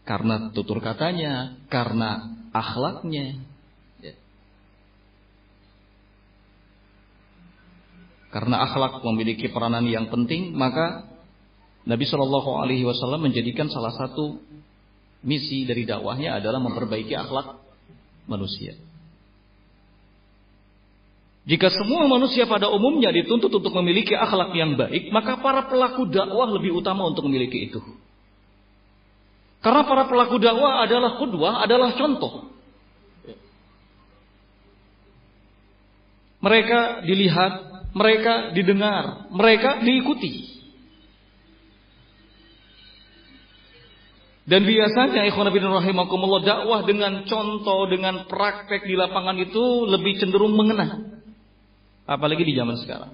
[0.08, 3.44] Karena tutur katanya, karena akhlaknya.
[4.00, 4.16] Ya.
[8.32, 11.04] Karena akhlak memiliki peranan yang penting, maka
[11.84, 14.40] Nabi Shallallahu Alaihi Wasallam menjadikan salah satu
[15.20, 17.60] misi dari dakwahnya adalah memperbaiki akhlak
[18.24, 18.80] manusia.
[21.44, 26.48] Jika semua manusia pada umumnya dituntut untuk memiliki akhlak yang baik, maka para pelaku dakwah
[26.48, 27.80] lebih utama untuk memiliki itu.
[29.58, 32.46] Karena para pelaku dakwah adalah kudwah, adalah contoh.
[36.38, 37.52] Mereka dilihat,
[37.90, 40.58] mereka didengar, mereka diikuti.
[44.48, 50.54] Dan biasanya ikhwan bin rahimakumullah dakwah dengan contoh, dengan praktek di lapangan itu lebih cenderung
[50.54, 51.20] mengena.
[52.08, 53.12] Apalagi di zaman sekarang.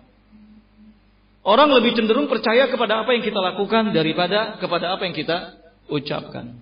[1.42, 6.60] Orang lebih cenderung percaya kepada apa yang kita lakukan daripada kepada apa yang kita ucapkan.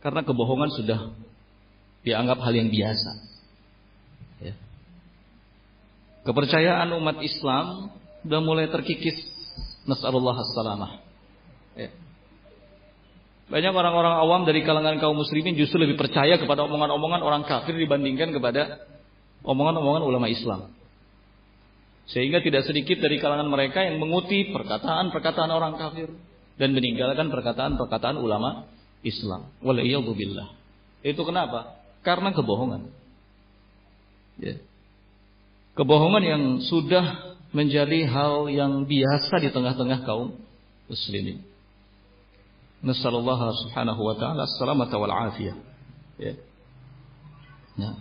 [0.00, 1.00] Karena kebohongan sudah
[2.06, 3.10] dianggap hal yang biasa.
[4.40, 4.54] Ya.
[6.24, 7.92] Kepercayaan umat Islam
[8.24, 9.16] sudah mulai terkikis.
[9.84, 11.04] Nas'alullah as-salamah.
[11.76, 11.90] Ya.
[13.50, 18.30] Banyak orang-orang awam dari kalangan kaum muslimin justru lebih percaya kepada omongan-omongan orang kafir dibandingkan
[18.30, 18.86] kepada
[19.42, 20.70] omongan-omongan ulama Islam.
[22.06, 26.10] Sehingga tidak sedikit dari kalangan mereka yang mengutip perkataan-perkataan orang kafir
[26.60, 28.68] dan meninggalkan perkataan-perkataan ulama
[29.00, 29.48] Islam.
[29.64, 30.52] Waliyadzubillah.
[31.00, 31.80] Itu kenapa?
[32.04, 32.92] Karena kebohongan.
[34.36, 34.60] Ya.
[35.72, 40.36] Kebohongan yang sudah menjadi hal yang biasa di tengah-tengah kaum
[40.84, 41.40] muslimin.
[42.84, 45.56] Nasallallahu subhanahu wa ta'ala salamata wal afiyah.
[46.20, 46.36] Ya.
[47.80, 47.96] Nah.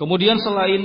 [0.00, 0.84] Kemudian selain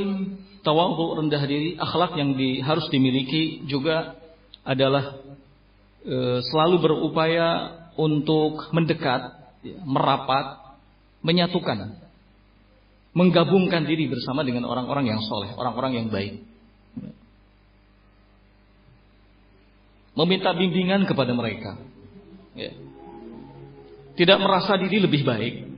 [0.63, 4.15] tawadhu rendah diri, akhlak yang di, harus dimiliki juga
[4.63, 5.19] adalah
[6.01, 7.47] e, selalu berupaya
[7.99, 9.21] untuk mendekat,
[9.61, 10.79] ya, merapat,
[11.21, 11.99] menyatukan,
[13.13, 16.41] menggabungkan diri bersama dengan orang-orang yang soleh, orang-orang yang baik.
[20.13, 21.73] Meminta bimbingan kepada mereka.
[22.53, 22.69] Ya.
[24.13, 25.72] Tidak merasa diri lebih baik,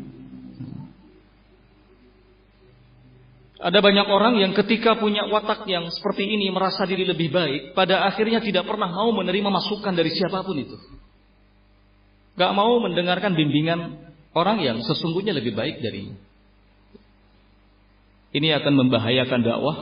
[3.55, 8.03] Ada banyak orang yang ketika punya watak yang seperti ini merasa diri lebih baik, pada
[8.03, 10.75] akhirnya tidak pernah mau menerima masukan dari siapa pun itu.
[12.35, 16.19] Gak mau mendengarkan bimbingan orang yang sesungguhnya lebih baik darinya.
[18.35, 19.77] Ini akan membahayakan dakwah.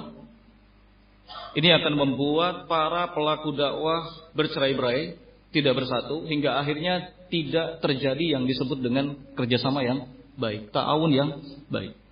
[1.57, 5.17] Ini akan membuat para pelaku dakwah bercerai-berai,
[5.49, 11.29] tidak bersatu, hingga akhirnya tidak terjadi yang disebut dengan kerjasama yang baik, ta'awun yang
[11.73, 12.02] baik.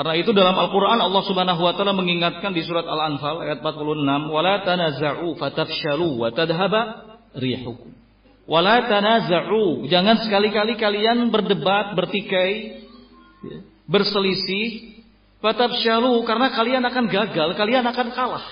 [0.00, 4.32] Karena itu dalam Al-Quran Allah subhanahu wa ta'ala mengingatkan di surat Al-Anfal ayat 46.
[4.32, 6.80] Wala tanaza'u fatafshalu wa tadhaba
[7.36, 7.92] rihukum.
[8.48, 9.84] Wala tanaza'u.
[9.92, 12.80] Jangan sekali-kali kalian berdebat, bertikai,
[13.44, 15.04] ya, berselisih.
[15.44, 16.24] Fatafshalu.
[16.24, 18.46] Karena kalian akan gagal, kalian akan kalah.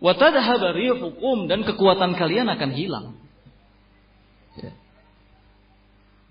[0.00, 1.44] Wa tadhaba rihukum.
[1.44, 3.20] Dan kekuatan kalian akan hilang.
[4.56, 4.72] Ya.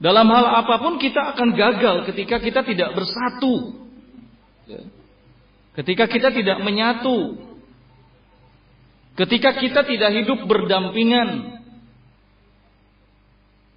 [0.04, 3.72] Dalam hal apa pun kita akan gagal ketika kita tidak bersatu.
[5.80, 7.40] Ketika kita tidak menyatu.
[9.16, 11.56] Ketika kita tidak hidup berdampingan.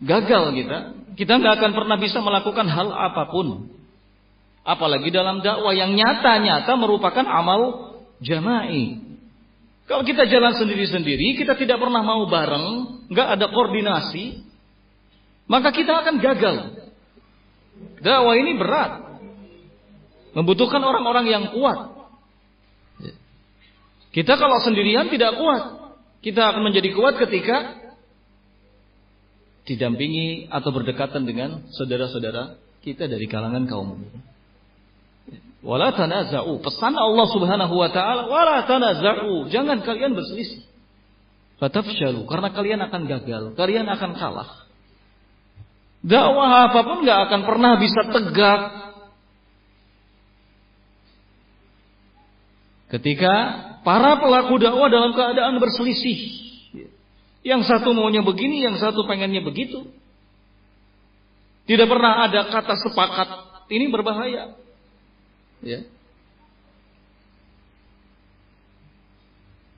[0.03, 0.79] Gagal kita.
[1.15, 3.71] Kita nggak akan pernah bisa melakukan hal apa pun.
[4.67, 8.99] Apalagi dalam dakwah yang nyata-nyata merupakan amal jama'i.
[9.87, 12.67] Kalau kita jalan sendiri-sendiri, kita tidak pernah mau bareng,
[13.15, 14.46] nggak ada koordinasi,
[15.47, 16.57] maka kita akan gagal.
[18.03, 19.23] Dakwah ini berat.
[20.37, 21.97] Membutuhkan orang-orang yang kuat.
[24.13, 25.63] Kita kalau sendirian tidak kuat.
[26.21, 27.79] Kita akan menjadi kuat ketika
[29.67, 33.99] didampingi atau berdekatan dengan saudara-saudara kita dari kalangan kaum
[35.67, 36.63] Wala tanaza'u.
[36.63, 39.51] Pesan Allah Subhanahu wa taala, wala tanaza'u.
[39.51, 40.63] Jangan kalian berselisih.
[41.59, 44.66] Fatafshalu karena kalian akan gagal, kalian akan kalah.
[46.07, 48.61] Dakwah apa pun nggak akan pernah bisa tegak
[52.95, 53.35] ketika
[53.83, 56.47] para pelaku dakwah dalam keadaan berselisih.
[57.43, 59.87] Yang satu maunya begini, yang satu pengennya begitu.
[61.67, 63.29] Tidak pernah ada kata sepakat.
[63.71, 64.55] Ini berbahaya.
[65.63, 65.87] Ya.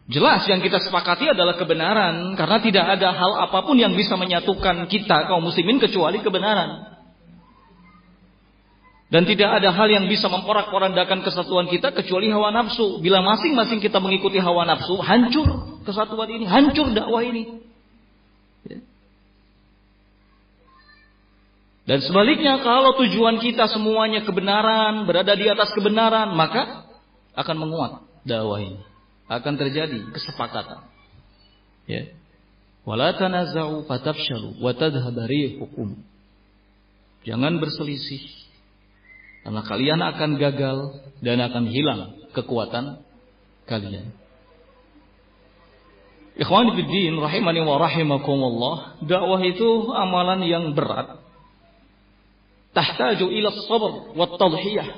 [0.09, 4.89] Jelas yang kita sepakati adalah kebenaran karena tidak ada hal apa pun yang bisa menyatukan
[4.89, 6.97] kita kaum muslimin kecuali kebenaran.
[9.13, 13.05] Dan tidak ada hal yang bisa memporak-porandakan kesatuan kita kecuali hawa nafsu.
[13.05, 17.61] Bila masing-masing kita mengikuti hawa nafsu, hancur kesatuan ini, hancur dakwah ini.
[21.85, 26.85] Dan sebaliknya kalau tujuan kita semuanya kebenaran, berada di atas kebenaran, maka
[27.33, 27.93] akan menguat
[28.29, 28.88] dakwah ini
[29.29, 30.89] akan terjadi kesepakatan.
[31.85, 32.13] Ya.
[32.89, 36.01] Wala tanaza'u fatafshalu wa tadhhabu rihukum.
[37.29, 38.25] Jangan berselisih.
[39.45, 40.79] Karena kalian akan gagal
[41.21, 43.05] dan akan hilang kekuatan
[43.69, 44.13] kalian.
[46.39, 51.19] Ikhwani fiddin rahimani wa rahimakumullah, dakwah itu amalan yang berat.
[52.73, 54.89] Tahtaju ila sabr wa tadhiyah.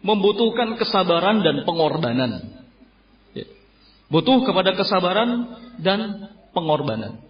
[0.00, 2.59] Membutuhkan kesabaran dan pengorbanan.
[4.10, 7.22] Butuh kepada kesabaran dan pengorbanan.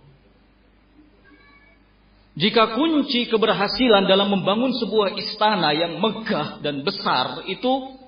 [2.40, 8.00] Jika kunci keberhasilan dalam membangun sebuah istana yang megah dan besar itu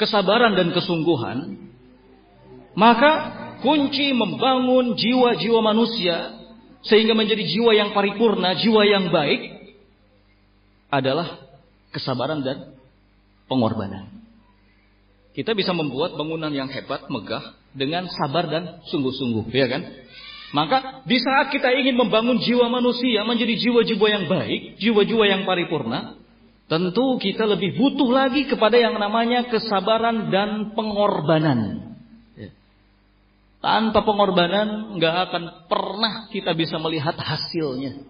[0.00, 1.68] kesabaran dan kesungguhan,
[2.72, 3.12] maka
[3.60, 6.38] kunci membangun jiwa-jiwa manusia
[6.86, 9.74] sehingga menjadi jiwa yang paripurna, jiwa yang baik
[10.88, 11.42] adalah
[11.90, 12.78] kesabaran dan
[13.50, 14.22] pengorbanan.
[15.34, 19.82] Kita bisa membuat bangunan yang hebat, megah dengan sabar dan sungguh-sungguh, ya kan?
[20.48, 26.16] Maka di saat kita ingin membangun jiwa manusia menjadi jiwa-jiwa yang baik, jiwa-jiwa yang paripurna,
[26.72, 31.92] tentu kita lebih butuh lagi kepada yang namanya kesabaran dan pengorbanan.
[32.32, 32.48] Ya.
[33.60, 38.08] Tanpa pengorbanan nggak akan pernah kita bisa melihat hasilnya.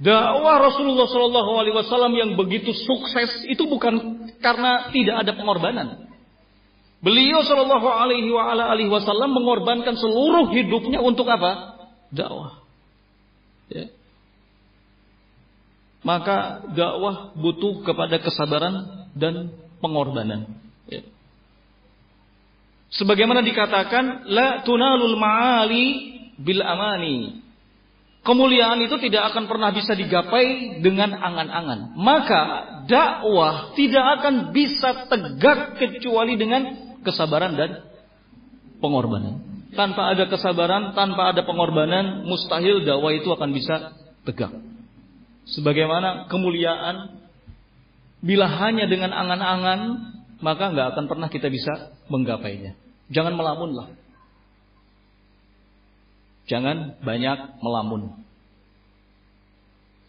[0.00, 6.09] Dakwah Rasulullah Shallallahu Alaihi Wasallam yang begitu sukses itu bukan karena tidak ada pengorbanan,
[7.00, 11.80] Beliau Shallallahu Alaihi Wasallam mengorbankan seluruh hidupnya untuk apa?
[12.12, 12.60] Dakwah.
[13.72, 13.88] Ya.
[16.04, 20.60] Maka dakwah butuh kepada kesabaran dan pengorbanan.
[20.92, 21.00] Ya.
[22.92, 25.86] Sebagaimana dikatakan, la tunalul ma'ali
[26.36, 27.40] bil amani.
[28.20, 31.96] Kemuliaan itu tidak akan pernah bisa digapai dengan angan-angan.
[31.96, 32.42] Maka
[32.84, 37.84] dakwah tidak akan bisa tegak kecuali dengan kesabaran dan
[38.80, 39.66] pengorbanan.
[39.70, 43.94] Tanpa ada kesabaran, tanpa ada pengorbanan, mustahil dakwah itu akan bisa
[44.26, 44.50] tegak.
[45.46, 47.22] Sebagaimana kemuliaan,
[48.20, 49.80] bila hanya dengan angan-angan,
[50.42, 52.74] maka nggak akan pernah kita bisa menggapainya.
[53.14, 53.88] Jangan melamunlah.
[56.50, 58.26] Jangan banyak melamun.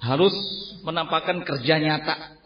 [0.02, 0.34] Harus
[0.82, 2.41] menampakkan kerja nyata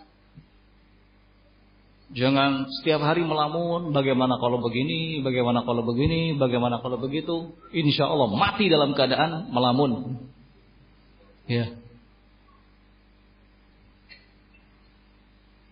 [2.13, 7.57] Jangan setiap hari melamun, bagaimana kalau begini, bagaimana kalau begini, bagaimana kalau begitu.
[7.73, 10.21] Insya Allah mati dalam keadaan melamun.
[11.49, 11.73] Ya.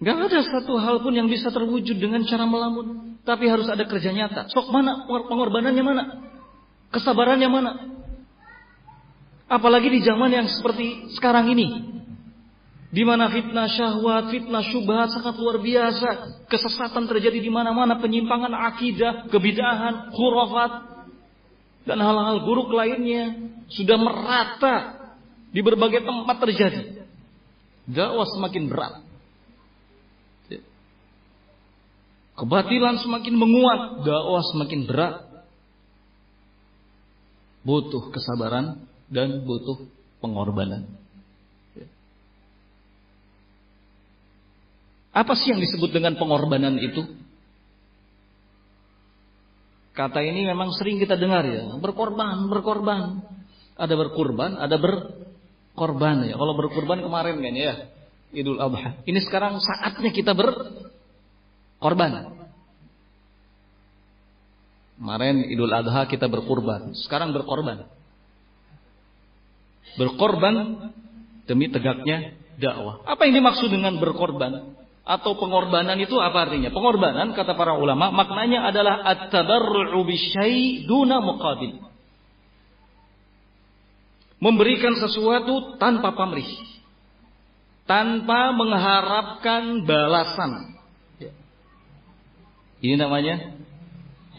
[0.04, 3.16] Gak ada satu hal pun yang bisa terwujud dengan cara melamun.
[3.24, 4.50] Tapi harus ada kerja nyata.
[4.52, 6.04] Sok mana pengorbanannya mana?
[6.92, 7.72] Kesabarannya mana?
[9.48, 11.94] Apalagi di zaman yang seperti sekarang ini
[12.94, 16.46] di mana fitnah syahwat, fitnah syubhat sangat luar biasa.
[16.46, 20.72] Kesesatan terjadi di mana-mana, penyimpangan akidah, kebidahan, khurafat,
[21.90, 24.76] dan hal-hal buruk lainnya sudah merata
[25.50, 27.02] di berbagai tempat terjadi.
[27.90, 28.94] Dakwah semakin berat.
[32.34, 35.16] Kebatilan semakin menguat, dakwah semakin berat.
[37.66, 39.82] Butuh kesabaran dan butuh
[40.22, 41.03] pengorbanan.
[45.14, 47.06] Apa sih yang disebut dengan pengorbanan itu?
[49.94, 53.22] Kata ini memang sering kita dengar ya, berkorban, berkorban.
[53.78, 56.34] Ada berkorban, ada berkorban ya.
[56.34, 57.94] Kalau berkorban kemarin kan ya,
[58.34, 59.06] Idul Adha.
[59.06, 62.34] Ini sekarang saatnya kita berkorban.
[64.98, 67.86] Kemarin Idul Adha kita berkorban, sekarang berkorban.
[69.94, 70.90] Berkorban
[71.46, 73.06] demi tegaknya dakwah.
[73.06, 74.82] Apa yang dimaksud dengan berkorban?
[75.04, 76.72] Atau pengorbanan itu apa artinya?
[76.72, 81.76] Pengorbanan kata para ulama maknanya adalah at-tabarru'u bisyai duna muqabil.
[84.40, 86.48] Memberikan sesuatu tanpa pamrih.
[87.84, 90.80] Tanpa mengharapkan balasan.
[91.20, 91.32] Ya.
[92.80, 93.60] Ini namanya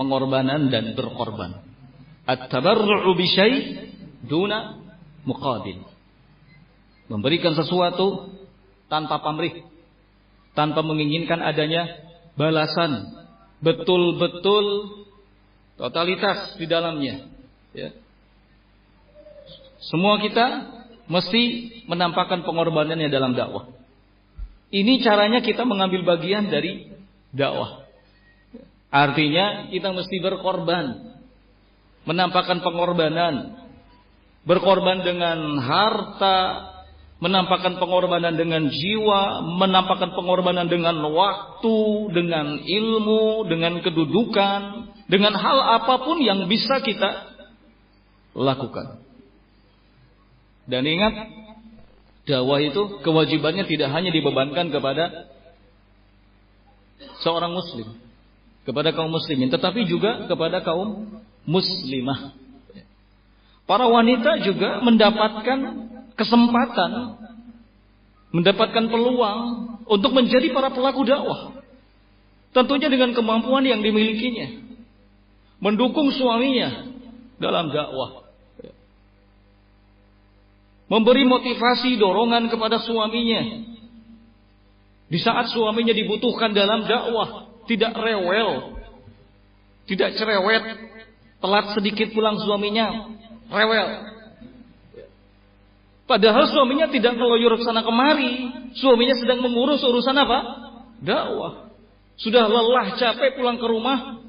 [0.00, 1.60] pengorbanan dan berkorban.
[2.24, 3.56] At-tabarru'u bisyai
[4.24, 4.80] duna
[5.28, 5.84] muqabil.
[7.12, 8.32] Memberikan sesuatu
[8.88, 9.73] tanpa pamrih
[10.54, 11.90] tanpa menginginkan adanya
[12.38, 13.14] balasan.
[13.60, 14.64] Betul-betul
[15.76, 17.30] totalitas di dalamnya.
[17.74, 17.90] Ya.
[19.90, 20.46] semua kita
[21.10, 21.42] mesti
[21.90, 23.66] menampakkan pengorbanannya dalam dakwah.
[24.70, 26.90] Ini caranya kita mengambil bagian dari
[27.34, 27.84] dakwah.
[28.94, 31.14] Artinya kita mesti berkorban.
[32.06, 33.58] Menampakkan pengorbanan.
[34.46, 36.36] Berkorban dengan harta
[37.24, 41.80] menampakkan pengorbanan dengan jiwa, menampakkan pengorbanan dengan waktu,
[42.12, 44.60] dengan ilmu, dengan kedudukan,
[45.08, 47.32] dengan hal apa pun yang bisa kita
[48.36, 49.00] lakukan.
[50.68, 51.32] Dan ingat,
[52.28, 55.32] dakwah itu kewajibannya tidak hanya dibebankan kepada
[57.24, 57.88] seorang muslim,
[58.68, 61.08] kepada kaum muslimin, tetapi juga kepada kaum
[61.48, 62.36] muslimah.
[63.64, 67.18] Para wanita juga mendapatkan kesempatan,
[68.34, 69.40] mendapatkan peluang
[69.86, 71.54] untuk menjadi para pelaku dakwah.
[72.54, 74.62] Tentunya dengan kemampuan yang dimilikinya.
[75.58, 76.86] Mendukung suaminya
[77.38, 78.26] dalam dakwah.
[80.86, 83.42] Memberi motivasi, dorongan kepada suaminya.
[85.10, 88.78] Di saat suaminya dibutuhkan dalam dakwah, tidak rewel,
[89.90, 90.64] tidak cerewet,
[91.40, 93.14] telat sedikit pulang suaminya,
[93.50, 94.13] rewel.
[96.04, 100.38] Padahal suaminya tidak keloyor ke sana kemari, suaminya sedang mengurus urusan apa?
[101.00, 101.72] Dakwah.
[102.20, 104.20] Sudah lelah capek pulang ke rumah,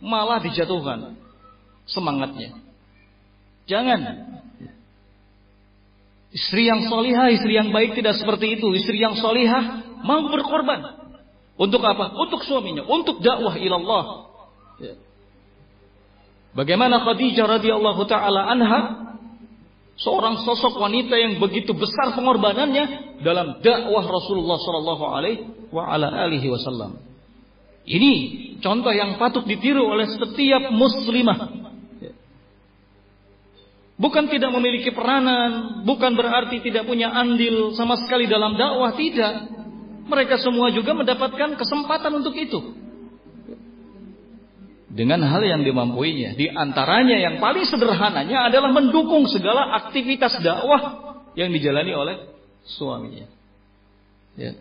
[0.00, 1.14] malah dijatuhkan
[1.84, 2.56] semangatnya.
[3.68, 4.00] Jangan.
[6.32, 8.72] Istri yang solihah, istri yang baik tidak seperti itu.
[8.72, 11.04] Istri yang solihah mau berkorban.
[11.60, 12.16] Untuk apa?
[12.16, 14.32] Untuk suaminya, untuk dakwah ilallah.
[14.80, 14.96] Ya.
[16.56, 18.80] Bagaimana Khadijah radhiyallahu taala anha
[20.02, 26.98] seorang sosok wanita yang begitu besar pengorbanannya dalam dakwah Rasulullah sallallahu alaihi wasallam.
[27.82, 28.14] Ini
[28.62, 31.62] contoh yang patut ditiru oleh setiap muslimah.
[34.02, 39.46] Bukan tidak memiliki peranan, bukan berarti tidak punya andil sama sekali dalam dakwah, tidak.
[40.10, 42.81] Mereka semua juga mendapatkan kesempatan untuk itu
[44.92, 46.36] dengan hal yang dimampuinya.
[46.36, 52.16] Di antaranya yang paling sederhananya adalah mendukung segala aktivitas dakwah yang dijalani oleh
[52.68, 53.26] suaminya.
[54.36, 54.52] Ya.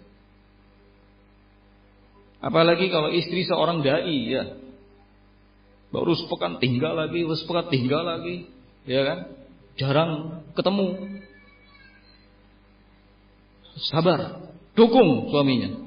[2.42, 4.44] Apalagi kalau istri seorang dai ya.
[5.92, 8.48] Baru sepekan tinggal lagi, baru sepekan tinggal lagi,
[8.88, 9.20] ya kan?
[9.76, 10.12] Jarang
[10.56, 10.88] ketemu.
[13.92, 14.40] Sabar,
[14.72, 15.81] dukung suaminya.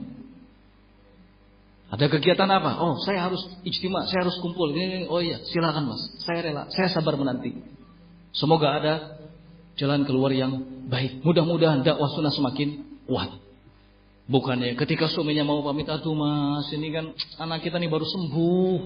[1.94, 2.82] Ada kegiatan apa?
[2.82, 4.74] Oh, saya harus ijtima, saya harus kumpul.
[5.06, 6.02] Oh iya, silakan Mas.
[6.26, 7.54] Saya rela, saya sabar menanti.
[8.34, 8.94] Semoga ada
[9.78, 10.58] jalan keluar yang
[10.90, 11.22] baik.
[11.22, 13.38] Mudah-mudahan dakwah sunnah semakin kuat.
[14.26, 18.78] Bukannya ketika suaminya mau pamit, aduh mas, ini kan anak kita nih baru sembuh.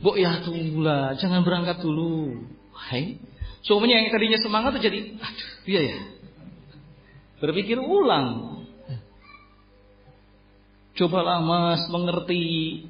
[0.00, 2.42] Bu ya tunggulah, jangan berangkat dulu.
[2.72, 3.20] Hai,
[3.62, 5.98] suaminya yang tadinya semangat tuh jadi, aduh, iya ya.
[7.38, 8.55] Berpikir ulang,
[10.96, 12.88] Cobalah mas mengerti.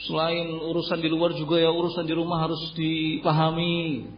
[0.00, 4.08] Selain urusan di luar juga ya urusan di rumah harus dipahami.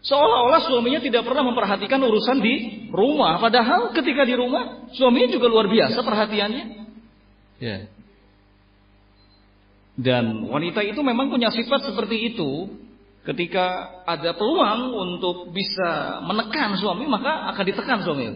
[0.00, 3.36] Seolah-olah suaminya tidak pernah memperhatikan urusan di rumah.
[3.36, 6.64] Padahal ketika di rumah suaminya juga luar biasa perhatiannya.
[7.60, 7.78] Ya.
[10.00, 12.72] Dan wanita itu memang punya sifat seperti itu.
[13.20, 18.26] Ketika ada peluang untuk bisa menekan suami, maka akan ditekan suami.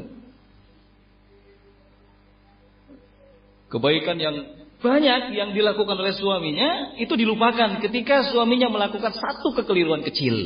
[3.74, 4.36] Kebaikan yang
[4.78, 10.38] banyak yang dilakukan oleh suaminya itu dilupakan ketika suaminya melakukan satu kekeliruan kecil.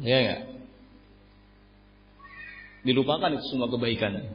[0.00, 0.40] Ya enggak?
[2.88, 4.32] Dilupakan itu semua kebaikan.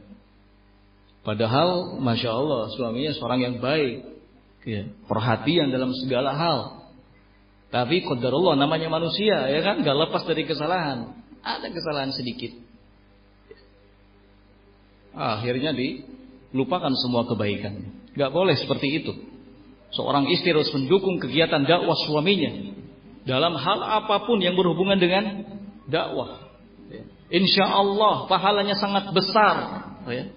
[1.26, 4.14] Padahal Masya Allah suaminya seorang yang baik.
[4.66, 6.90] Ya, perhatian dalam segala hal.
[7.74, 11.18] Tapi qadarullah namanya manusia ya kan gak lepas dari kesalahan.
[11.42, 12.54] Ada kesalahan sedikit.
[15.18, 18.05] Akhirnya dilupakan semua kebaikan.
[18.16, 19.12] Gak boleh seperti itu.
[19.92, 22.76] Seorang istri harus mendukung kegiatan dakwah suaminya
[23.24, 25.24] dalam hal apa pun yang berhubungan dengan
[25.88, 26.46] dakwah.
[27.32, 29.56] Insya Allah pahalanya sangat besar.
[30.08, 30.32] Ya.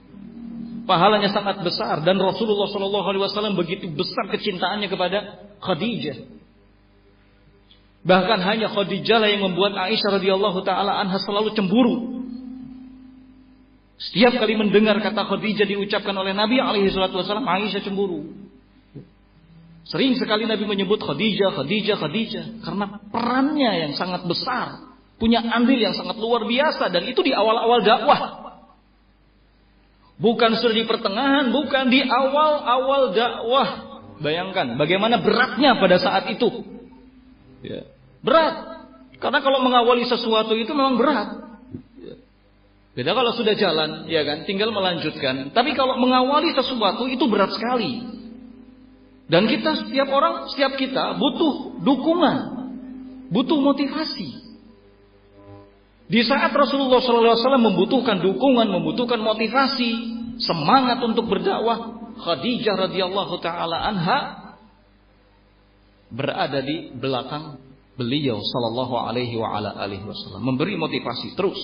[0.88, 5.18] Pahalanya sangat besar dan Rasulullah Shallallahu Alaihi Wasallam begitu besar kecintaannya kepada
[5.60, 6.16] Khadijah.
[8.08, 12.17] Bahkan hanya Khadijah lah yang membuat Aisyah radhiyallahu taala anha selalu cemburu
[13.98, 18.30] setiap kali mendengar kata Khadijah diucapkan oleh Nabi alaihi salatu wasallam, Aisyah cemburu.
[19.82, 24.86] Sering sekali Nabi menyebut Khadijah, Khadijah, Khadijah karena perannya yang sangat besar,
[25.18, 28.20] punya andil yang sangat luar biasa dan itu di awal-awal dakwah.
[30.18, 33.68] Bukan sudah di pertengahan, bukan di awal-awal dakwah.
[34.18, 36.66] Bayangkan bagaimana beratnya pada saat itu.
[37.66, 37.86] Ya.
[38.22, 38.82] Berat.
[39.18, 41.47] Karena kalau mengawali sesuatu itu memang berat.
[42.98, 45.54] Beda kalau sudah jalan, ya kan, tinggal melanjutkan.
[45.54, 48.02] Tapi kalau mengawali sesuatu itu berat sekali.
[49.30, 52.36] Dan kita setiap orang, setiap kita butuh dukungan,
[53.30, 54.50] butuh motivasi.
[56.10, 57.38] Di saat Rasulullah SAW
[57.70, 59.90] membutuhkan dukungan, membutuhkan motivasi,
[60.42, 64.18] semangat untuk berdakwah, Khadijah radhiyallahu taala anha
[66.10, 67.62] berada di belakang
[67.94, 71.58] beliau sallallahu alaihi wa ala wasallam memberi motivasi terus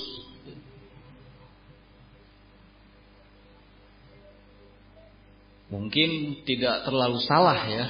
[5.75, 7.87] Mungkin tidak terlalu salah ya.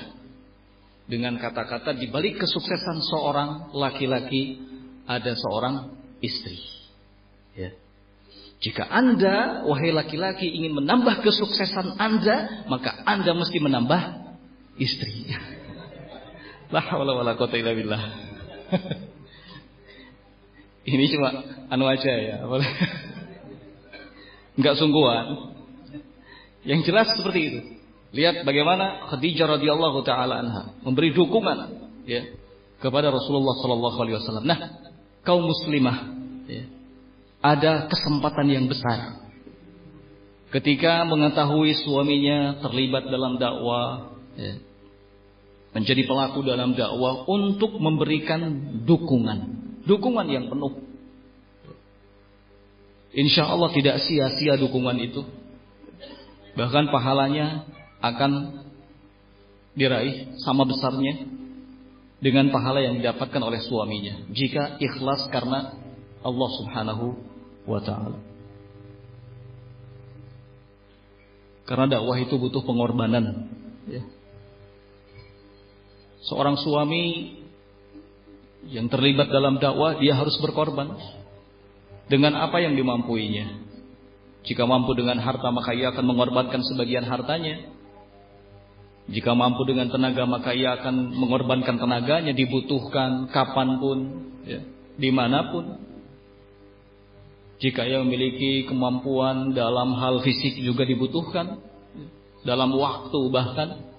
[1.04, 4.56] dengan kata-kata di balik kesuksesan seorang laki-laki
[5.04, 5.92] ada seorang
[6.24, 6.56] istri.
[7.52, 7.76] Ya.
[8.64, 14.02] Jika Anda, wahai laki-laki, ingin menambah kesuksesan Anda, maka Anda mesti menambah
[14.80, 15.28] istri.
[16.72, 18.02] La haula wala quwata illa billah.
[20.88, 21.28] Ini cuma
[21.68, 22.48] anu aja ya.
[24.56, 25.53] Enggak sungguhan.
[26.64, 27.60] Yang jelas seperti itu.
[28.14, 31.58] Lihat bagaimana Khadijah radhiyallahu taala anha memberi dukungan
[32.06, 32.22] ya
[32.78, 34.44] kepada Rasulullah sallallahu alaihi wasallam.
[34.46, 34.58] Nah,
[35.26, 36.14] kaum muslimah
[36.46, 36.64] ya,
[37.42, 39.24] ada kesempatan yang besar
[40.54, 44.62] ketika mengetahui suaminya terlibat dalam dakwah ya,
[45.74, 48.40] menjadi pelaku dalam dakwah untuk memberikan
[48.86, 49.38] dukungan,
[49.82, 50.86] dukungan yang penuh.
[53.10, 55.26] Insya Allah tidak sia-sia dukungan itu.
[56.54, 57.66] Bahkan pahalanya
[57.98, 58.32] akan
[59.74, 61.26] diraih sama besarnya
[62.22, 65.74] dengan pahala yang didapatkan oleh suaminya jika ikhlas karena
[66.22, 67.06] Allah Subhanahu
[67.66, 68.18] wa taala.
[71.64, 73.48] Karena dakwah itu butuh pengorbanan,
[73.88, 74.04] ya
[76.28, 77.36] seorang suami
[78.68, 80.96] yang terlibat dalam dakwah dia harus berkorban
[82.08, 83.73] dengan apa yang dimampuinya.
[84.44, 87.64] Jika mampu dengan harta maka ia akan mengorbankan sebagian hartanya.
[89.08, 93.98] Jika mampu dengan tenaga maka ia akan mengorbankan tenaganya dibutuhkan kapan pun,
[94.44, 94.60] ya,
[94.96, 95.80] di mana pun.
[97.60, 101.60] Jika ia memiliki kemampuan dalam hal fisik juga dibutuhkan,
[102.44, 103.94] dalam waktu bahkan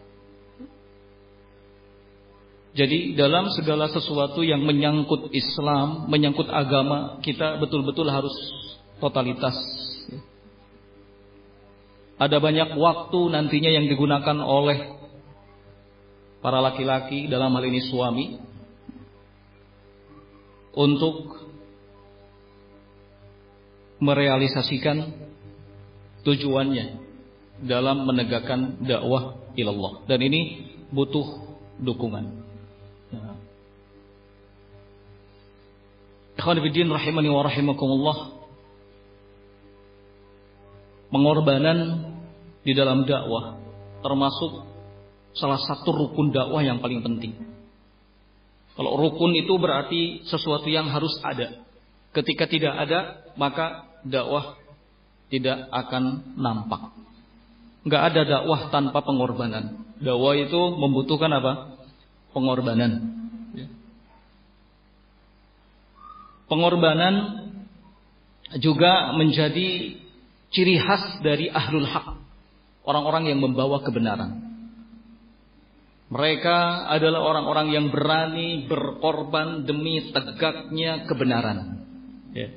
[2.76, 8.36] jadi dalam segala sesuatu yang menyangkut Islam, menyangkut agama, kita betul-betul harus
[9.00, 9.56] totalitas.
[12.16, 14.96] Ada banyak waktu nantinya yang digunakan oleh
[16.40, 18.26] para laki-laki dalam hal ini suami
[20.76, 21.42] untuk
[24.00, 25.12] merealisasikan
[26.24, 27.00] tujuannya
[27.64, 31.26] dalam menegakkan dakwah ilallah dan ini butuh
[31.80, 32.46] dukungan.
[36.36, 38.18] Ikhwan fillah rahimani wa rahimakumullah.
[41.16, 42.12] Pengorbanan
[42.68, 43.56] di dalam dakwah
[44.04, 44.68] termasuk
[45.32, 47.40] salah satu rukun dakwah yang paling penting.
[48.76, 51.64] Kalau rukun itu berarti sesuatu yang harus ada.
[52.12, 54.60] Ketika tidak ada, maka dakwah
[55.32, 56.92] tidak akan nampak.
[57.88, 59.88] Enggak ada dakwah tanpa pengorbanan.
[60.04, 61.80] Dakwah itu membutuhkan apa?
[62.36, 62.92] Pengorbanan.
[66.52, 67.16] Pengorbanan
[68.60, 70.04] juga menjadi
[70.56, 72.16] ciri khas dari ahlul haq.
[72.88, 74.56] Orang-orang yang membawa kebenaran.
[76.06, 81.84] Mereka adalah orang-orang yang berani berkorban demi tegaknya kebenaran.
[82.32, 82.56] Ya.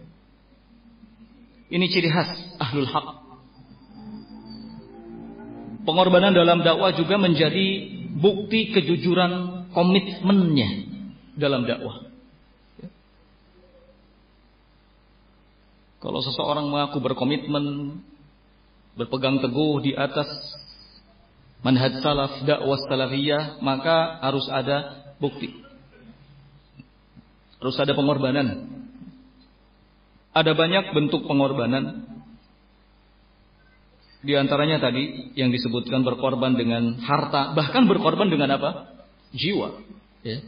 [1.69, 2.31] Ini ciri khas
[2.63, 3.09] ahlul haq.
[5.83, 7.67] Pengorbanan dalam dakwah juga menjadi
[8.21, 10.71] bukti kejujuran komitmennya
[11.35, 12.08] dalam dakwah.
[15.99, 17.99] Kalau seseorang mengaku berkomitmen
[18.95, 20.27] berpegang teguh di atas
[21.63, 25.55] manhaj salaf dakwah salafiyah, maka harus ada bukti.
[27.59, 28.71] Harus ada pengorbanan.
[30.31, 32.07] Ada banyak bentuk pengorbanan.
[34.23, 38.71] Di antaranya tadi yang disebutkan berkorban dengan harta, bahkan berkorban dengan apa?
[39.35, 39.83] Jiwa.
[40.23, 40.43] Ya.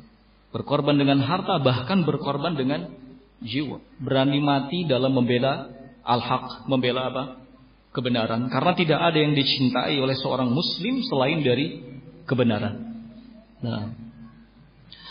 [0.55, 3.10] Berkorban dengan harta, bahkan berkorban dengan
[3.41, 3.81] jiwa.
[4.01, 5.69] Berani mati dalam membela
[6.05, 7.25] al-haq, membela apa?
[7.91, 8.47] Kebenaran.
[8.49, 11.83] Karena tidak ada yang dicintai oleh seorang muslim selain dari
[12.31, 13.03] kebenaran.
[13.61, 13.91] Nah,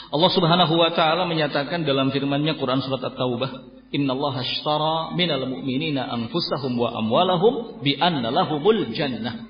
[0.10, 3.51] Allah Subhanahu wa taala menyatakan dalam firman-Nya Quran surat At-Taubah,
[3.93, 9.45] "Innallaha ashtara minal mu'minina anfusahum wa amwalahum bi anna lahumul jannah."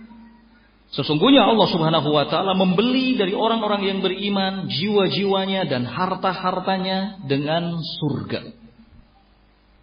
[0.90, 8.59] Sesungguhnya Allah Subhanahu wa taala membeli dari orang-orang yang beriman jiwa-jiwanya dan harta-hartanya dengan surga.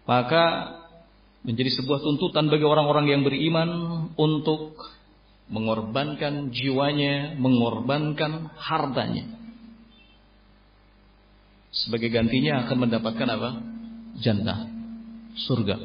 [0.07, 0.43] Maka
[1.43, 3.69] menjadi sebuah tuntutan bagi orang-orang yang beriman
[4.15, 4.79] untuk
[5.51, 9.27] mengorbankan jiwanya, mengorbankan hartanya.
[11.71, 13.49] Sebagai gantinya akan mendapatkan apa?
[14.23, 14.59] Jannah,
[15.35, 15.77] surga.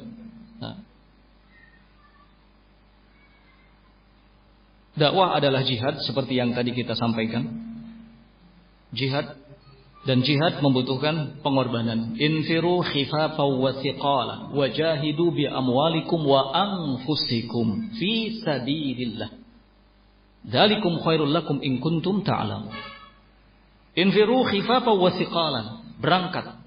[0.63, 0.79] Nah.
[4.93, 7.49] Dakwah adalah jihad seperti yang tadi kita sampaikan.
[8.95, 9.42] Jihad
[10.03, 12.19] dan jihad membutuhkan pengorbanan.
[12.19, 19.31] Infiru khifafa wa thiqala wajahidu bi amwalikum wa anfusikum fi sabilillah.
[20.43, 22.75] Dalikum khairul lakum in kuntum ta'lamun.
[23.95, 25.67] Infiru khifafa wa thiqalan.
[26.03, 26.59] Berangkat.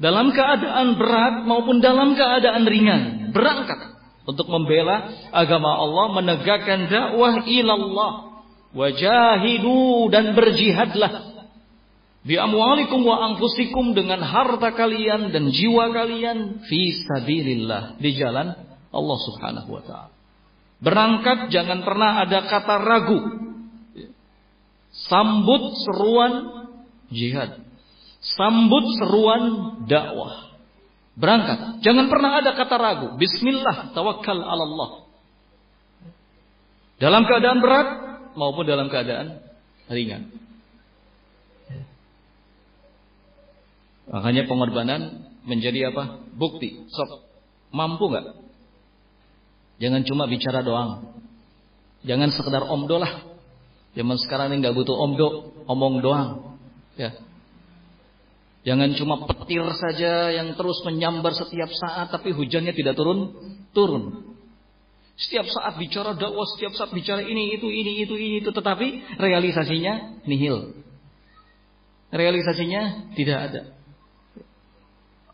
[0.00, 3.02] Dalam keadaan berat maupun dalam keadaan ringan.
[3.36, 3.92] Berangkat.
[4.24, 6.06] Untuk membela agama Allah.
[6.16, 8.40] Menegakkan dakwah ilallah.
[8.72, 11.33] Wajahidu dan berjihadlah.
[12.24, 16.64] Bi amwalikum wa anfusikum dengan harta kalian dan jiwa kalian.
[16.64, 18.00] Fi sabilillah.
[18.00, 18.56] Di jalan
[18.88, 20.12] Allah subhanahu wa ta'ala.
[20.80, 23.20] Berangkat jangan pernah ada kata ragu.
[25.04, 26.32] Sambut seruan
[27.12, 27.60] jihad.
[28.24, 29.42] Sambut seruan
[29.84, 30.56] dakwah.
[31.14, 31.84] Berangkat.
[31.84, 33.08] Jangan pernah ada kata ragu.
[33.20, 35.04] Bismillah, tawakal Allah.
[36.96, 37.88] Dalam keadaan berat
[38.32, 39.44] maupun dalam keadaan
[39.92, 40.43] ringan.
[44.10, 46.20] Makanya pengorbanan menjadi apa?
[46.36, 46.88] Bukti.
[46.92, 47.24] Sok.
[47.72, 48.26] Mampu nggak?
[49.80, 51.20] Jangan cuma bicara doang.
[52.04, 53.24] Jangan sekedar omdo lah.
[53.94, 55.28] Zaman sekarang ini nggak butuh omdo,
[55.70, 56.58] omong doang.
[56.98, 57.14] Ya.
[58.64, 63.36] Jangan cuma petir saja yang terus menyambar setiap saat tapi hujannya tidak turun,
[63.76, 64.34] turun.
[65.14, 70.24] Setiap saat bicara dakwah, setiap saat bicara ini itu ini itu ini itu tetapi realisasinya
[70.26, 70.80] nihil.
[72.10, 73.62] Realisasinya tidak ada.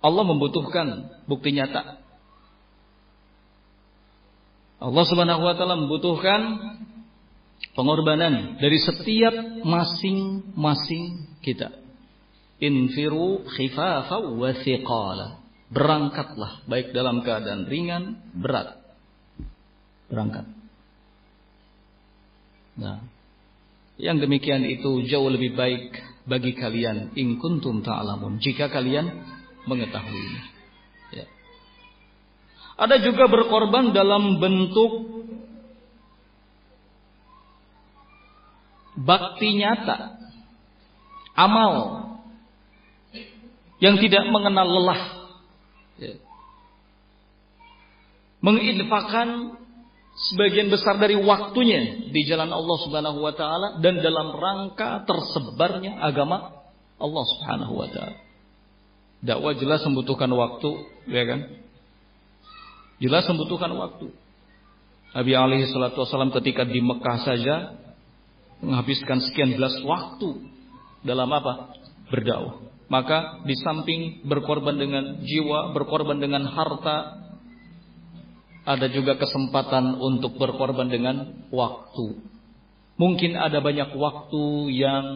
[0.00, 2.00] Allah membutuhkan bukti nyata.
[4.80, 6.40] Allah Subhanahu wa taala membutuhkan
[7.76, 11.76] pengorbanan dari setiap masing-masing kita.
[12.64, 15.40] Infiru khifafa wa thiqala.
[15.70, 18.80] Berangkatlah baik dalam keadaan ringan, berat.
[20.10, 20.48] Berangkat.
[22.80, 23.04] Nah,
[24.00, 25.92] yang demikian itu jauh lebih baik
[26.24, 29.29] bagi kalian in kuntum ta'lamun jika kalian
[29.68, 30.42] mengetahuinya.
[31.12, 31.26] Ya.
[32.80, 35.20] Ada juga berkorban dalam bentuk
[39.00, 40.20] bakti nyata,
[41.36, 41.72] amal
[43.80, 45.02] yang tidak mengenal lelah,
[45.96, 46.14] ya.
[48.44, 49.56] menginfakkan
[50.30, 56.60] sebagian besar dari waktunya di jalan Allah Subhanahu wa taala dan dalam rangka tersebarnya agama
[57.00, 58.29] Allah Subhanahu wa taala.
[59.20, 60.70] Dakwah jelas membutuhkan waktu,
[61.08, 61.40] ya kan?
[63.00, 64.12] Jelas membutuhkan waktu.
[65.10, 67.56] Nabi alaihi salatu wasallam ketika di Mekah saja
[68.64, 70.48] menghabiskan sekian belas waktu
[71.04, 71.76] dalam apa?
[72.08, 72.64] Berdakwah.
[72.90, 77.22] Maka di samping berkorban dengan jiwa, berkorban dengan harta,
[78.66, 82.18] ada juga kesempatan untuk berkorban dengan waktu.
[82.98, 84.44] Mungkin ada banyak waktu
[84.74, 85.06] yang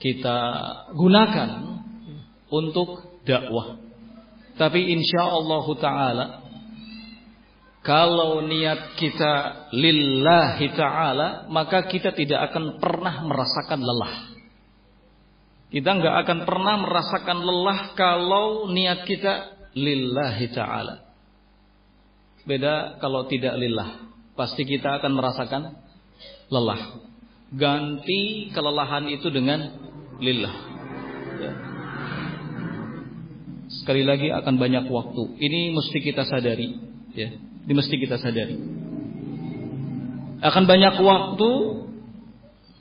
[0.00, 0.38] kita
[0.96, 1.50] gunakan
[2.52, 3.80] untuk dakwah.
[4.54, 6.26] Tapi insya Allah Taala
[7.84, 14.32] kalau niat kita lillahi ta'ala, maka kita tidak akan pernah merasakan lelah.
[15.68, 21.04] Kita nggak akan pernah merasakan lelah kalau niat kita lillahi ta'ala.
[22.48, 24.08] Beda kalau tidak lillah.
[24.32, 25.62] Pasti kita akan merasakan
[26.48, 27.04] lelah.
[27.52, 29.60] Ganti kelelahan itu dengan
[30.24, 30.56] lillah.
[31.36, 31.73] Ya.
[33.82, 35.22] Sekali lagi akan banyak waktu.
[35.40, 36.68] Ini mesti kita sadari.
[37.16, 37.34] Ya.
[37.38, 38.56] Ini mesti kita sadari.
[40.44, 41.50] Akan banyak waktu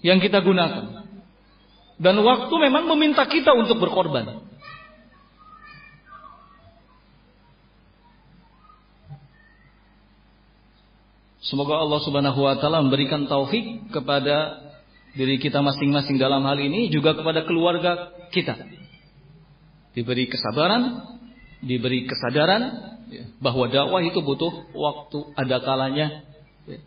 [0.04, 1.08] yang kita gunakan.
[1.98, 4.44] Dan waktu memang meminta kita untuk berkorban.
[11.44, 14.64] Semoga Allah Subhanahu wa taala memberikan taufik kepada
[15.14, 18.83] diri kita masing-masing dalam hal ini juga kepada keluarga kita.
[19.94, 21.06] Diberi kesabaran,
[21.62, 23.30] diberi kesadaran Ya.
[23.38, 26.26] bahwa dakwah itu butuh waktu ada kalanya
[26.66, 26.80] ya,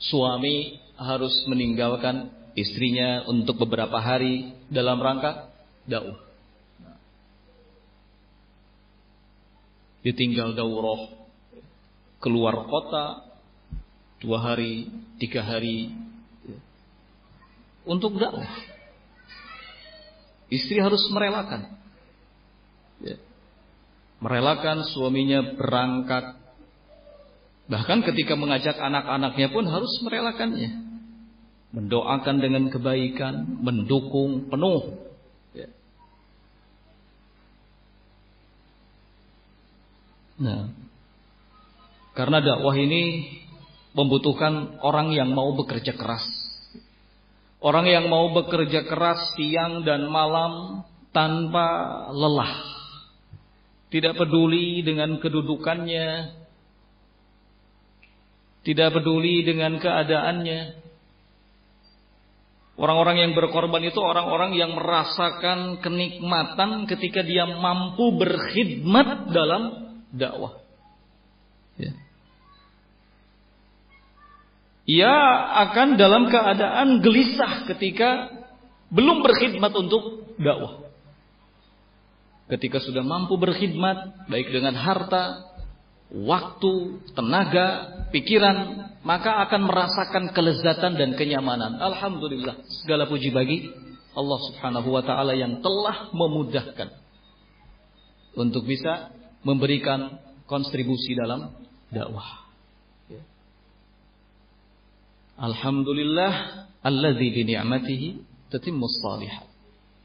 [0.00, 5.52] suami harus meninggalkan istrinya untuk beberapa hari dalam rangka
[5.84, 6.16] dakwah.
[10.00, 11.12] Ditinggal daurah
[12.24, 13.26] keluar kota
[14.24, 14.88] dua hari
[15.20, 15.92] tiga hari
[16.48, 16.58] ya,
[17.84, 18.48] untuk dakwah.
[20.48, 21.75] Istri harus merelakan
[23.02, 23.16] ya
[24.20, 26.40] merelakan suaminya berangkat.
[27.66, 30.86] Bahkan ketika mengajak anak-anaknya pun harus merelakannya.
[31.74, 35.02] Mendoakan dengan kebaikan, mendukung penuh.
[35.52, 35.68] Ya.
[40.40, 40.70] Nah,
[42.14, 43.34] karena dakwah ini
[43.92, 46.24] membutuhkan orang yang mau bekerja keras.
[47.58, 51.66] Orang yang mau bekerja keras siang dan malam tanpa
[52.14, 52.75] lelah.
[53.86, 56.08] Tidak peduli dengan kedudukannya.
[58.66, 60.60] Tidak peduli dengan keadaannya.
[62.76, 69.62] Orang-orang yang berkorban itu orang-orang yang merasakan kenikmatan ketika dia mampu berkhidmat dalam
[70.12, 70.60] dakwah.
[71.80, 71.96] Ya.
[74.86, 75.14] Ia
[75.66, 78.28] akan dalam keadaan gelisah ketika
[78.92, 80.85] belum berkhidmat untuk dakwah.
[82.46, 85.42] Ketika sudah mampu berkhidmat, baik dengan harta,
[86.14, 87.66] waktu, tenaga,
[88.14, 91.82] pikiran, maka akan merasakan kelezatan dan kenyamanan.
[91.82, 93.66] Alhamdulillah, segala puji bagi
[94.14, 96.88] Allah Subhanahu wa taala yang telah memudahkan
[98.38, 99.10] untuk bisa
[99.42, 101.50] memberikan kontribusi dalam
[101.90, 102.46] dakwah.
[105.36, 108.08] Alhamdulillah alladzi bi ni'matihi
[108.48, 109.55] tatimmus shalihat.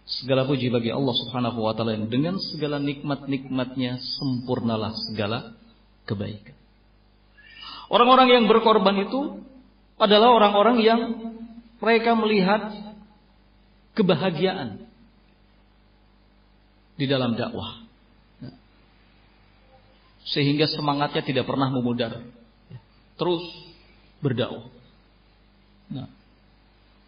[0.05, 5.55] Segala puji bagi Allah Subhanahu wa taala yang dengan segala nikmat-nikmatnya sempurnalah segala
[6.09, 6.57] kebaikan.
[7.91, 9.43] Orang-orang yang berkorban itu
[9.99, 11.01] adalah orang-orang yang
[11.77, 12.71] mereka melihat
[13.93, 14.87] kebahagiaan
[16.95, 17.83] di dalam dakwah.
[20.21, 22.21] Sehingga semangatnya tidak pernah memudar.
[23.17, 23.43] Terus
[24.21, 24.69] berdakwah.
[25.91, 26.07] Nah,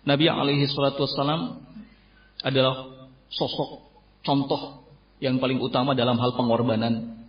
[0.03, 1.63] Nabi alaihi salatu wassalam
[2.43, 3.81] adalah sosok
[4.21, 4.83] contoh
[5.23, 7.23] yang paling utama dalam hal pengorbanan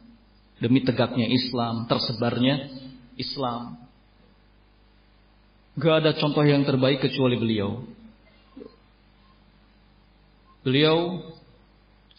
[0.58, 2.68] demi tegaknya Islam, tersebarnya
[3.14, 3.78] Islam.
[5.74, 7.82] Gak ada contoh yang terbaik kecuali beliau.
[10.62, 11.20] Beliau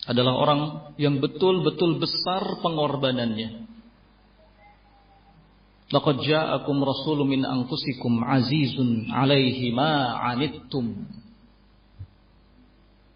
[0.06, 0.62] adalah orang
[1.02, 3.66] yang betul-betul besar pengorbanannya.
[5.90, 11.08] Laqad ja'akum rasulun min anfusikum azizun 'alaihi ma 'anittum.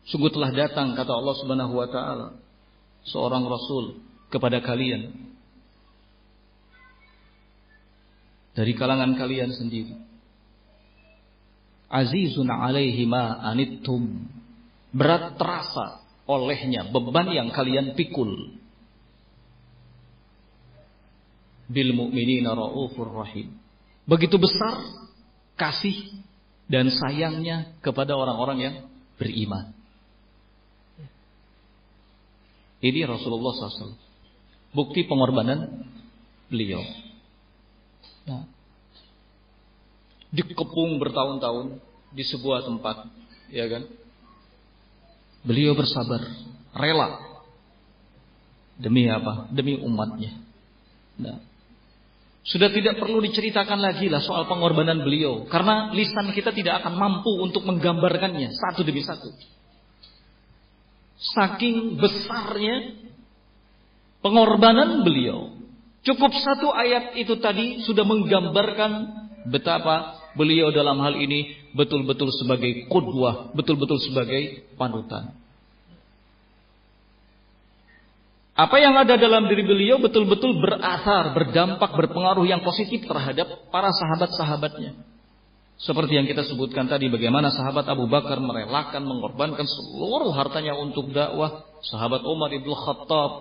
[0.10, 2.28] Sungguh telah datang kata Allah Subhanahu wa taala
[3.06, 4.02] seorang rasul
[4.34, 5.30] kepada kalian
[8.58, 9.96] dari kalangan kalian sendiri.
[11.88, 14.28] Azizun alaihi ma anittum.
[14.90, 18.58] Berat terasa olehnya beban yang kalian pikul.
[21.70, 23.56] Bil mu'minina raufur rahim.
[24.10, 24.82] Begitu besar
[25.54, 26.20] kasih
[26.68, 28.76] dan sayangnya kepada orang-orang yang
[29.22, 29.79] beriman.
[32.80, 33.96] Ini Rasulullah SAW
[34.72, 35.84] bukti pengorbanan
[36.48, 36.82] beliau.
[38.30, 38.46] Nah,
[40.30, 41.82] dikepung bertahun-tahun
[42.14, 43.10] di sebuah tempat,
[43.50, 43.84] ya kan?
[45.44, 46.22] Beliau bersabar,
[46.76, 47.20] rela
[48.80, 49.50] demi apa?
[49.52, 50.40] Demi umatnya.
[51.20, 51.42] Nah,
[52.48, 57.30] sudah tidak perlu diceritakan lagi lah soal pengorbanan beliau, karena lisan kita tidak akan mampu
[57.44, 59.30] untuk menggambarkannya satu demi satu.
[61.20, 62.96] Saking besarnya
[64.24, 65.52] pengorbanan beliau.
[66.08, 68.92] Cukup satu ayat itu tadi sudah menggambarkan
[69.52, 75.36] betapa beliau dalam hal ini betul-betul sebagai kudwah, betul-betul sebagai panutan.
[78.60, 85.09] Apa yang ada dalam diri beliau betul-betul berasar, berdampak, berpengaruh yang positif terhadap para sahabat-sahabatnya.
[85.80, 91.64] Seperti yang kita sebutkan tadi bagaimana sahabat Abu Bakar merelakan mengorbankan seluruh hartanya untuk dakwah,
[91.88, 93.32] sahabat Umar Ibnu Khattab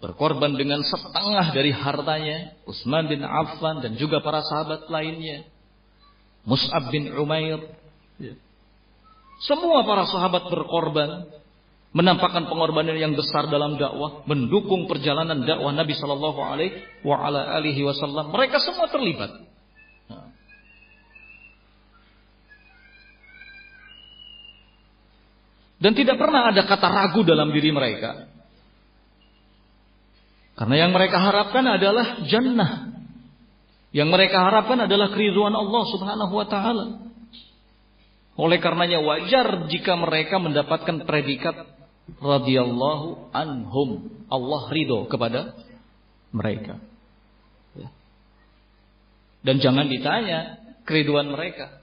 [0.00, 2.56] berkorban dengan setengah dari hartanya.
[2.64, 5.44] Utsman bin Affan dan juga para sahabat lainnya.
[6.48, 7.60] Mus'ab bin Umair.
[9.44, 11.28] Semua para sahabat berkorban
[11.92, 18.32] menampakkan pengorbanan yang besar dalam dakwah mendukung perjalanan dakwah Nabi Shallallahu alaihi wasallam.
[18.32, 19.51] Mereka semua terlibat
[25.82, 28.32] dan tidak pernah ada kata ragu dalam diri mereka
[30.62, 32.92] karena yang mereka harapkan adalah jannah.
[33.92, 36.86] Yang mereka harapkan adalah keriduan Allah Subhanahu wa taala.
[38.38, 41.66] Oleh karenanya wajar jika mereka mendapatkan predikat
[42.22, 44.22] radhiyallahu anhum.
[44.30, 45.52] Allah ridho kepada
[46.32, 46.80] mereka.
[47.76, 47.90] Ya.
[49.44, 51.81] Dan jangan ditanya keriduan mereka.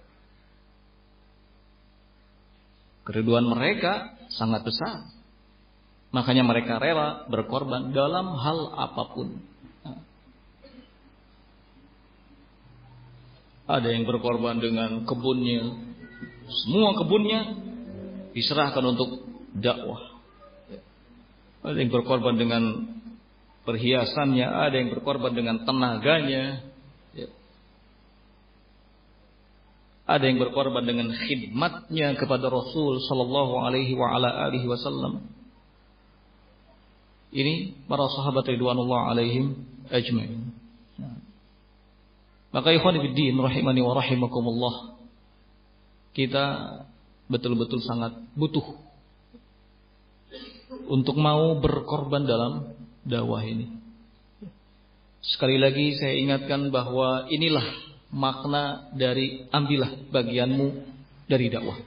[3.10, 5.10] Keriduan mereka sangat besar.
[6.14, 9.27] Makanya mereka rela berkorban dalam hal apa pun.
[13.65, 15.73] Ada yang berkorban dengan kebunnya.
[16.65, 17.41] Semua kebunnya
[18.38, 19.26] diserahkan untuk
[19.57, 20.22] dakwah.
[21.65, 22.64] Ada yang berkorban dengan
[23.65, 26.61] perhiasannya, ada yang berkorban dengan tenaganya.
[30.10, 35.30] Ada yang berkorban dengan khidmatnya kepada Rasul sallallahu alaihi wa ala alihi wasallam.
[37.30, 40.49] Ini para sahabat ridwanullah alaihim ajma'in.
[42.49, 44.76] Maka ikhwan fillah rahimani wa rahimakumullah.
[46.18, 46.45] kita
[47.30, 48.65] betul-betul sangat butuh
[50.90, 52.73] untuk mau berkorban dalam
[53.06, 53.77] dakwah ini.
[55.22, 57.64] Sekali lagi saya ingatkan bahwa inilah
[58.10, 60.68] makna dari ambillah bagianmu
[61.30, 61.77] dari dakwah.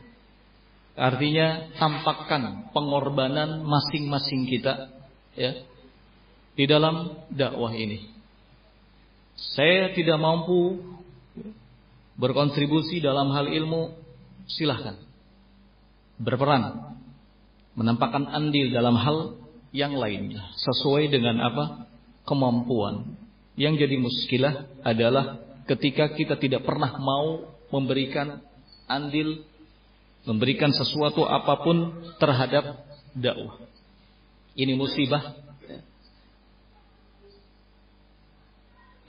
[0.92, 4.92] Artinya tampakkan pengorbanan masing-masing kita
[5.34, 5.56] ya
[6.52, 8.12] di dalam dakwah ini.
[9.56, 10.78] Saya tidak mampu
[12.20, 13.96] berkontribusi dalam hal ilmu,
[14.46, 15.00] silahkan
[16.20, 16.94] berperan
[17.74, 19.40] menampakkan andil dalam hal
[19.72, 21.88] yang lainnya sesuai dengan apa
[22.28, 23.16] kemampuan.
[23.56, 28.42] Yang jadi muskilah adalah ketika kita tidak pernah mau memberikan
[28.90, 29.46] andil,
[30.26, 32.82] memberikan sesuatu apa pun terhadap
[33.16, 33.58] dakwah.
[34.52, 35.38] Ini musibah.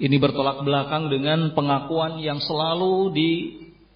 [0.03, 3.29] Ini bertolak belakang dengan pengakuan yang selalu di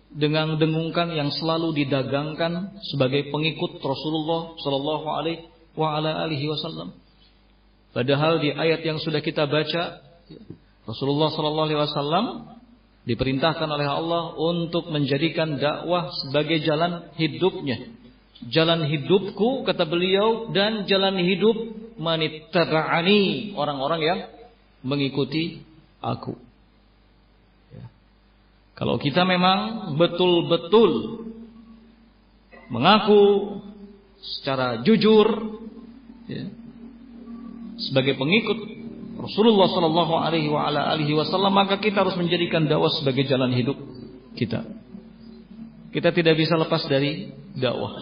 [0.08, 5.08] dengan dengungkan yang selalu didagangkan sebagai pengikut Rasulullah Shallallahu
[5.76, 6.96] Alaihi Wasallam.
[7.92, 10.00] Padahal di ayat yang sudah kita baca,
[10.88, 12.26] Rasulullah Shallallahu Alaihi Wasallam
[13.04, 17.92] diperintahkan oleh Allah untuk menjadikan dakwah sebagai jalan hidupnya.
[18.48, 21.58] Jalan hidupku kata beliau dan jalan hidup
[22.00, 24.20] manittaba'ani orang-orang yang
[24.86, 25.60] mengikuti
[26.00, 26.48] aku.
[28.78, 31.26] Kalau kita memang betul-betul
[32.70, 33.58] mengaku
[34.22, 35.58] secara jujur
[36.30, 36.46] ya,
[37.90, 38.77] sebagai pengikut
[39.18, 43.78] Rasulullah Shallallahu Alaihi Wasallam maka kita harus menjadikan dakwah sebagai jalan hidup
[44.38, 44.62] kita.
[45.90, 47.98] Kita tidak bisa lepas dari dakwah.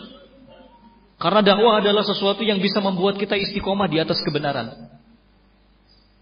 [1.15, 4.91] Karena dakwah adalah sesuatu yang bisa membuat kita istiqomah di atas kebenaran.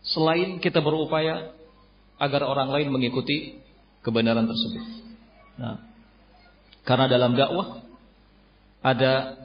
[0.06, 1.58] Selain kita berupaya
[2.22, 3.58] agar orang lain mengikuti
[4.06, 4.86] kebenaran tersebut.
[5.58, 5.82] Nah,
[6.86, 7.82] karena dalam dakwah
[8.86, 9.42] ada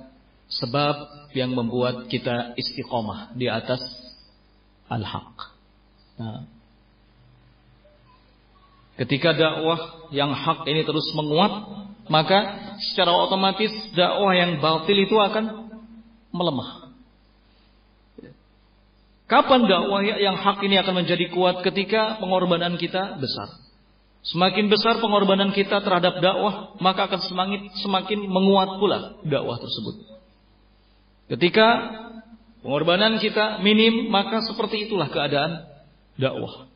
[0.52, 0.96] sebab
[1.32, 3.80] yang membuat kita istiqomah di atas
[4.88, 5.36] al-haq.
[6.18, 6.48] Nah,
[8.98, 11.52] ketika dakwah yang hak ini terus menguat,
[12.10, 12.38] maka
[12.90, 15.70] secara otomatis dakwah yang batil itu akan
[16.34, 16.88] melemah.
[19.28, 23.68] Kapan dakwah yang hak ini akan menjadi kuat ketika pengorbanan kita besar?
[24.24, 29.94] Semakin besar pengorbanan kita terhadap dakwah, maka akan semakin semakin menguat pula dakwah tersebut.
[31.28, 31.68] Ketika
[32.62, 35.66] pengorbanan kita minim, maka seperti itulah keadaan
[36.18, 36.68] dakwah.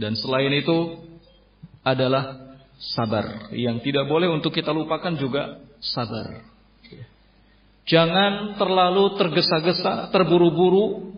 [0.00, 1.04] Dan selain itu
[1.84, 3.52] adalah sabar.
[3.52, 6.40] Yang tidak boleh untuk kita lupakan juga sabar.
[7.84, 11.12] Jangan terlalu tergesa-gesa, terburu-buru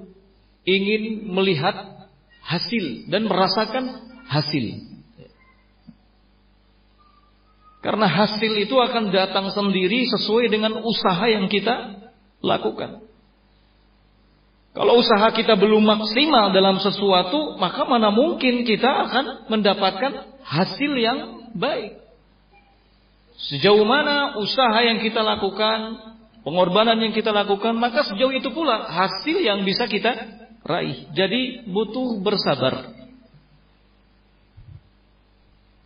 [0.65, 2.09] ingin melihat
[2.43, 3.85] hasil dan merasakan
[4.27, 4.91] hasil.
[7.83, 12.02] Karena hasil itu akan datang sendiri sesuai dengan usaha yang kita
[12.43, 13.07] lakukan.
[14.73, 21.19] Kalau usaha kita belum maksimal dalam sesuatu, maka mana mungkin kita akan mendapatkan hasil yang
[21.53, 22.01] baik.
[23.37, 26.01] Sejauh mana usaha yang kita lakukan,
[26.41, 31.11] pengorbanan yang kita lakukan, maka sejauh itu pula hasil yang bisa kita raih.
[31.13, 32.97] Jadi butuh bersabar.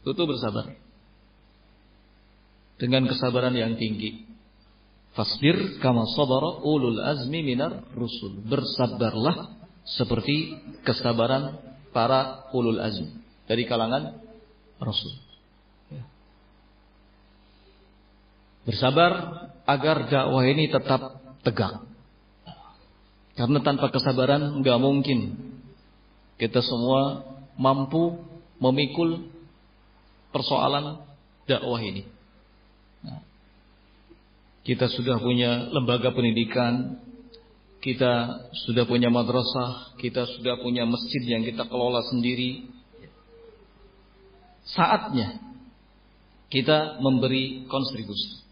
[0.07, 0.79] Itu bersabar.
[2.79, 4.26] Dengan kesabaran yang tinggi.
[5.17, 8.45] Fasbir kama sabara ulul azmi minar rusul.
[8.45, 9.57] Bersabarlah
[9.89, 11.57] seperti kesabaran
[11.97, 13.17] para ulul azmi
[13.49, 14.21] dari kalangan
[14.77, 15.17] rasul.
[15.89, 16.05] Ya.
[18.69, 19.13] Bersabar
[19.65, 21.01] agar dakwah ini tetap
[21.41, 21.81] tegak.
[23.41, 25.33] Karena tanpa kesabaran nggak mungkin
[26.37, 27.25] kita semua
[27.57, 28.21] mampu
[28.61, 29.33] memikul
[30.29, 31.01] persoalan
[31.49, 32.16] dakwah ini.
[34.67, 36.99] Kita sudah punya lembaga pendidikan,
[37.79, 42.67] kita sudah punya madrasah, kita sudah punya masjid yang kita kelola sendiri.
[44.67, 45.39] Saatnya
[46.51, 48.43] kita memberi kontribusi.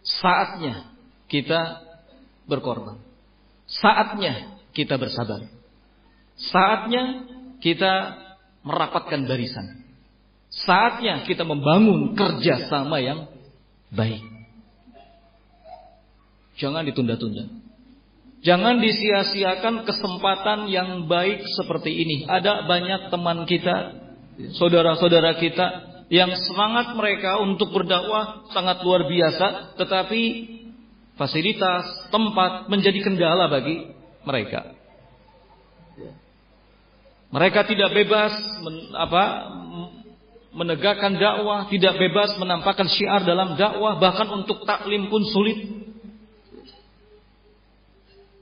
[0.00, 0.88] Saatnya
[1.28, 1.84] kita
[2.48, 2.96] berkorban.
[3.68, 5.44] Saatnya kita bersabar.
[6.48, 7.28] Saatnya
[7.60, 8.16] kita
[8.64, 9.84] merapatkan barisan.
[10.48, 13.28] Saatnya kita membangun kerjasama yang
[13.92, 14.24] baik.
[16.58, 17.48] Jangan ditunda-tunda.
[18.42, 22.16] Jangan disia-siakan kesempatan yang baik seperti ini.
[22.26, 23.98] Ada banyak teman kita,
[24.54, 25.66] saudara-saudara kita
[26.08, 30.22] yang semangat mereka untuk berdakwah sangat luar biasa, tetapi
[31.18, 33.90] fasilitas, tempat menjadi kendala bagi
[34.22, 34.78] mereka.
[37.28, 38.32] Mereka tidak bebas
[38.64, 39.24] men, apa
[40.56, 45.77] menegakkan dakwah, tidak bebas menampakkan syiar dalam dakwah, bahkan untuk taklim pun sulit.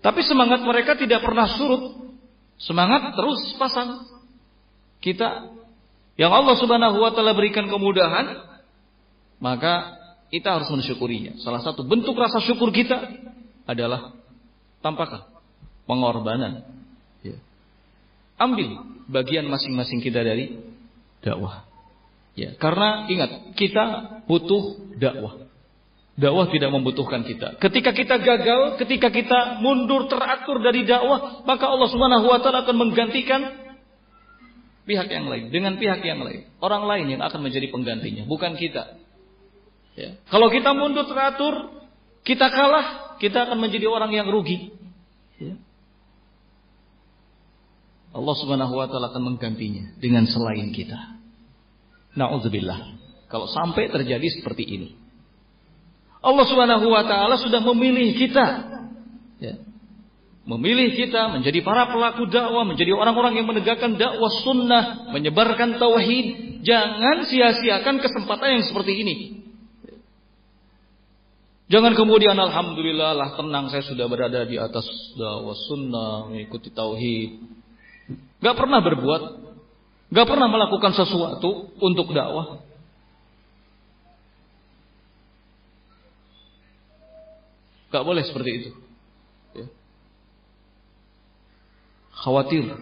[0.06, 2.14] Tapi semangat mereka tidak pernah surut.
[2.62, 4.06] Semangat terus pasang.
[5.02, 5.50] Kita
[6.14, 8.38] yang Allah Subhanahu wa taala berikan kemudahan,
[9.42, 9.98] maka
[10.30, 11.42] kita harus mensyukurinya.
[11.42, 13.02] Salah satu bentuk rasa syukur kita
[13.66, 14.14] adalah
[14.78, 15.26] tampakan
[15.90, 16.62] pengorbanan.
[17.26, 17.42] Ya.
[18.38, 18.78] Ambil
[19.10, 20.54] bagian masing-masing kita dari
[21.18, 21.66] dakwah.
[22.38, 23.84] Ya, karena ingat, kita
[24.30, 25.45] butuh dakwah.
[26.16, 27.60] Dakwah tidak membutuhkan kita.
[27.60, 32.76] Ketika kita gagal, ketika kita mundur teratur dari dakwah, maka Allah Subhanahu wa taala akan
[32.88, 33.68] menggantikan
[34.88, 36.48] pihak yang lain dengan pihak yang lain.
[36.56, 38.96] Orang lain yang akan menjadi penggantinya, bukan kita.
[39.92, 40.16] Ya.
[40.32, 41.84] Kalau kita mundur teratur,
[42.24, 44.72] kita kalah, kita akan menjadi orang yang rugi.
[45.36, 45.60] Ya.
[48.16, 51.20] Allah Subhanahu wa taala akan menggantinya dengan selain kita.
[52.16, 52.96] Nauzubillah.
[53.28, 55.05] Kalau sampai terjadi seperti ini.
[56.22, 58.46] Allah Subhanahu wa taala sudah memilih kita.
[59.40, 59.54] Ya.
[60.46, 66.58] Memilih kita menjadi para pelaku dakwah, menjadi orang-orang yang menegakkan dakwah sunnah, menyebarkan tauhid.
[66.62, 69.16] Jangan sia-siakan kesempatan yang seperti ini.
[71.66, 74.86] Jangan kemudian alhamdulillah lah tenang saya sudah berada di atas
[75.18, 77.42] dakwah sunnah, mengikuti tauhid.
[78.38, 79.46] Gak pernah berbuat
[80.06, 82.62] Gak pernah melakukan sesuatu untuk dakwah.
[87.96, 88.70] Gak boleh seperti itu.
[89.56, 89.66] Ya.
[92.12, 92.76] Khawatir.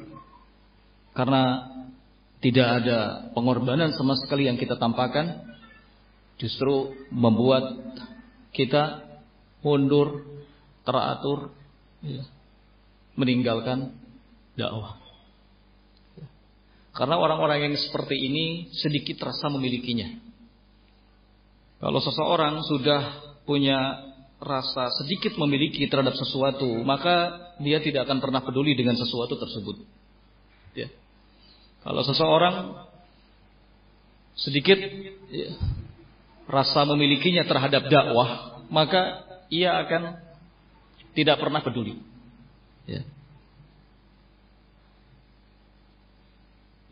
[1.15, 1.71] Karena
[2.43, 5.47] tidak ada pengorbanan sama sekali yang kita tampakkan.
[6.35, 7.79] Justru membuat
[8.51, 9.07] kita
[9.63, 10.27] mundur,
[10.83, 11.55] teratur,
[12.03, 12.27] ya,
[13.15, 13.95] meninggalkan
[14.59, 14.99] dakwah.
[16.91, 20.11] Karena orang-orang yang seperti ini sedikit rasa memilikinya.
[21.79, 23.03] Kalau seseorang sudah
[23.47, 24.04] punya
[24.45, 29.81] rasa sedikit memiliki terhadap sesuatu, maka dia tidak akan pernah peduli dengan sesuatu tersebut.
[30.77, 30.93] Ya.
[31.81, 32.85] Kalau seseorang
[34.37, 34.77] sedikit
[35.33, 35.49] ya,
[36.45, 40.21] rasa memilikinya terhadap dakwah, maka ia akan
[41.17, 41.97] tidak pernah peduli.
[42.85, 43.01] Ya.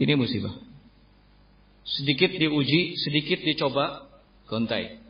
[0.00, 0.56] Ini musibah.
[1.82, 4.08] Sedikit diuji, sedikit dicoba,
[4.48, 5.01] gontai.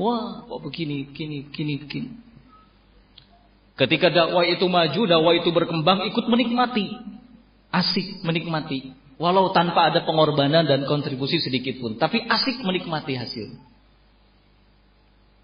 [0.00, 2.10] Wah, kok begini, begini, begini, begini.
[3.76, 6.88] Ketika dakwah itu maju, dakwah itu berkembang, ikut menikmati.
[7.68, 8.96] Asik menikmati.
[9.20, 12.00] Walau tanpa ada pengorbanan dan kontribusi sedikit pun.
[12.00, 13.60] Tapi asik menikmati hasil.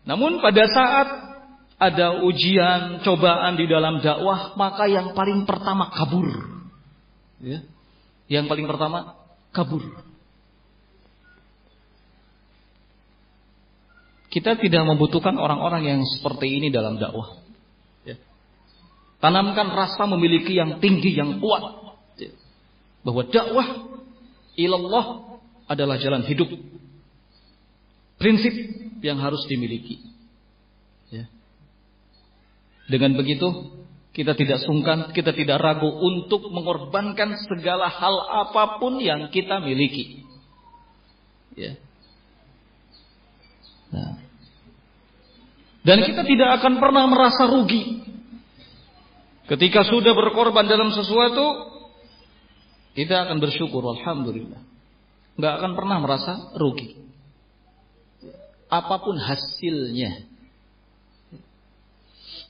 [0.09, 1.09] Namun pada saat
[1.77, 6.33] ada ujian, cobaan di dalam dakwah, maka yang paling pertama kabur.
[7.45, 7.61] Ya.
[8.33, 9.21] Yang paling pertama,
[9.53, 9.85] kabur.
[14.37, 17.41] Kita tidak membutuhkan orang-orang yang seperti ini dalam dakwah.
[18.05, 18.21] Ya.
[19.17, 21.97] Tanamkan rasa memiliki yang tinggi, yang kuat.
[22.21, 22.37] Ya.
[23.01, 23.97] Bahwa dakwah
[24.61, 26.53] ilallah adalah jalan hidup.
[28.21, 28.53] Prinsip
[29.01, 30.05] yang harus dimiliki.
[31.09, 31.33] Ya.
[32.93, 33.73] Dengan begitu
[34.13, 40.29] kita tidak sungkan, kita tidak ragu untuk mengorbankan segala hal apa pun yang kita miliki.
[41.57, 41.81] Ya.
[43.89, 44.26] Nah.
[45.87, 48.03] Dan kita tidak akan pernah merasa rugi.
[49.47, 51.79] Ketika sudah berkorban dalam sesuatu,
[52.99, 54.59] kita akan bersyukur, Alhamdulillah.
[55.39, 56.99] Nggak akan pernah merasa rugi.
[58.67, 60.27] Apa pun hasilnya.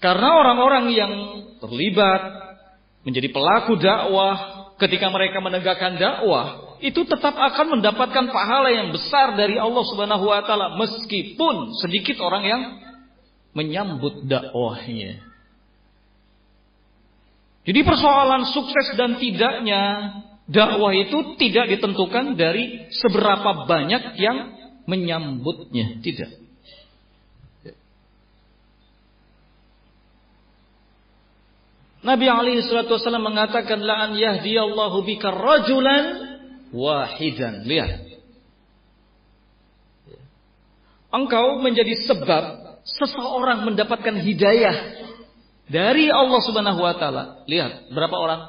[0.00, 1.12] Karena orang-orang yang
[1.60, 2.20] terlibat
[3.04, 4.36] menjadi pelaku dakwah
[4.80, 10.44] ketika mereka menegakkan dakwah itu tetap akan mendapatkan pahala yang besar dari Allah Subhanahu wa
[10.44, 12.62] taala meskipun sedikit orang yang
[13.56, 15.24] menyambut dakwahnya.
[17.66, 19.82] Jadi persoalan sukses dan tidaknya
[20.46, 24.54] dakwah itu tidak ditentukan dari seberapa banyak yang
[24.86, 26.30] menyambutnya, tidak.
[32.06, 36.04] Nabi alaihi salatu wasallam mengatakan la an yahdiyallahu bika rajulan
[36.70, 37.66] wahidan.
[37.66, 38.06] Lihat.
[41.10, 44.76] Engkau menjadi sebab seseorang mendapatkan hidayah
[45.66, 47.42] dari Allah Subhanahu wa taala.
[47.50, 48.40] Lihat, berapa orang?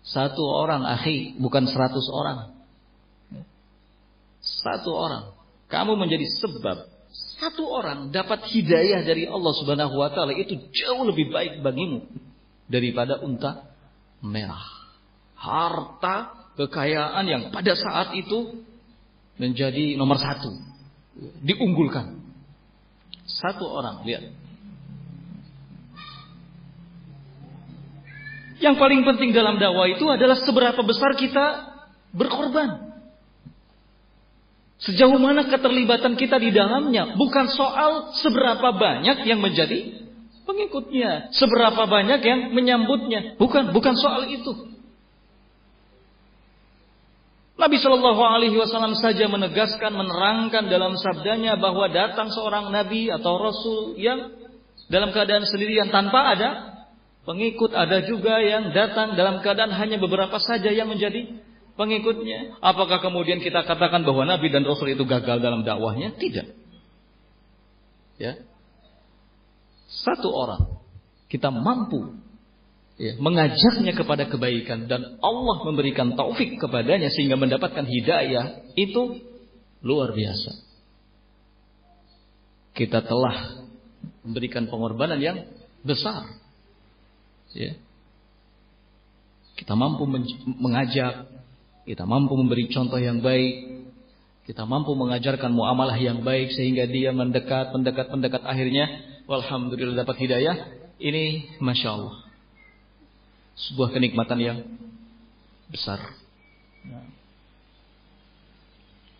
[0.00, 2.56] Satu orang, akhi, bukan seratus orang.
[4.40, 5.36] Satu orang.
[5.68, 6.88] Kamu menjadi sebab
[7.40, 12.08] satu orang dapat hidayah dari Allah Subhanahu wa taala itu jauh lebih baik bagimu
[12.68, 13.68] daripada unta
[14.24, 14.64] merah.
[15.36, 16.16] Harta
[16.56, 18.60] kekayaan yang pada saat itu
[19.40, 20.52] menjadi nomor satu,
[21.40, 22.19] diunggulkan.
[23.38, 24.32] Satu orang, lihat.
[28.60, 31.44] Yang paling penting dalam dakwah itu adalah seberapa besar kita
[32.12, 32.92] berkorban.
[34.80, 37.16] Sejauh mana keterlibatan kita di dalamnya.
[37.16, 40.08] Bukan soal seberapa banyak yang menjadi
[40.48, 41.32] pengikutnya.
[41.36, 43.36] Seberapa banyak yang menyambutnya.
[43.36, 44.79] Bukan, bukan soal itu.
[47.60, 54.00] Nabi Shallallahu Alaihi Wasallam saja menegaskan, menerangkan dalam sabdanya bahwa datang seorang nabi atau rasul
[54.00, 54.32] yang
[54.88, 56.50] dalam keadaan sendirian tanpa ada
[57.28, 61.36] pengikut, ada juga yang datang dalam keadaan hanya beberapa saja yang menjadi
[61.76, 62.64] pengikutnya.
[62.64, 66.16] Apakah kemudian kita katakan bahwa nabi dan rasul itu gagal dalam dakwahnya?
[66.16, 66.46] Tidak.
[68.16, 68.40] Ya.
[69.84, 70.80] Satu orang
[71.28, 72.16] kita mampu
[73.00, 79.24] ya, mengajaknya kepada kebaikan dan Allah memberikan taufik kepadanya sehingga mendapatkan hidayah itu
[79.80, 80.52] luar biasa.
[82.76, 83.64] Kita telah
[84.20, 85.48] memberikan pengorbanan yang
[85.80, 86.28] besar.
[87.56, 87.74] Ya.
[89.56, 90.04] Kita mampu
[90.60, 91.28] mengajak,
[91.88, 93.84] kita mampu memberi contoh yang baik,
[94.48, 98.88] kita mampu mengajarkan muamalah yang baik sehingga dia mendekat, mendekat, mendekat akhirnya,
[99.28, 100.56] walhamdulillah dapat hidayah.
[101.00, 102.29] Ini masya Allah
[103.68, 104.58] sebuah kenikmatan yang
[105.68, 106.00] besar.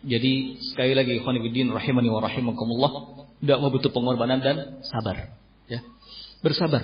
[0.01, 2.91] Jadi sekali lagi ikhwanifiddin rahimani wa rahimakumullah
[3.37, 5.37] dakwah butuh pengorbanan dan sabar
[5.69, 5.85] ya.
[6.41, 6.81] Bersabar.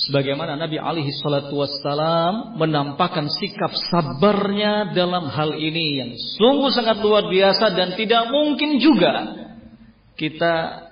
[0.00, 7.28] Sebagaimana Nabi alaihi salatu wassalam menampakkan sikap sabarnya dalam hal ini yang sungguh sangat luar
[7.28, 9.44] biasa dan tidak mungkin juga
[10.16, 10.88] kita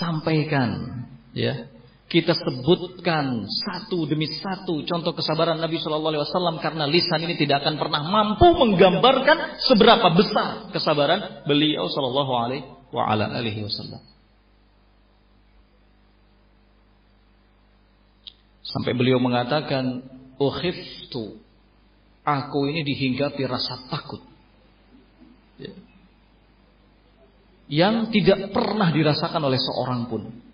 [0.00, 1.04] sampaikan
[1.36, 1.68] ya
[2.10, 7.62] kita sebutkan satu demi satu contoh kesabaran Nabi Shallallahu Alaihi Wasallam karena lisan ini tidak
[7.62, 12.32] akan pernah mampu menggambarkan seberapa besar kesabaran beliau Shallallahu
[12.90, 14.02] Alaihi Wasallam.
[18.66, 20.02] Sampai beliau mengatakan,
[20.34, 21.38] "Ukhiftu."
[22.20, 24.20] Aku ini dihinggapi rasa takut.
[25.56, 25.72] Ya.
[27.70, 30.49] Yang tidak pernah dirasakan oleh seorang pun.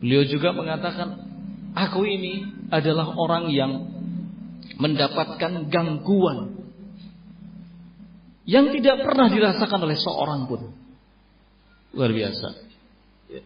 [0.00, 1.24] Beliau juga mengatakan,
[1.72, 3.72] aku ini adalah orang yang
[4.76, 6.56] mendapatkan gangguan
[8.46, 10.70] yang tidak pernah dirasakan oleh seorang pun.
[11.96, 12.48] Luar biasa.
[13.32, 13.42] Ya.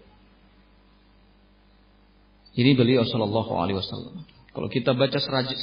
[2.61, 4.29] Ini beliau Shallallahu Alaihi Wasallam.
[4.51, 5.17] Kalau kita baca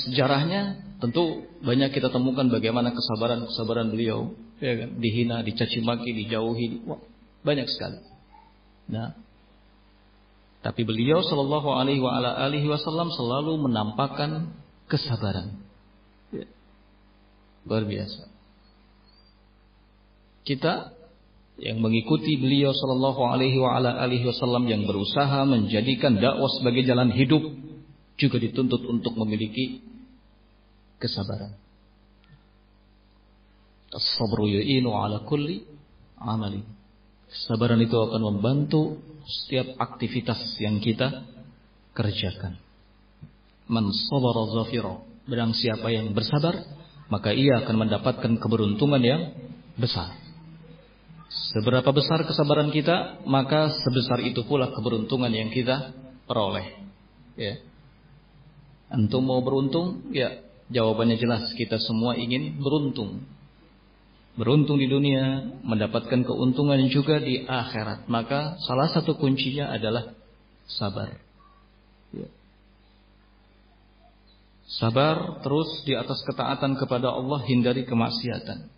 [0.08, 4.32] sejarahnya, tentu banyak kita temukan bagaimana kesabaran-kesabaran beliau,
[4.64, 4.90] ya kan?
[4.96, 7.04] dihina, dicaci maki, dijauhi, wah,
[7.44, 8.00] banyak sekali.
[8.88, 9.12] Nah,
[10.68, 14.52] tapi beliau Shallallahu Alaihi Wasallam selalu menampakkan
[14.92, 15.64] kesabaran.
[16.36, 16.44] Ya.
[17.64, 18.28] Luar biasa.
[20.44, 20.92] Kita
[21.64, 27.48] yang mengikuti beliau Shallallahu Alaihi Wasallam yang berusaha menjadikan dakwah sebagai jalan hidup
[28.20, 29.80] juga dituntut untuk memiliki
[31.00, 31.56] kesabaran.
[33.96, 35.64] As-sabru yu'inu ala kulli
[36.20, 36.60] amali.
[37.32, 41.28] Kesabaran itu akan membantu setiap aktivitas yang kita
[41.92, 42.56] kerjakan.
[43.68, 45.04] Man sabara zafira.
[45.28, 46.56] Berang siapa yang bersabar,
[47.12, 49.36] maka ia akan mendapatkan keberuntungan yang
[49.76, 50.16] besar.
[51.28, 55.92] Seberapa besar kesabaran kita, maka sebesar itu pula keberuntungan yang kita
[56.24, 56.80] peroleh.
[57.36, 57.60] Ya.
[58.88, 60.16] Antum mau beruntung?
[60.16, 60.40] Ya,
[60.72, 61.52] jawabannya jelas.
[61.60, 63.28] Kita semua ingin beruntung
[64.38, 68.06] beruntung di dunia, mendapatkan keuntungan juga di akhirat.
[68.06, 70.14] Maka salah satu kuncinya adalah
[70.70, 71.18] sabar.
[72.14, 72.30] Ya.
[74.78, 78.70] Sabar terus di atas ketaatan kepada Allah, hindari kemaksiatan.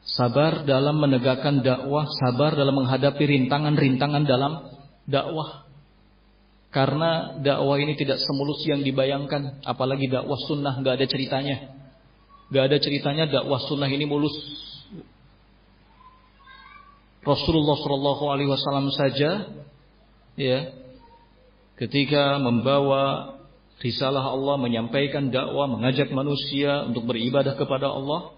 [0.00, 4.64] Sabar dalam menegakkan dakwah, sabar dalam menghadapi rintangan-rintangan dalam
[5.04, 5.68] dakwah.
[6.72, 11.56] Karena dakwah ini tidak semulus yang dibayangkan, apalagi dakwah sunnah nggak ada ceritanya.
[12.50, 14.34] Gak ada ceritanya dakwah sunnah ini mulus
[17.20, 19.30] Rasulullah Shallallahu Alaihi Wasallam saja,
[20.40, 20.58] ya,
[21.76, 23.36] ketika membawa
[23.84, 28.32] risalah Allah, menyampaikan dakwah, mengajak manusia untuk beribadah kepada Allah,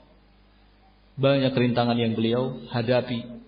[1.15, 3.39] banyak rintangan yang beliau hadapi.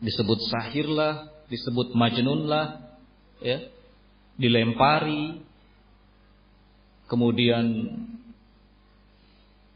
[0.00, 2.80] Disebut sahirlah, disebut majnunlah,
[3.44, 3.68] ya,
[4.40, 5.44] dilempari,
[7.08, 7.64] kemudian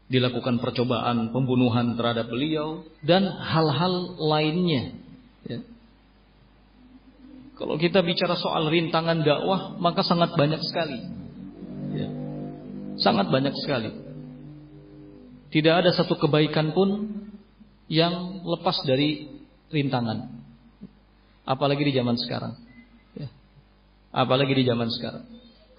[0.09, 4.97] dilakukan percobaan pembunuhan terhadap beliau dan hal-hal lainnya.
[5.45, 5.61] Ya.
[7.55, 10.99] Kalau kita bicara soal rintangan dakwah, maka sangat banyak sekali.
[11.93, 12.09] Ya.
[12.97, 13.93] Sangat banyak sekali.
[15.53, 16.89] Tidak ada satu kebaikan pun
[17.89, 19.29] yang lepas dari
[19.69, 20.41] rintangan.
[21.45, 22.53] Apalagi di zaman sekarang.
[23.17, 23.29] Ya.
[24.13, 25.25] Apalagi di zaman sekarang.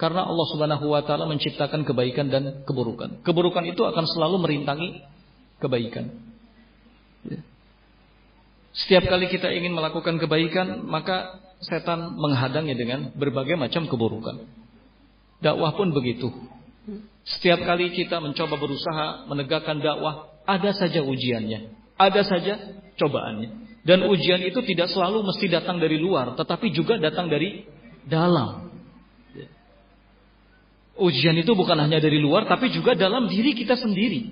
[0.00, 3.20] Karena Allah Subhanahu wa taala menciptakan kebaikan dan keburukan.
[3.20, 5.04] Keburukan itu akan selalu merintangi
[5.60, 6.08] kebaikan.
[7.28, 7.44] Ya.
[8.72, 14.48] Setiap kali kita ingin melakukan kebaikan, maka setan menghadangnya dengan berbagai macam keburukan.
[15.44, 16.32] Dakwah pun begitu.
[17.36, 22.56] Setiap kali kita mencoba berusaha menegakkan dakwah, ada saja ujiannya, ada saja
[22.96, 23.68] cobaannya.
[23.84, 27.68] Dan ujian itu tidak selalu mesti datang dari luar, tetapi juga datang dari
[28.08, 28.69] dalam.
[30.98, 34.26] Ujian itu bukan hanya dari luar, tapi juga dalam diri kita sendiri.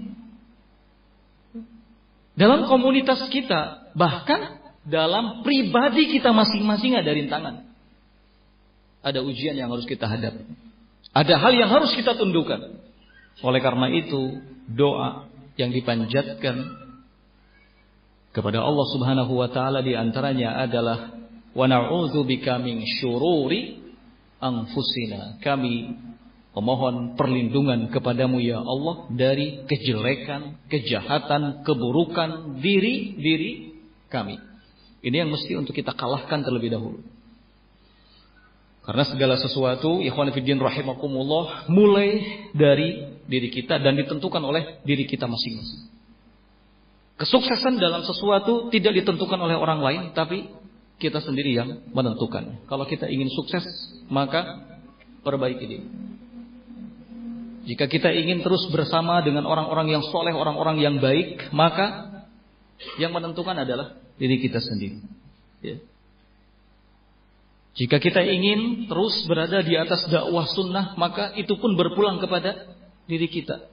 [2.38, 7.66] Dalam komunitas kita, bahkan dalam pribadi kita masing-masing ada rintangan.
[9.02, 10.46] Ada ujian yang harus kita hadapi.
[11.14, 12.78] Ada hal yang harus kita tundukkan.
[13.42, 14.38] Oleh karena itu,
[14.70, 15.26] doa
[15.58, 16.78] yang dipanjatkan
[18.30, 21.10] kepada Allah Subhanahu wa taala di antaranya adalah
[21.56, 23.82] wa na'udzubika min syururi
[24.38, 25.42] anfusina.
[25.42, 25.74] Kami
[26.58, 33.78] memohon perlindungan kepadamu ya Allah dari kejelekan, kejahatan, keburukan diri-diri
[34.10, 34.42] kami.
[34.98, 36.98] Ini yang mesti untuk kita kalahkan terlebih dahulu.
[38.82, 42.24] Karena segala sesuatu, ikhwan fiddin rahimakumullah, mulai
[42.56, 45.92] dari diri kita dan ditentukan oleh diri kita masing-masing.
[47.20, 50.50] Kesuksesan dalam sesuatu tidak ditentukan oleh orang lain, tapi
[50.98, 52.66] kita sendiri yang menentukan.
[52.66, 53.62] Kalau kita ingin sukses,
[54.10, 54.66] maka
[55.22, 55.86] perbaiki diri.
[57.68, 62.16] Jika kita ingin terus bersama dengan orang-orang yang soleh, orang-orang yang baik, maka
[62.96, 65.04] yang menentukan adalah diri kita sendiri.
[65.60, 65.76] Ya.
[67.76, 72.72] Jika kita ingin terus berada di atas dakwah sunnah, maka itu pun berpulang kepada
[73.04, 73.68] diri kita.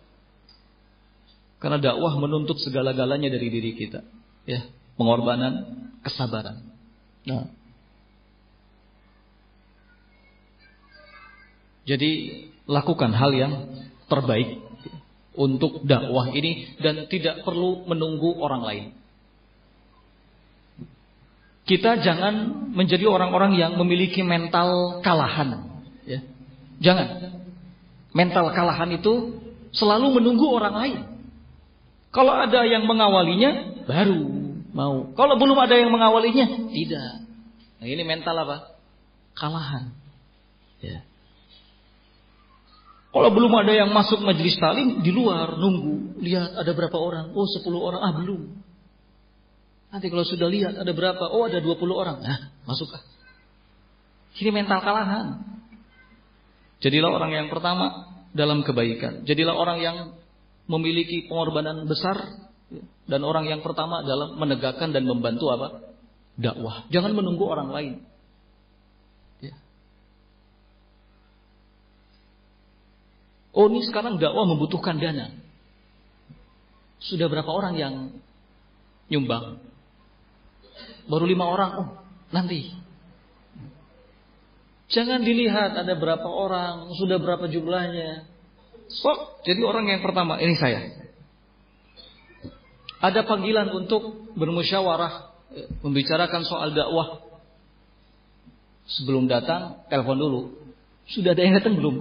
[1.63, 4.03] Karena dakwah menuntut segala-galanya dari diri kita.
[4.43, 4.67] Ya,
[4.99, 6.67] pengorbanan, kesabaran.
[7.23, 7.47] Nah.
[11.87, 12.11] Jadi
[12.65, 13.53] lakukan hal yang
[14.09, 14.61] terbaik
[15.35, 18.85] untuk dakwah ini dan tidak perlu menunggu orang lain.
[21.65, 26.21] Kita jangan menjadi orang-orang yang memiliki mental kalahan, ya.
[26.77, 27.41] Jangan.
[28.13, 29.41] Mental kalahan itu
[29.73, 30.99] selalu menunggu orang lain.
[32.13, 34.23] Kalau ada yang mengawalinya, baru
[34.71, 35.09] mau.
[35.17, 37.25] Kalau belum ada yang mengawalinya, tidak.
[37.81, 38.77] Nah, ini mental apa?
[39.35, 39.91] Kalahan.
[40.79, 41.03] Ya.
[43.15, 46.19] Kalau belum ada yang masuk majelis talim, di luar nunggu.
[46.19, 47.31] Lihat ada berapa orang.
[47.31, 48.01] Oh 10 orang.
[48.03, 48.41] Ah belum.
[49.95, 51.23] Nanti kalau sudah lihat ada berapa.
[51.31, 52.19] Oh ada 20 orang.
[52.19, 52.99] Nah masuklah.
[54.35, 55.47] Ini mental kalahan.
[56.83, 59.23] Jadilah orang yang pertama dalam kebaikan.
[59.23, 59.97] Jadilah orang yang
[60.67, 62.19] memiliki pengorbanan besar
[63.07, 65.95] dan orang yang pertama dalam menegakkan dan membantu apa?
[66.35, 66.83] dakwah.
[66.91, 67.93] Jangan menunggu orang lain.
[73.55, 75.31] Oh, ini sekarang dakwah membutuhkan dana.
[76.99, 77.93] Sudah berapa orang yang
[79.07, 79.63] nyumbang?
[81.07, 81.71] Baru lima orang.
[81.79, 81.89] Oh,
[82.35, 82.75] nanti.
[84.91, 88.27] Jangan dilihat ada berapa orang, sudah berapa jumlahnya.
[88.91, 91.09] Sok, jadi orang yang pertama ini saya.
[93.01, 95.31] Ada panggilan untuk bermusyawarah,
[95.81, 97.23] membicarakan soal dakwah.
[98.85, 100.41] Sebelum datang, telepon dulu.
[101.09, 101.95] Sudah ada yang datang belum?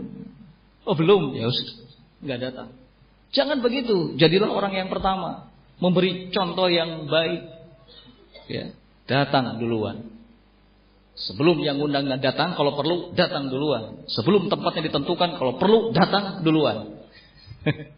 [0.85, 1.49] Oh belum, ya
[2.25, 2.69] nggak datang.
[3.35, 4.15] Jangan begitu.
[4.21, 5.51] Jadilah orang yang pertama,
[5.83, 7.43] memberi contoh yang baik.
[8.47, 8.77] Ya,
[9.09, 10.13] datang duluan.
[11.15, 14.05] Sebelum yang undang datang, kalau perlu datang duluan.
[14.11, 17.01] Sebelum tempatnya ditentukan, kalau perlu datang duluan.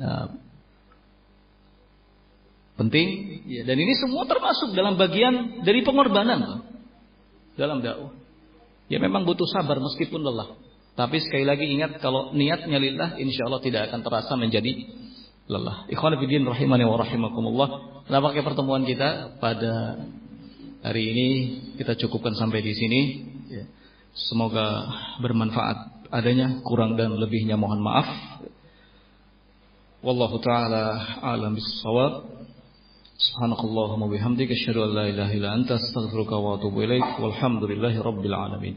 [0.00, 0.28] nah,
[2.78, 3.08] penting.
[3.48, 6.62] Ya, dan ini semua termasuk dalam bagian dari pengorbanan
[7.58, 8.23] dalam dakwah.
[8.88, 10.56] Ya memang butuh sabar meskipun lelah.
[10.94, 14.72] Tapi sekali lagi ingat kalau niatnya lillah, insya Allah tidak akan terasa menjadi
[15.50, 15.88] lelah.
[15.90, 17.68] Ikhwan fillah rahimani wa rahimakumullah.
[18.06, 20.04] Nampaknya pertemuan kita pada
[20.84, 21.28] hari ini
[21.80, 23.00] kita cukupkan sampai di sini.
[23.50, 23.64] Ya.
[24.14, 24.86] Semoga
[25.18, 28.06] bermanfaat adanya, kurang dan lebihnya mohon maaf.
[30.04, 32.33] Wallahu taala alam bisawab.
[33.14, 37.22] Subhanakallahumma bihamdika asyhadu an la ilaha illa anta astaghfiruka wa atubu ilaik.
[37.22, 38.74] Walhamdulillahi rabbil alamin.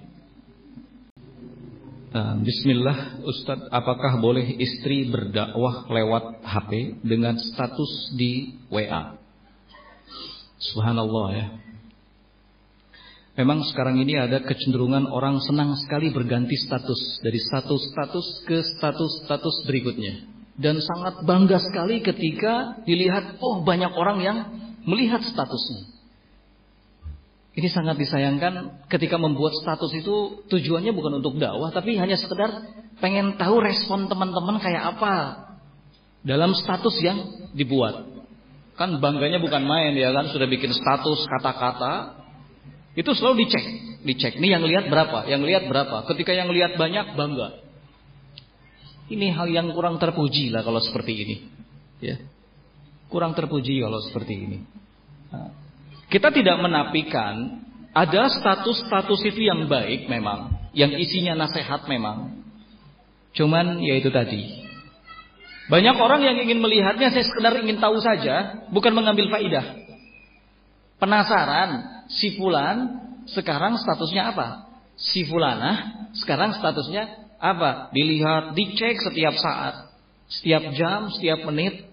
[2.07, 9.13] Nah, bismillah Ustadz apakah boleh istri berdakwah lewat HP dengan status di WA
[10.57, 11.47] Subhanallah ya
[13.37, 19.61] Memang sekarang ini ada kecenderungan orang senang sekali berganti status dari satu status ke status-status
[19.69, 20.36] berikutnya.
[20.57, 24.37] Dan sangat bangga sekali ketika dilihat, oh banyak orang yang
[24.89, 25.93] melihat statusnya.
[27.57, 32.69] Ini sangat disayangkan ketika membuat status itu tujuannya bukan untuk dakwah, tapi hanya sekedar
[33.01, 35.13] pengen tahu respon teman-teman kayak apa
[36.21, 38.05] dalam status yang dibuat.
[38.77, 42.17] Kan bangganya bukan main ya kan, sudah bikin status kata-kata,
[42.97, 43.65] itu selalu dicek,
[44.05, 44.33] dicek.
[44.41, 46.05] Nih yang lihat berapa, yang lihat berapa.
[46.09, 47.66] Ketika yang lihat banyak bangga.
[49.07, 51.35] Ini hal yang kurang terpuji lah kalau seperti ini.
[52.03, 52.19] Ya.
[53.07, 54.57] Kurang terpuji kalau seperti ini.
[55.31, 55.51] Nah,
[56.11, 57.63] kita tidak menafikan
[57.95, 62.43] ada status-status itu yang baik memang, yang isinya nasihat memang.
[63.31, 64.67] Cuman ya itu tadi.
[65.67, 69.83] Banyak orang yang ingin melihatnya saya sekedar ingin tahu saja, bukan mengambil faidah.
[70.99, 74.47] Penasaran, si fulan sekarang statusnya apa?
[74.95, 77.93] Si fulana sekarang statusnya apa?
[77.93, 79.93] Dilihat, dicek setiap saat,
[80.29, 81.85] setiap jam, setiap menit,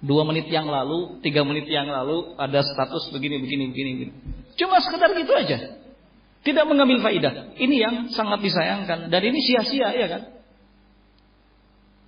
[0.00, 3.90] dua menit yang lalu, tiga menit yang lalu ada status begini, begini, begini.
[3.96, 4.12] begini.
[4.56, 5.58] Cuma sekedar gitu aja.
[6.44, 7.58] Tidak mengambil faidah.
[7.58, 10.22] Ini yang sangat disayangkan dan ini sia-sia ya kan?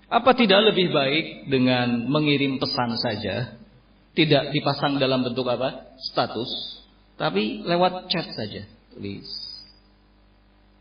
[0.08, 3.58] Apa tidak lebih baik dengan mengirim pesan saja?
[4.16, 5.92] Tidak dipasang dalam bentuk apa?
[6.00, 6.78] Status
[7.18, 8.62] tapi lewat chat saja,
[8.94, 9.26] tulis.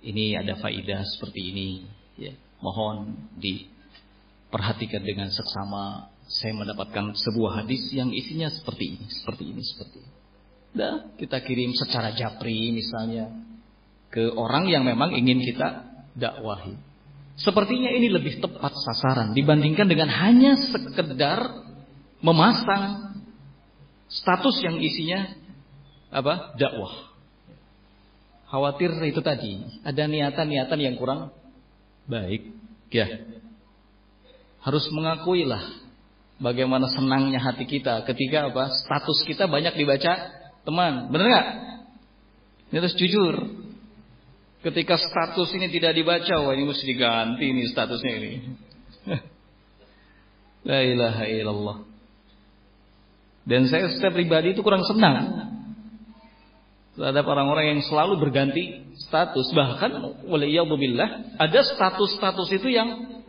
[0.01, 1.69] Ini ada faidah seperti ini,
[2.17, 2.33] ya.
[2.61, 6.13] Mohon diperhatikan dengan seksama.
[6.27, 10.11] Saya mendapatkan sebuah hadis yang isinya seperti ini, seperti ini, seperti ini.
[10.75, 13.31] Dah, kita kirim secara japri misalnya
[14.11, 15.87] ke orang yang memang ingin kita
[16.19, 16.75] dakwahi.
[17.37, 21.63] Sepertinya ini lebih tepat sasaran dibandingkan dengan hanya sekedar
[22.19, 23.13] memasang
[24.09, 25.37] status yang isinya
[26.09, 26.57] apa?
[26.57, 27.06] dakwah.
[28.47, 31.35] Khawatir itu tadi, ada niatan-niatan yang kurang
[32.07, 32.55] baik,
[32.87, 33.27] ya.
[34.63, 35.63] Harus mengakui lah
[36.39, 38.71] bagaimana senangnya hati kita ketika apa?
[38.71, 40.31] status kita banyak dibaca
[40.63, 41.11] teman.
[41.11, 41.47] Benar nggak?
[42.71, 43.35] Ini harus jujur.
[44.63, 48.31] Ketika status ini tidak dibaca, wah ini mesti diganti ini statusnya ini.
[50.67, 51.77] La ilaha illallah.
[53.47, 55.47] Dan saya secara pribadi itu kurang senang
[56.97, 59.53] terhadap orang-orang yang selalu berganti status.
[59.53, 59.91] Bahkan
[60.25, 63.21] oleh billah ada status-status itu yang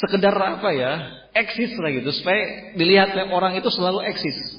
[0.00, 0.92] sekedar apa ya
[1.36, 2.08] eksis lah gitu.
[2.16, 4.56] Supaya dilihat orang itu selalu eksis.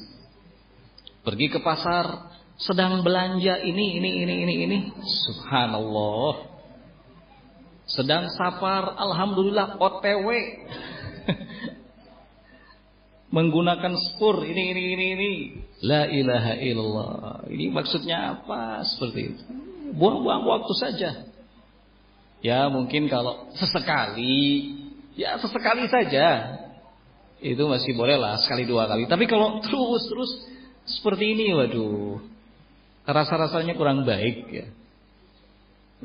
[1.26, 2.30] Pergi ke pasar
[2.62, 4.78] sedang belanja ini ini ini ini ini.
[5.02, 6.54] Subhanallah.
[7.90, 10.30] Sedang safar alhamdulillah otw
[13.36, 15.32] menggunakan spur ini ini ini ini
[15.82, 17.50] la ilaha illallah.
[17.50, 18.86] Ini maksudnya apa?
[18.86, 19.44] Seperti itu.
[19.98, 21.12] Buang-buang waktu saja.
[22.42, 24.74] Ya mungkin kalau sesekali
[25.18, 26.58] ya sesekali saja.
[27.42, 29.10] Itu masih boleh lah sekali dua kali.
[29.10, 30.32] Tapi kalau terus terus
[30.86, 32.22] seperti ini waduh.
[33.06, 34.66] Rasa rasanya kurang baik ya.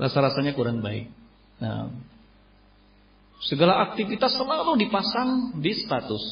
[0.01, 1.13] Rasa rasanya kurang baik.
[1.61, 1.93] Nah
[3.45, 6.25] segala aktivitas selalu dipasang di status.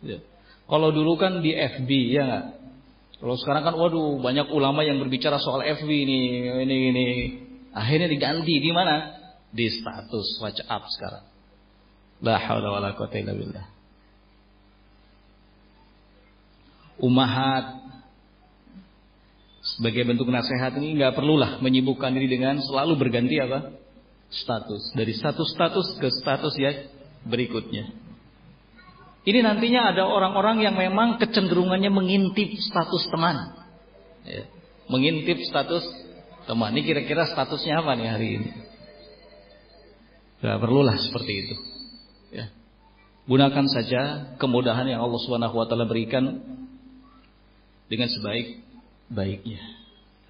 [0.00, 0.24] Ya.
[0.64, 2.61] Kalau dulu kan di FB ya.
[3.22, 7.04] Kalau sekarang kan waduh banyak ulama yang berbicara soal FB ini ini ini.
[7.70, 9.14] Akhirnya diganti di mana?
[9.54, 11.24] Di status WhatsApp sekarang.
[12.18, 13.66] La haula wala quwata illa billah.
[16.98, 17.86] Umahat
[19.62, 23.70] sebagai bentuk nasihat ini nggak perlulah menyibukkan diri dengan selalu berganti apa?
[24.34, 26.90] Status dari satu status ke status ya
[27.22, 28.01] berikutnya.
[29.22, 33.54] Ini nantinya ada orang-orang yang memang kecenderungannya mengintip status teman.
[34.26, 34.50] Ya.
[34.90, 35.86] Mengintip status
[36.50, 36.74] teman.
[36.74, 38.50] Ini kira-kira statusnya apa nih hari ini?
[40.42, 41.54] Gak perlulah seperti itu.
[42.34, 42.50] Ya.
[43.30, 46.42] Gunakan saja kemudahan yang Allah Subhanahu wa berikan
[47.86, 49.62] dengan sebaik-baiknya.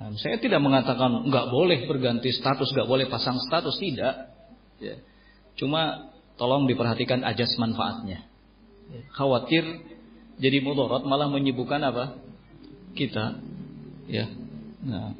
[0.05, 4.37] Nah, saya tidak mengatakan nggak boleh berganti status, nggak boleh pasang status, tidak.
[4.85, 5.01] Ya.
[5.57, 8.32] Cuma tolong diperhatikan ajas manfaatnya
[9.15, 9.65] khawatir
[10.43, 12.19] jadi mudarat malah menyibukkan apa?
[12.99, 13.39] Kita.
[14.11, 14.27] Ya.
[14.83, 15.15] Nah.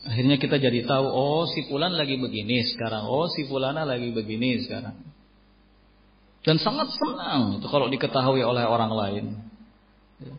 [0.00, 4.64] Akhirnya kita jadi tahu, oh si fulan lagi begini sekarang, oh si fulana lagi begini
[4.64, 4.96] sekarang.
[6.40, 9.24] Dan sangat senang itu kalau diketahui oleh orang lain.
[10.24, 10.34] Ya.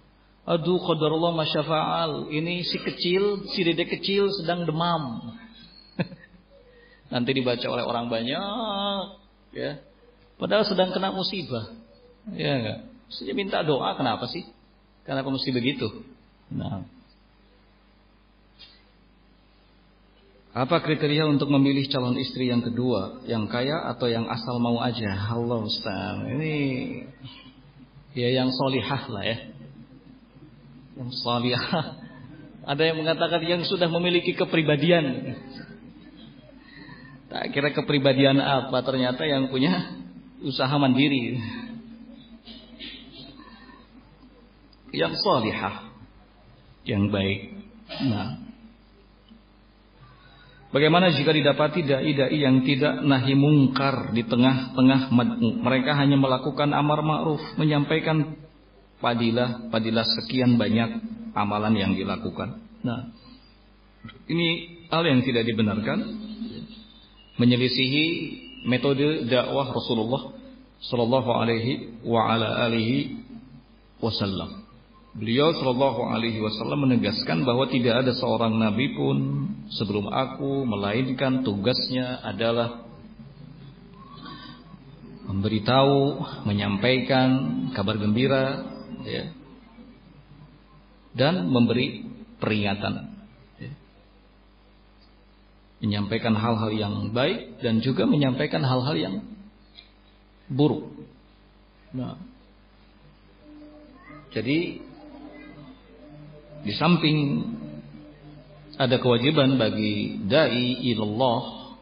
[0.57, 2.33] Aduh qadarullah masyafa'al.
[2.33, 5.37] Ini si kecil, si dedek kecil sedang demam.
[7.13, 9.01] Nanti dibaca oleh orang banyak.
[9.53, 9.90] Ya.
[10.41, 11.69] Padahal sedang kena musibah.
[12.33, 12.79] Ya enggak?
[13.05, 14.41] Mestinya minta doa kenapa sih?
[15.05, 15.85] Kenapa mesti begitu?
[16.49, 16.81] Nah.
[20.51, 25.13] Apa kriteria untuk memilih calon istri yang kedua, yang kaya atau yang asal mau aja?
[25.13, 26.55] Allah Ustaz, ini
[28.17, 29.37] ya yang solihah lah ya.
[30.97, 31.85] Yang solihah.
[32.65, 35.37] Ada yang mengatakan yang sudah memiliki kepribadian.
[37.29, 40.00] Tak kira kepribadian apa ternyata yang punya
[40.41, 41.39] usaha mandiri.
[44.91, 45.87] Yang solihah.
[46.83, 47.39] Yang baik.
[48.11, 48.41] Nah,
[50.71, 55.11] Bagaimana jika didapati dai-dai yang tidak nahi mungkar di tengah-tengah
[55.59, 58.39] mereka hanya melakukan amar ma'ruf, menyampaikan
[59.03, 61.03] padilah, padilah sekian banyak
[61.35, 62.63] amalan yang dilakukan.
[62.87, 63.11] Nah,
[64.31, 66.07] ini hal yang tidak dibenarkan,
[67.35, 68.07] menyelisihi
[68.65, 70.37] metode dakwah Rasulullah
[70.81, 73.21] Sallallahu Alaihi wa ala alihi
[74.01, 74.65] Wasallam.
[75.13, 79.17] Beliau Shallallahu Alaihi Wasallam menegaskan bahwa tidak ada seorang nabi pun
[79.69, 82.87] sebelum aku melainkan tugasnya adalah
[85.27, 86.17] memberitahu,
[86.49, 87.29] menyampaikan
[87.77, 88.65] kabar gembira,
[89.05, 89.31] ya,
[91.15, 92.07] dan memberi
[92.39, 93.10] peringatan.
[95.81, 99.15] Menyampaikan hal-hal yang baik dan juga menyampaikan hal-hal yang
[100.45, 100.93] buruk.
[101.91, 102.21] Nah,
[104.31, 104.79] jadi
[106.61, 107.17] di samping
[108.77, 111.73] ada kewajiban bagi dai ilallah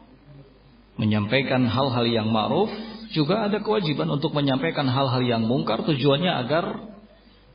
[1.00, 2.68] menyampaikan hal-hal yang ma'ruf,
[3.10, 6.64] juga ada kewajiban untuk menyampaikan hal-hal yang mungkar tujuannya agar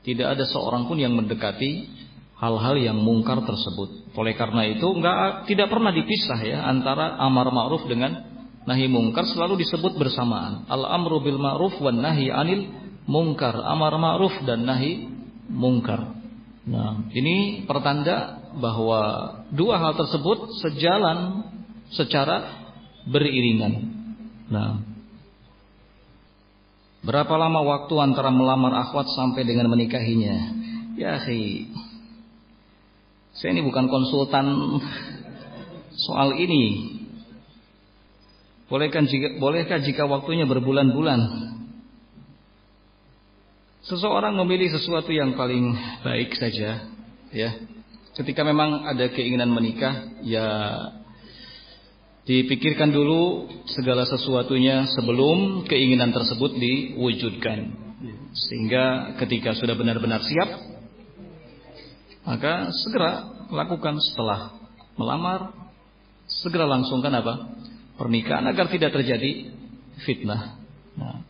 [0.02, 1.90] tidak ada seorang pun yang mendekati
[2.36, 4.12] hal-hal yang mungkar tersebut.
[4.16, 8.24] Oleh karena itu enggak tidak pernah dipisah ya antara amar ma'ruf dengan
[8.68, 10.68] nahi mungkar selalu disebut bersamaan.
[10.68, 12.68] Al-amru bil ma'ruf wan nahi anil
[13.08, 13.56] mungkar.
[13.56, 15.08] Amar ma'ruf dan nahi
[15.48, 16.12] mungkar.
[16.66, 19.02] Nah, ini pertanda bahwa
[19.54, 21.46] dua hal tersebut sejalan
[21.94, 22.66] secara
[23.06, 23.74] beriringan.
[24.50, 24.82] Nah,
[27.06, 30.58] berapa lama waktu antara melamar akhwat sampai dengan menikahinya?
[30.98, 31.70] Ya, si,
[33.36, 34.80] saya ini bukan konsultan
[36.08, 36.96] soal ini.
[38.66, 41.52] Bolehkah jika, bolehkah jika waktunya berbulan-bulan?
[43.86, 46.90] Seseorang memilih sesuatu yang paling baik saja,
[47.30, 47.50] ya.
[48.18, 50.48] Ketika memang ada keinginan menikah, ya
[52.26, 57.84] dipikirkan dulu segala sesuatunya sebelum keinginan tersebut diwujudkan.
[58.34, 60.75] Sehingga ketika sudah benar-benar siap,
[62.26, 64.58] maka segera lakukan setelah
[64.98, 65.54] melamar,
[66.26, 67.34] segera langsungkan apa?
[67.96, 69.56] Pernikahan agar tidak terjadi
[70.04, 70.60] fitnah.
[71.00, 71.24] Nah,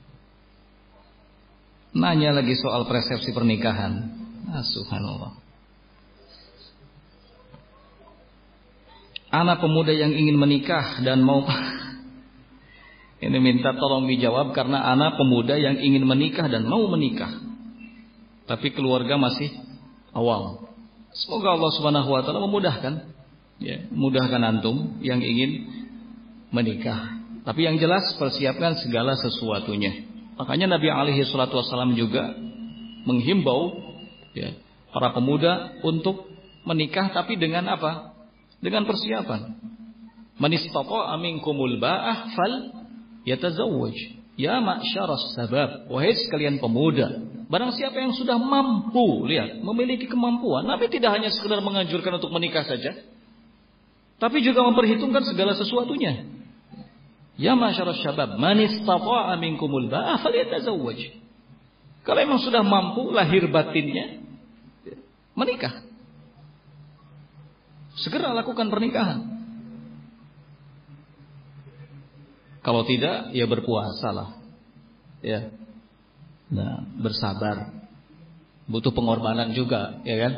[1.95, 4.11] Nanya lagi soal persepsi pernikahan.
[4.51, 5.32] Ah, subhanallah.
[9.32, 11.48] Anak pemuda yang ingin menikah dan mau
[13.25, 17.32] ini minta tolong dijawab karena anak pemuda yang ingin menikah dan mau menikah.
[18.43, 19.56] Tapi keluarga masih
[20.11, 20.67] awal.
[21.16, 22.94] Semoga Allah Subhanahu wa taala memudahkan
[23.64, 25.64] ya, memudahkan antum yang ingin
[26.52, 27.24] menikah.
[27.48, 30.11] Tapi yang jelas persiapkan segala sesuatunya.
[30.35, 32.35] Makanya Nabi alaihi salatu wasallam juga
[33.08, 33.80] menghimbau
[34.35, 34.60] ya,
[34.92, 36.27] para pemuda untuk
[36.68, 38.11] menikah tapi dengan apa?
[38.60, 39.56] Dengan persiapan.
[40.35, 42.53] Man istata'a minkumul ba'ah fal
[43.24, 43.95] yatazawwaj.
[44.35, 50.91] Ya ma'syaras sabab, wahai sekalian pemuda, barang siapa yang sudah mampu, lihat, memiliki kemampuan, Nabi
[50.91, 52.99] tidak hanya sekedar menganjurkan untuk menikah saja,
[54.19, 56.27] tapi juga memperhitungkan segala sesuatunya.
[57.35, 60.99] Ya masyarakat syabab, man istata'a minkumul ba'a falyatazawwaj.
[62.07, 64.23] Kalau memang sudah mampu lahir batinnya
[65.35, 65.83] menikah.
[67.99, 69.34] Segera lakukan pernikahan.
[72.66, 74.30] Kalau tidak, ya berpuasa lah.
[75.22, 75.53] Ya.
[76.50, 77.85] Nah, bersabar.
[78.66, 80.34] Butuh pengorbanan juga, ya kan?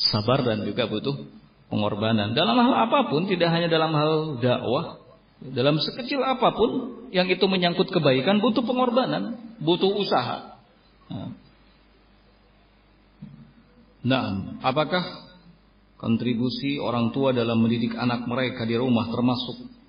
[0.00, 1.28] Sabar dan juga butuh
[1.68, 2.32] pengorbanan.
[2.32, 4.96] Dalam hal apa pun, tidak hanya dalam hal dakwah,
[5.44, 10.56] dalam sekecil apa pun yang itu menyangkut kebaikan butuh pengorbanan, butuh usaha.
[14.00, 14.24] Nah,
[14.64, 15.04] apakah
[16.00, 19.79] kontribusi orang tua dalam mendidik anak mereka di rumah termasuk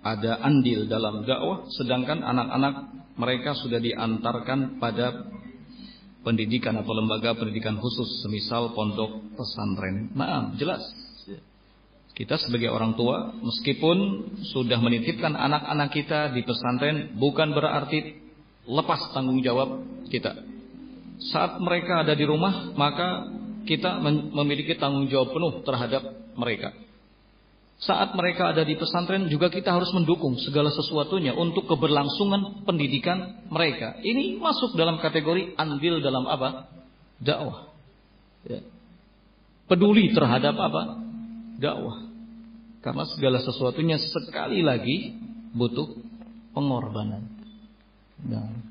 [0.00, 2.74] ada andil dalam dakwah sedangkan anak-anak
[3.20, 5.28] mereka sudah diantarkan pada
[6.24, 10.12] pendidikan atau lembaga pendidikan khusus semisal pondok pesantren.
[10.16, 10.80] Nah, jelas
[12.20, 13.96] kita sebagai orang tua, meskipun
[14.52, 18.20] sudah menitipkan anak-anak kita di pesantren, bukan berarti
[18.68, 19.80] lepas tanggung jawab
[20.12, 20.36] kita.
[21.32, 23.24] Saat mereka ada di rumah, maka
[23.64, 24.00] kita
[24.36, 26.02] memiliki tanggung jawab penuh terhadap
[26.36, 26.76] mereka.
[27.80, 33.96] Saat mereka ada di pesantren juga kita harus mendukung segala sesuatunya untuk keberlangsungan pendidikan mereka.
[34.04, 36.68] Ini masuk dalam kategori andil dalam apa?
[37.24, 37.72] Dakwah.
[38.44, 38.60] Ya.
[39.64, 41.00] Peduli terhadap apa?
[41.56, 42.04] Dakwah.
[42.84, 45.16] Karena segala sesuatunya sekali lagi
[45.56, 45.96] butuh
[46.52, 47.32] pengorbanan.
[48.28, 48.69] Nah.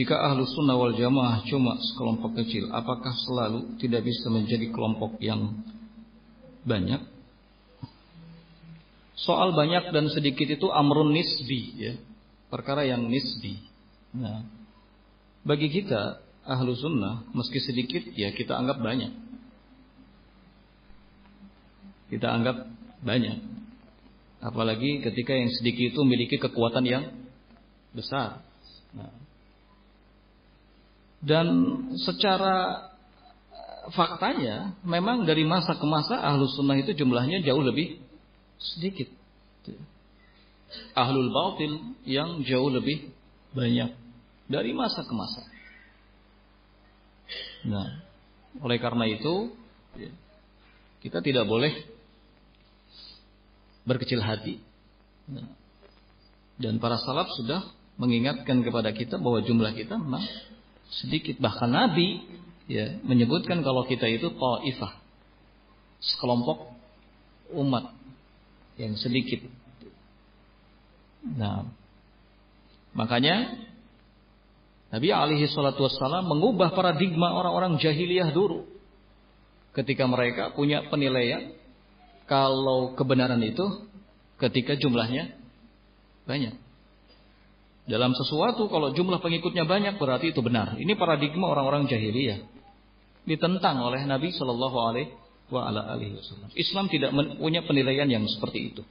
[0.00, 5.60] Jika ahlu sunnah wal jamaah cuma sekelompok kecil, apakah selalu tidak bisa menjadi kelompok yang
[6.64, 7.04] banyak?
[9.12, 12.00] Soal banyak dan sedikit itu amrun nisbi, ya.
[12.48, 13.60] perkara yang nisbi.
[14.16, 14.40] Nah,
[15.44, 19.12] bagi kita ahlu sunnah, meski sedikit, ya kita anggap banyak.
[22.08, 22.56] Kita anggap
[23.04, 23.36] banyak.
[24.40, 27.04] Apalagi ketika yang sedikit itu memiliki kekuatan yang
[27.92, 28.40] besar.
[28.96, 29.19] Nah,
[31.20, 31.46] dan
[32.00, 32.88] secara
[33.92, 38.00] faktanya memang dari masa ke masa ahlu sunnah itu jumlahnya jauh lebih
[38.56, 39.08] sedikit.
[40.94, 41.72] Ahlul batil
[42.06, 43.10] yang jauh lebih
[43.52, 43.90] banyak
[44.46, 45.42] dari masa ke masa.
[47.66, 48.00] Nah,
[48.62, 49.52] oleh karena itu
[51.04, 51.74] kita tidak boleh
[53.84, 54.62] berkecil hati.
[55.28, 55.48] Nah,
[56.60, 57.66] dan para salaf sudah
[58.00, 60.24] mengingatkan kepada kita bahwa jumlah kita memang
[60.90, 62.26] sedikit bahkan Nabi
[62.66, 64.98] ya menyebutkan kalau kita itu taifah
[66.00, 66.70] sekelompok
[67.54, 67.92] umat
[68.80, 69.44] yang sedikit.
[71.20, 71.68] Nah,
[72.96, 73.60] makanya
[74.90, 78.66] Nabi alaihi salatu wassalam mengubah paradigma orang-orang jahiliyah dulu.
[79.70, 81.54] Ketika mereka punya penilaian
[82.26, 83.86] kalau kebenaran itu
[84.42, 85.36] ketika jumlahnya
[86.26, 86.69] banyak.
[87.90, 90.78] Dalam sesuatu kalau jumlah pengikutnya banyak berarti itu benar.
[90.78, 92.38] Ini paradigma orang-orang jahiliyah.
[93.26, 95.10] Ditentang oleh Nabi Shallallahu alaihi
[95.50, 96.54] wasallam.
[96.54, 98.82] Islam tidak punya penilaian yang seperti itu.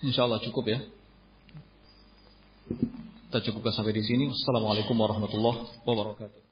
[0.00, 0.80] Insya Allah cukup ya.
[3.28, 4.32] Kita cukupkan sampai di sini.
[4.32, 6.45] Assalamualaikum warahmatullahi wabarakatuh.